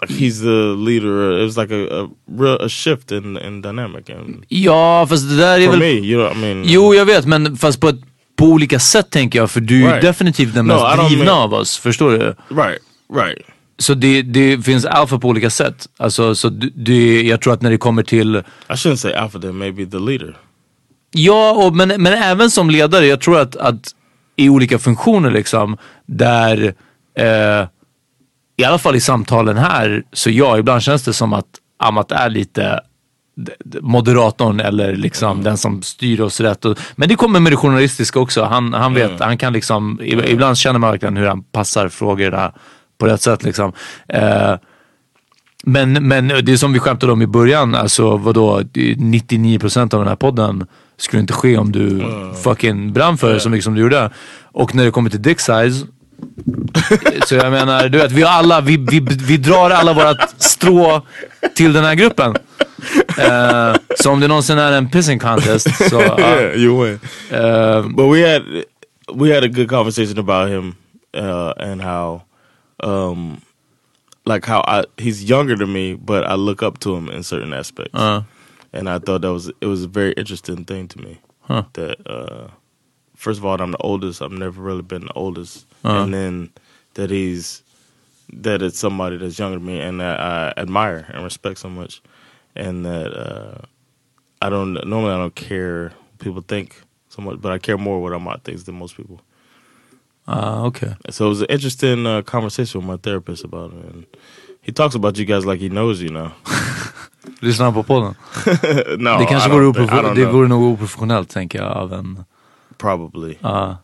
like 0.02 0.14
he's 0.20 0.42
the 0.42 0.76
leader. 0.90 1.40
It 1.40 1.46
was 1.46 1.58
like 1.58 1.72
a 1.74 2.02
a, 2.02 2.10
real, 2.40 2.58
a 2.62 2.70
shift 2.70 3.12
in 3.12 3.38
in 3.38 3.62
dynamic 3.62 4.10
and 4.10 4.44
Ja, 4.50 5.06
fast 5.10 5.30
det 5.30 5.38
där 5.38 5.60
är 5.60 5.68
väl... 5.70 5.80
me, 5.80 5.86
you 5.92 6.20
know, 6.22 6.38
I 6.38 6.42
mean, 6.54 6.64
Jo, 6.68 6.94
jag 6.96 7.06
vet, 7.06 7.26
men 7.26 7.58
fast 7.58 7.80
på, 7.82 7.92
på 8.36 8.46
olika 8.46 8.80
sätt 8.80 9.10
tänker 9.10 9.40
jag. 9.40 9.52
För 9.52 9.62
du 9.62 9.84
är 9.84 9.88
Right. 9.90 10.02
definitivt 10.02 10.54
den 10.54 10.66
No, 10.68 10.74
mest 10.74 11.10
drivna 11.10 11.26
mean- 11.32 11.44
av 11.44 11.54
oss. 11.54 11.78
Förstår 11.78 12.12
du? 12.12 12.18
right, 12.56 12.80
right. 13.16 13.38
Så 13.78 13.94
det, 13.94 14.22
det 14.22 14.66
finns 14.66 14.86
alfa 14.86 15.20
på 15.20 15.28
olika 15.28 15.50
sätt. 15.50 15.88
Alltså, 15.98 16.36
så 16.36 16.50
det, 16.76 17.22
jag 17.24 17.42
tror 17.42 17.54
att 17.54 17.62
när 17.62 17.70
det 17.72 17.78
kommer 17.78 18.04
till... 18.04 18.36
I 18.36 18.42
shouldn't 18.70 18.96
say 18.96 19.14
alpha. 19.14 19.40
Then 19.40 19.58
maybe 19.58 19.86
the 19.86 20.00
leader. 20.00 20.38
Ja, 21.12 21.52
och, 21.52 21.76
men, 21.76 21.88
men 21.88 22.14
även 22.14 22.52
som 22.52 22.70
ledare. 22.70 23.06
Jag 23.08 23.22
tror 23.22 23.40
att, 23.40 23.56
att 23.56 23.88
i 24.36 24.50
olika 24.50 24.80
funktioner 24.80 25.32
liksom, 25.32 25.78
där 26.06 26.74
eh, 27.18 27.68
i 28.58 28.64
alla 28.64 28.78
fall 28.78 28.96
i 28.96 29.02
samtalen 29.02 29.58
här, 29.58 30.04
så 30.14 30.30
ja, 30.30 30.58
ibland 30.58 30.82
känns 30.84 31.04
det 31.04 31.14
som 31.14 31.34
att 31.34 31.46
Amat 31.80 32.12
är 32.12 32.30
lite 32.30 32.80
moderatorn 33.82 34.60
eller 34.60 34.96
liksom 34.96 35.44
den 35.44 35.58
som 35.58 35.82
styr 35.82 36.22
oss 36.22 36.40
rätt. 36.40 36.66
Och, 36.66 36.80
men 36.96 37.10
det 37.10 37.16
kommer 37.16 37.40
med 37.40 37.52
det 37.52 37.56
journalistiska 37.56 38.20
också. 38.20 38.44
Han, 38.44 38.74
han 38.74 38.94
vet, 38.94 39.20
han 39.20 39.38
kan 39.38 39.54
liksom, 39.54 40.00
ib- 40.02 40.26
ibland 40.28 40.58
känner 40.58 40.80
man 40.80 40.92
verkligen 40.92 41.18
hur 41.18 41.28
han 41.28 41.44
passar 41.44 41.90
frågorna 41.90 42.54
på 42.98 43.06
rätt 43.06 43.22
sätt 43.22 43.44
liksom. 43.44 43.74
Eh, 44.08 44.56
men, 45.66 46.08
men 46.08 46.28
det 46.28 46.52
är 46.52 46.58
som 46.58 46.74
vi 46.74 46.80
skämtade 46.80 47.12
om 47.14 47.22
i 47.22 47.28
början, 47.28 47.76
alltså 47.76 48.18
vadå, 48.18 48.60
99% 48.60 49.82
av 49.82 50.00
den 50.00 50.08
här 50.08 50.16
podden 50.16 50.66
skulle 50.98 51.22
inte 51.22 51.34
ske 51.34 51.58
om 51.58 51.72
du 51.72 52.04
fucking 52.44 52.94
brann 52.94 53.18
för 53.18 53.34
det 53.34 53.40
så 53.40 53.50
mycket 53.50 53.64
som 53.64 53.76
du 53.76 53.82
gjorde. 53.82 54.10
Och 54.52 54.76
när 54.76 54.86
det 54.86 54.92
kommer 54.92 55.10
till 55.10 55.22
dick 55.22 55.40
size, 55.40 55.88
så 57.28 57.36
jag 57.36 57.52
menar, 57.52 57.90
du 57.90 57.98
vet, 57.98 58.12
vi 58.12 58.24
alla, 58.24 58.62
vi, 58.62 58.78
vi, 58.78 59.00
vi 59.00 59.38
drar 59.38 59.70
alla 59.70 59.94
vårat 59.94 60.36
strå 60.38 61.02
till 61.56 61.74
den 61.74 61.84
här 61.84 61.96
gruppen. 61.96 62.36
Eh, 63.18 63.76
så 64.00 64.12
om 64.12 64.20
det 64.20 64.28
någonsin 64.28 64.58
är 64.58 64.72
en 64.72 64.90
pissing 64.90 65.20
contest 65.20 65.90
så... 65.90 66.02
ja. 66.02 66.20
yeah, 66.20 66.56
you 66.56 66.84
win. 66.84 67.00
Um, 67.40 67.96
but 67.96 68.14
we 68.14 68.34
had 68.34 68.44
we 69.14 69.34
had 69.34 69.44
a 69.44 69.48
good 69.48 69.70
conversation 69.70 70.20
about 70.20 70.50
him 70.50 70.76
uh, 71.14 71.54
and 71.58 71.82
how, 71.82 72.22
um, 72.80 73.42
like 74.26 74.46
how 74.46 74.62
I 74.62 74.86
he's 74.98 75.24
younger 75.24 75.58
than 75.58 75.72
me, 75.72 75.94
but 75.94 76.24
I 76.26 76.36
look 76.36 76.64
up 76.64 76.80
to 76.80 76.96
him 76.96 77.10
in 77.10 77.24
certain 77.24 77.54
aspects. 77.54 77.94
Uh. 77.94 78.22
And 78.74 78.90
I 78.90 79.00
thought 79.00 79.22
that 79.22 79.32
was 79.32 79.50
it 79.62 79.66
was 79.68 79.84
a 79.84 79.88
very 79.88 80.12
interesting 80.14 80.66
thing 80.66 80.88
to 80.90 81.00
me. 81.00 81.20
Huh. 81.42 81.64
That 81.74 81.98
uh, 82.10 82.48
first 83.16 83.40
of 83.40 83.46
all, 83.46 83.60
I'm 83.62 83.72
the 83.72 83.78
oldest. 83.82 84.22
I've 84.22 84.32
never 84.32 84.62
really 84.62 84.82
been 84.82 85.06
the 85.06 85.14
oldest, 85.14 85.66
Uh. 85.86 86.04
and 86.04 86.14
then 86.14 86.50
that 86.96 87.10
he's 87.10 87.62
that 88.32 88.62
it's 88.62 88.80
somebody 88.80 89.18
that's 89.18 89.38
younger 89.38 89.58
than 89.58 89.66
me 89.68 89.80
and 89.80 90.00
that 90.00 90.20
I 90.20 90.54
admire 90.58 91.06
and 91.14 91.24
respect 91.24 91.60
so 91.60 91.70
much, 91.70 92.02
and 92.56 92.86
that 92.86 93.14
uh, 93.14 93.62
I 94.42 94.50
don't 94.50 94.74
normally 94.88 95.14
I 95.14 95.18
don't 95.18 95.36
care 95.36 95.90
what 95.90 96.20
people 96.20 96.42
think 96.42 96.82
so 97.10 97.22
much, 97.22 97.40
but 97.42 97.52
I 97.52 97.58
care 97.60 97.78
more 97.78 98.02
what 98.02 98.14
I'm 98.14 98.26
about 98.26 98.44
things 98.44 98.64
than 98.64 98.76
most 98.76 98.96
people. 98.98 99.22
Ah, 100.28 100.62
okay. 100.64 100.96
So 101.10 101.26
it 101.26 101.30
was 101.30 101.42
an 101.42 101.48
interesting 101.50 102.08
uh, 102.08 102.22
conversation 102.22 102.80
with 102.80 102.88
my 102.88 102.96
therapist 102.98 103.44
about 103.44 103.74
it, 103.74 103.86
and 103.94 104.06
he 104.62 104.72
talks 104.72 104.96
about 104.96 105.18
you 105.18 105.26
guys 105.26 105.46
like 105.46 105.60
he 105.60 105.68
knows 105.70 106.02
you 106.02 106.10
now. 106.10 106.34
Lyssnar 107.40 107.66
han 107.66 107.74
på 107.74 107.84
podden? 107.84 108.16
no, 108.98 109.20
det 109.20 109.26
kanske 109.26 109.50
vore, 109.50 109.66
oprof- 109.66 110.16
det 110.16 110.26
vore 110.26 110.48
nog 110.48 110.64
oprofessionellt 110.64 111.30
tänker 111.30 111.60
jag 111.60 111.72
av 111.72 111.94
en... 111.94 112.24
Probably. 112.78 113.36
Ja. 113.40 113.78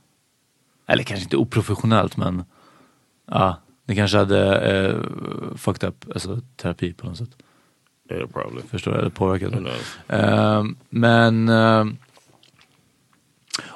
eller 0.87 1.03
kanske 1.03 1.23
inte 1.23 1.37
oprofessionellt 1.37 2.17
men... 2.17 2.43
Ja, 3.31 3.57
det 3.87 3.95
kanske 3.95 4.17
hade 4.17 4.59
eh, 4.59 4.95
fucked 5.57 5.89
up 5.89 6.05
alltså, 6.13 6.41
terapi 6.61 6.93
på 6.93 7.07
något 7.07 7.17
sätt. 7.17 7.29
Yeah, 8.11 8.27
probably. 8.27 8.61
Förstår 8.71 8.93
jag, 8.93 9.01
eller 9.01 9.11
påverkat. 9.11 9.51
Knows? 9.51 9.97
Ehm, 10.07 10.77
men... 10.89 11.49
ehm, 11.49 11.97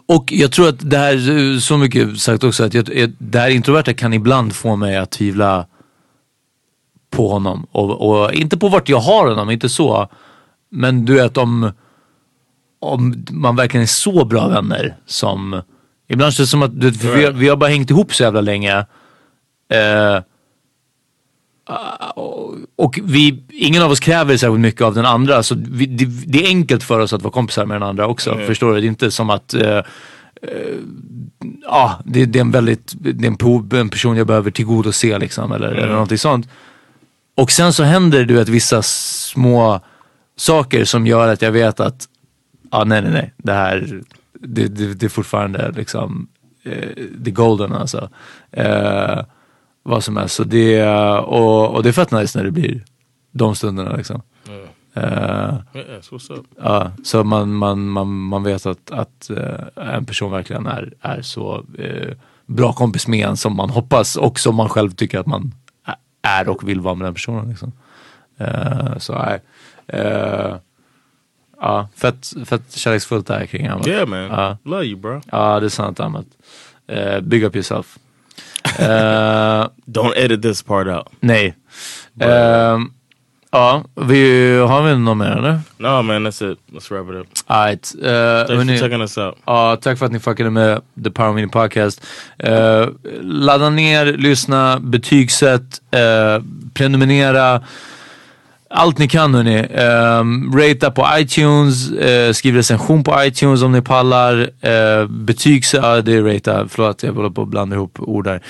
och 0.06 0.32
jag 0.32 0.52
tror 0.52 0.70
att 0.70 0.90
det 0.90 0.98
här, 0.98 1.60
så 1.60 1.78
mycket 1.78 2.20
sagt 2.20 2.44
också, 2.44 2.64
att 2.64 2.74
jag, 2.74 3.14
det 3.18 3.40
här 3.40 3.50
introverta 3.50 3.94
kan 3.94 4.14
ibland 4.14 4.56
få 4.56 4.76
mig 4.76 4.98
att 4.98 5.12
tvivla 5.12 5.66
på 7.14 7.28
honom. 7.28 7.68
Och, 7.72 8.10
och 8.10 8.34
inte 8.34 8.58
på 8.58 8.70
vart 8.70 8.90
jag 8.90 9.00
har 9.00 9.28
honom, 9.28 9.50
inte 9.50 9.70
så. 9.70 10.08
Men 10.70 11.06
du 11.06 11.14
vet 11.14 11.38
om, 11.38 11.72
om 12.80 13.26
man 13.32 13.56
verkligen 13.56 13.82
är 13.82 13.88
så 13.88 14.26
bra 14.26 14.48
vänner 14.48 14.96
som... 15.06 15.62
Ibland 16.08 16.34
känns 16.34 16.48
det 16.50 16.52
som 16.52 16.64
att 16.64 16.82
du, 16.82 16.90
vi, 16.90 17.32
vi 17.32 17.48
har 17.48 17.56
bara 17.56 17.70
hängt 17.70 17.90
ihop 17.90 18.16
så 18.16 18.24
jävla 18.24 18.42
länge. 18.42 18.78
Eh, 19.70 20.20
och, 22.76 23.00
vi, 23.04 23.44
ingen 23.50 23.84
av 23.84 23.92
oss 23.92 24.00
kräver 24.00 24.38
särskilt 24.38 24.60
mycket 24.60 24.82
av 24.82 24.94
den 24.94 25.06
andra 25.06 25.44
så 25.44 25.56
vi, 25.70 25.86
det, 25.86 26.06
det 26.06 26.44
är 26.44 26.48
enkelt 26.48 26.84
för 26.84 27.00
oss 27.00 27.14
att 27.14 27.22
vara 27.22 27.32
kompisar 27.32 27.66
med 27.66 27.76
den 27.76 27.90
andra 27.90 28.08
också. 28.08 28.32
Mm. 28.32 28.48
Förstår 28.48 28.74
du? 28.74 28.82
Det 28.82 28.86
är 28.86 28.88
inte 28.88 29.12
som 29.12 29.30
att 29.30 29.54
uh, 29.54 29.82
ja, 31.66 32.00
det, 32.06 32.26
det 32.26 32.40
är 32.40 32.42
en 32.42 32.52
väldigt, 32.52 32.94
det 32.96 33.10
är 33.10 33.28
en, 33.28 33.80
en 33.80 33.90
person 33.90 34.18
jag 34.18 34.28
behöver 34.28 34.52
tillgodose 34.52 35.20
liksom 35.20 35.52
eller, 35.52 35.72
eller 35.72 35.94
någonting 35.94 36.18
sånt. 36.18 36.50
Och 37.36 37.52
sen 37.52 37.74
så 37.74 37.84
händer 37.84 38.26
du 38.26 38.34
vet 38.34 38.50
vissa 38.50 38.82
små 38.82 39.82
saker 40.36 40.86
som 40.86 41.08
gör 41.08 41.28
att 41.28 41.42
jag 41.42 41.52
vet 41.52 41.80
att, 41.80 42.08
ja 42.72 42.84
nej 42.84 43.02
nej 43.02 43.12
nej, 43.12 43.34
det 43.38 43.54
här, 43.54 44.02
det, 44.40 44.68
det, 44.68 44.94
det 44.94 45.06
är 45.06 45.10
fortfarande 45.10 45.72
liksom, 45.72 46.28
eh, 46.64 46.90
det 47.18 47.30
är 47.30 47.34
golden 47.34 47.74
alltså. 47.74 48.10
Eh, 48.52 49.20
vad 49.84 50.04
som 50.04 50.18
helst. 50.18 50.36
Så 50.36 50.44
det, 50.44 50.84
och, 51.18 51.76
och 51.76 51.84
det 51.84 51.90
är 51.90 51.94
fett 51.94 52.12
nice 52.12 52.38
när 52.38 52.46
det 52.46 52.52
blir 52.52 52.84
de 53.32 53.56
stunderna 53.56 53.96
liksom. 53.96 54.22
Yeah, 54.96 55.62
what's 56.12 56.34
up. 56.34 56.46
Ja, 56.58 56.92
så 57.04 57.24
man, 57.24 57.54
man, 57.54 57.88
man, 57.88 58.08
man 58.08 58.44
vet 58.44 58.66
att, 58.66 58.92
att 58.92 59.30
eh, 59.30 59.94
en 59.96 60.06
person 60.06 60.32
verkligen 60.32 60.66
är, 60.66 60.94
är 61.02 61.22
så 61.22 61.66
eh, 61.78 62.14
bra 62.46 62.74
kompis 62.74 63.08
med 63.08 63.28
en 63.28 63.38
som 63.38 63.56
man 63.56 63.70
hoppas 63.70 64.16
och 64.16 64.40
som 64.40 64.56
man 64.56 64.70
själv 64.70 64.92
tycker 64.92 65.20
att 65.20 65.26
man 65.26 65.52
är 66.24 66.50
och 66.50 66.70
vill 66.70 66.80
vara 66.80 66.96
med 66.96 67.06
den 67.08 67.14
personen. 67.14 67.50
Liksom. 67.50 67.72
Eh, 68.38 68.98
så 68.98 69.14
nej. 69.14 69.42
Eh, 69.88 70.56
ja, 71.60 71.88
fett, 71.96 72.34
fett 72.46 72.72
kärleksfullt 72.76 73.28
där 73.28 73.46
kring 73.46 73.68
Amat. 73.68 73.88
Yeah, 73.88 74.08
man. 74.08 74.20
Ja. 74.20 74.58
Love 74.66 74.86
you, 74.86 74.96
bro. 75.00 75.22
Ja, 75.32 75.60
det 75.60 75.66
är 75.66 75.70
sant 75.70 76.00
Amat. 76.00 76.26
Eh, 76.88 77.20
big 77.22 77.44
up 77.44 77.56
yourself. 77.56 77.98
Don't 79.86 80.14
edit 80.16 80.42
this 80.42 80.64
part 80.64 80.88
out. 80.88 81.08
nej. 81.20 81.56
Eh, 82.20 82.80
ja, 83.54 83.84
vi, 83.96 84.58
har 84.58 84.84
vi 84.84 84.98
något 84.98 85.18
mer 85.18 85.32
eller? 85.32 85.60
No, 85.78 86.02
man, 86.02 86.28
that's 86.28 86.52
it. 86.52 86.60
Let's 86.72 86.92
wrap 86.92 87.10
it 87.10 87.16
up. 87.16 87.28
Alright. 87.48 87.96
Uh, 87.96 88.48
Thanks 88.48 88.72
for 88.72 88.78
checking 88.78 89.02
us 89.02 89.18
out. 89.18 89.38
Ja, 89.46 89.76
tack 89.82 89.98
för 90.00 90.06
att 90.06 90.12
ni 90.12 90.20
fuckade 90.20 90.50
med 90.50 90.82
The 91.04 91.12
Power 91.12 91.34
Mini 91.34 91.48
Podcast. 91.48 92.06
Uh, 92.48 92.88
ladda 93.22 93.70
ner, 93.70 94.06
lyssna, 94.06 94.80
betygsätt, 94.80 95.82
uh, 95.96 96.44
prenumerera. 96.74 97.62
Allt 98.70 98.98
ni 98.98 99.08
kan 99.08 99.36
hörni. 99.36 99.60
Um, 100.20 100.58
ratea 100.58 100.92
på 100.92 101.08
iTunes, 101.18 101.92
uh, 101.92 102.34
skriv 102.34 102.56
recension 102.56 103.04
på 103.04 103.24
iTunes 103.24 103.62
om 103.62 103.72
ni 103.72 103.82
pallar. 103.82 104.36
Uh, 104.42 105.08
betygs, 105.08 105.74
ja 105.74 106.02
det 106.02 106.14
är 106.14 106.24
ratea, 106.24 106.68
förlåt 106.70 107.04
jag 107.04 107.14
håller 107.14 107.30
på 107.30 107.42
att 107.42 107.48
blanda 107.48 107.76
ihop 107.76 108.00
ord 108.00 108.24
där. 108.26 108.42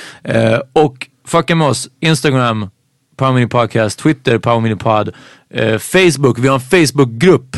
Och 0.73 1.07
fucka 1.27 1.55
med 1.55 1.67
oss, 1.67 1.89
Instagram, 1.99 2.69
Power 3.15 3.33
Mini 3.33 3.47
Podcast, 3.47 3.99
Twitter, 3.99 4.37
Power 4.37 4.59
Mini 4.59 4.75
Pod, 4.75 5.07
uh, 5.07 5.77
Facebook, 5.77 6.39
vi 6.39 6.47
har 6.47 6.55
en 6.55 6.61
Facebookgrupp. 6.61 7.57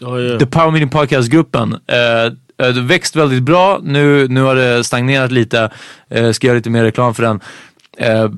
Oh, 0.00 0.20
yeah. 0.20 0.38
The 0.38 0.46
Power 0.46 0.70
Meeting 0.70 0.90
Podcast-gruppen. 0.90 1.72
Uh, 1.72 2.32
det 2.56 2.80
växt 2.80 3.16
väldigt 3.16 3.42
bra. 3.42 3.80
Nu, 3.82 4.28
nu 4.28 4.42
har 4.42 4.54
det 4.54 4.84
stagnerat 4.84 5.32
lite. 5.32 5.70
Uh, 6.16 6.32
ska 6.32 6.46
göra 6.46 6.56
lite 6.56 6.70
mer 6.70 6.84
reklam 6.84 7.14
för 7.14 7.22
den. 7.22 7.40
Eh, 7.96 8.30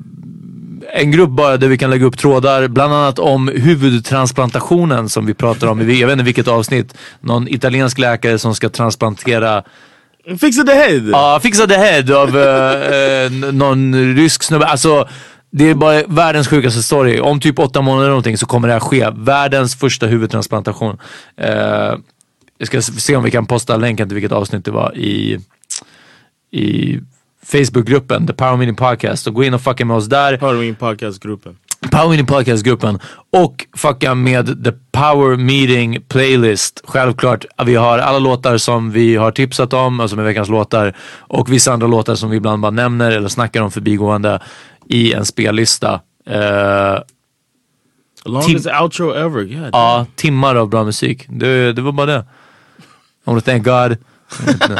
en 0.93 1.11
grupp 1.11 1.29
bara 1.29 1.57
där 1.57 1.67
vi 1.67 1.77
kan 1.77 1.89
lägga 1.89 2.05
upp 2.05 2.17
trådar, 2.17 2.67
bland 2.67 2.93
annat 2.93 3.19
om 3.19 3.47
huvudtransplantationen 3.47 5.09
som 5.09 5.25
vi 5.25 5.33
pratar 5.33 5.67
om 5.67 5.81
i, 5.81 5.99
jag 5.99 6.07
vet 6.07 6.13
inte 6.13 6.25
vilket 6.25 6.47
avsnitt. 6.47 6.97
Någon 7.19 7.47
italiensk 7.47 7.97
läkare 7.97 8.39
som 8.39 8.55
ska 8.55 8.69
transplantera 8.69 9.63
Fixa 10.39 10.63
the 10.63 10.73
head! 10.73 11.09
Ja, 11.11 11.39
fixa 11.43 11.67
the 11.67 11.77
head 11.77 12.11
av 12.11 12.37
eh, 12.37 13.25
eh, 13.25 13.31
någon 13.31 14.15
rysk 14.15 14.43
snubbe. 14.43 14.65
Alltså, 14.65 15.07
det 15.51 15.69
är 15.69 15.75
bara 15.75 16.03
världens 16.07 16.47
sjukaste 16.47 16.83
story. 16.83 17.19
Om 17.19 17.39
typ 17.39 17.59
åtta 17.59 17.81
månader 17.81 18.03
eller 18.03 18.09
någonting 18.09 18.37
så 18.37 18.45
kommer 18.45 18.67
det 18.67 18.73
här 18.73 18.79
ske. 18.79 19.09
Världens 19.15 19.75
första 19.75 20.05
huvudtransplantation. 20.05 20.97
Eh, 21.37 21.95
jag 22.57 22.67
ska 22.67 22.81
se 22.81 23.15
om 23.15 23.23
vi 23.23 23.31
kan 23.31 23.45
posta 23.45 23.77
länken 23.77 24.09
till 24.09 24.15
vilket 24.15 24.31
avsnitt 24.31 24.65
det 24.65 24.71
var 24.71 24.97
i, 24.97 25.39
i 26.51 26.99
Facebookgruppen, 27.45 28.27
The 28.27 28.33
Power 28.33 28.57
Meeting 28.57 28.75
Podcast. 28.75 29.23
Så 29.23 29.31
gå 29.31 29.43
in 29.43 29.53
och 29.53 29.61
fucka 29.61 29.85
med 29.85 29.97
oss 29.97 30.05
där. 30.05 30.37
Power 30.37 30.53
Meeting 30.53 30.75
Podcast-gruppen. 30.75 31.57
Power 31.91 32.09
Meeting 32.09 32.25
Podcast-gruppen 32.25 32.99
och 33.31 33.65
fucka 33.77 34.15
med 34.15 34.63
The 34.63 34.71
Power 34.91 35.37
Meeting 35.37 36.01
Playlist. 36.07 36.81
Självklart, 36.83 37.45
vi 37.65 37.75
har 37.75 37.99
alla 37.99 38.19
låtar 38.19 38.57
som 38.57 38.91
vi 38.91 39.15
har 39.15 39.31
tipsat 39.31 39.73
om, 39.73 39.99
alltså 39.99 40.15
med 40.15 40.25
veckans 40.25 40.49
låtar 40.49 40.95
och 41.17 41.51
vissa 41.53 41.73
andra 41.73 41.87
låtar 41.87 42.15
som 42.15 42.29
vi 42.29 42.37
ibland 42.37 42.61
bara 42.61 42.71
nämner 42.71 43.11
eller 43.11 43.27
snackar 43.29 43.61
om 43.61 43.71
förbigående 43.71 44.39
i 44.89 45.13
en 45.13 45.25
spellista. 45.25 46.01
Uh, 46.29 46.99
Longest 48.25 48.67
outro 48.81 49.13
ever. 49.13 49.43
God 49.43 49.69
ja, 49.73 50.05
timmar 50.15 50.55
av 50.55 50.69
bra 50.69 50.83
musik. 50.83 51.25
Det, 51.29 51.73
det 51.73 51.81
var 51.81 51.91
bara 51.91 52.05
det. 52.05 52.19
I 52.19 52.83
wanna 53.23 53.41
thank 53.41 53.63
God. 53.63 53.97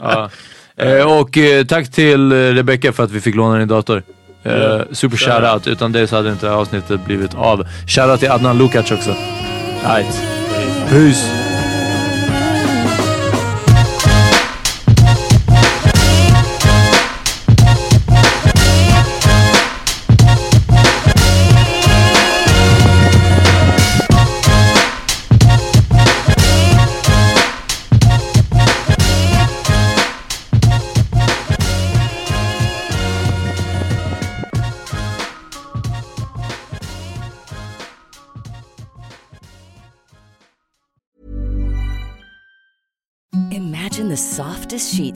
ja. 0.00 0.30
Eh, 0.76 1.18
och 1.20 1.38
eh, 1.38 1.64
tack 1.64 1.90
till 1.90 2.32
eh, 2.32 2.36
Rebecca 2.36 2.92
för 2.92 3.04
att 3.04 3.10
vi 3.10 3.20
fick 3.20 3.34
låna 3.34 3.58
din 3.58 3.68
dator. 3.68 3.96
Uh, 4.46 4.52
Ja. 4.52 4.84
super 4.92 5.16
Shout 5.16 5.32
shoutout. 5.34 5.66
Utan 5.66 5.92
det 5.92 6.06
så 6.06 6.16
hade 6.16 6.30
inte 6.32 6.50
avsnittet 6.50 7.04
blivit 7.04 7.34
av. 7.34 7.66
Shoutout 7.86 8.20
till 8.20 8.30
Adnan 8.30 8.58
Lukac 8.58 8.90
också. 8.92 9.10
Right. 9.84 10.22
Peace. 10.90 11.41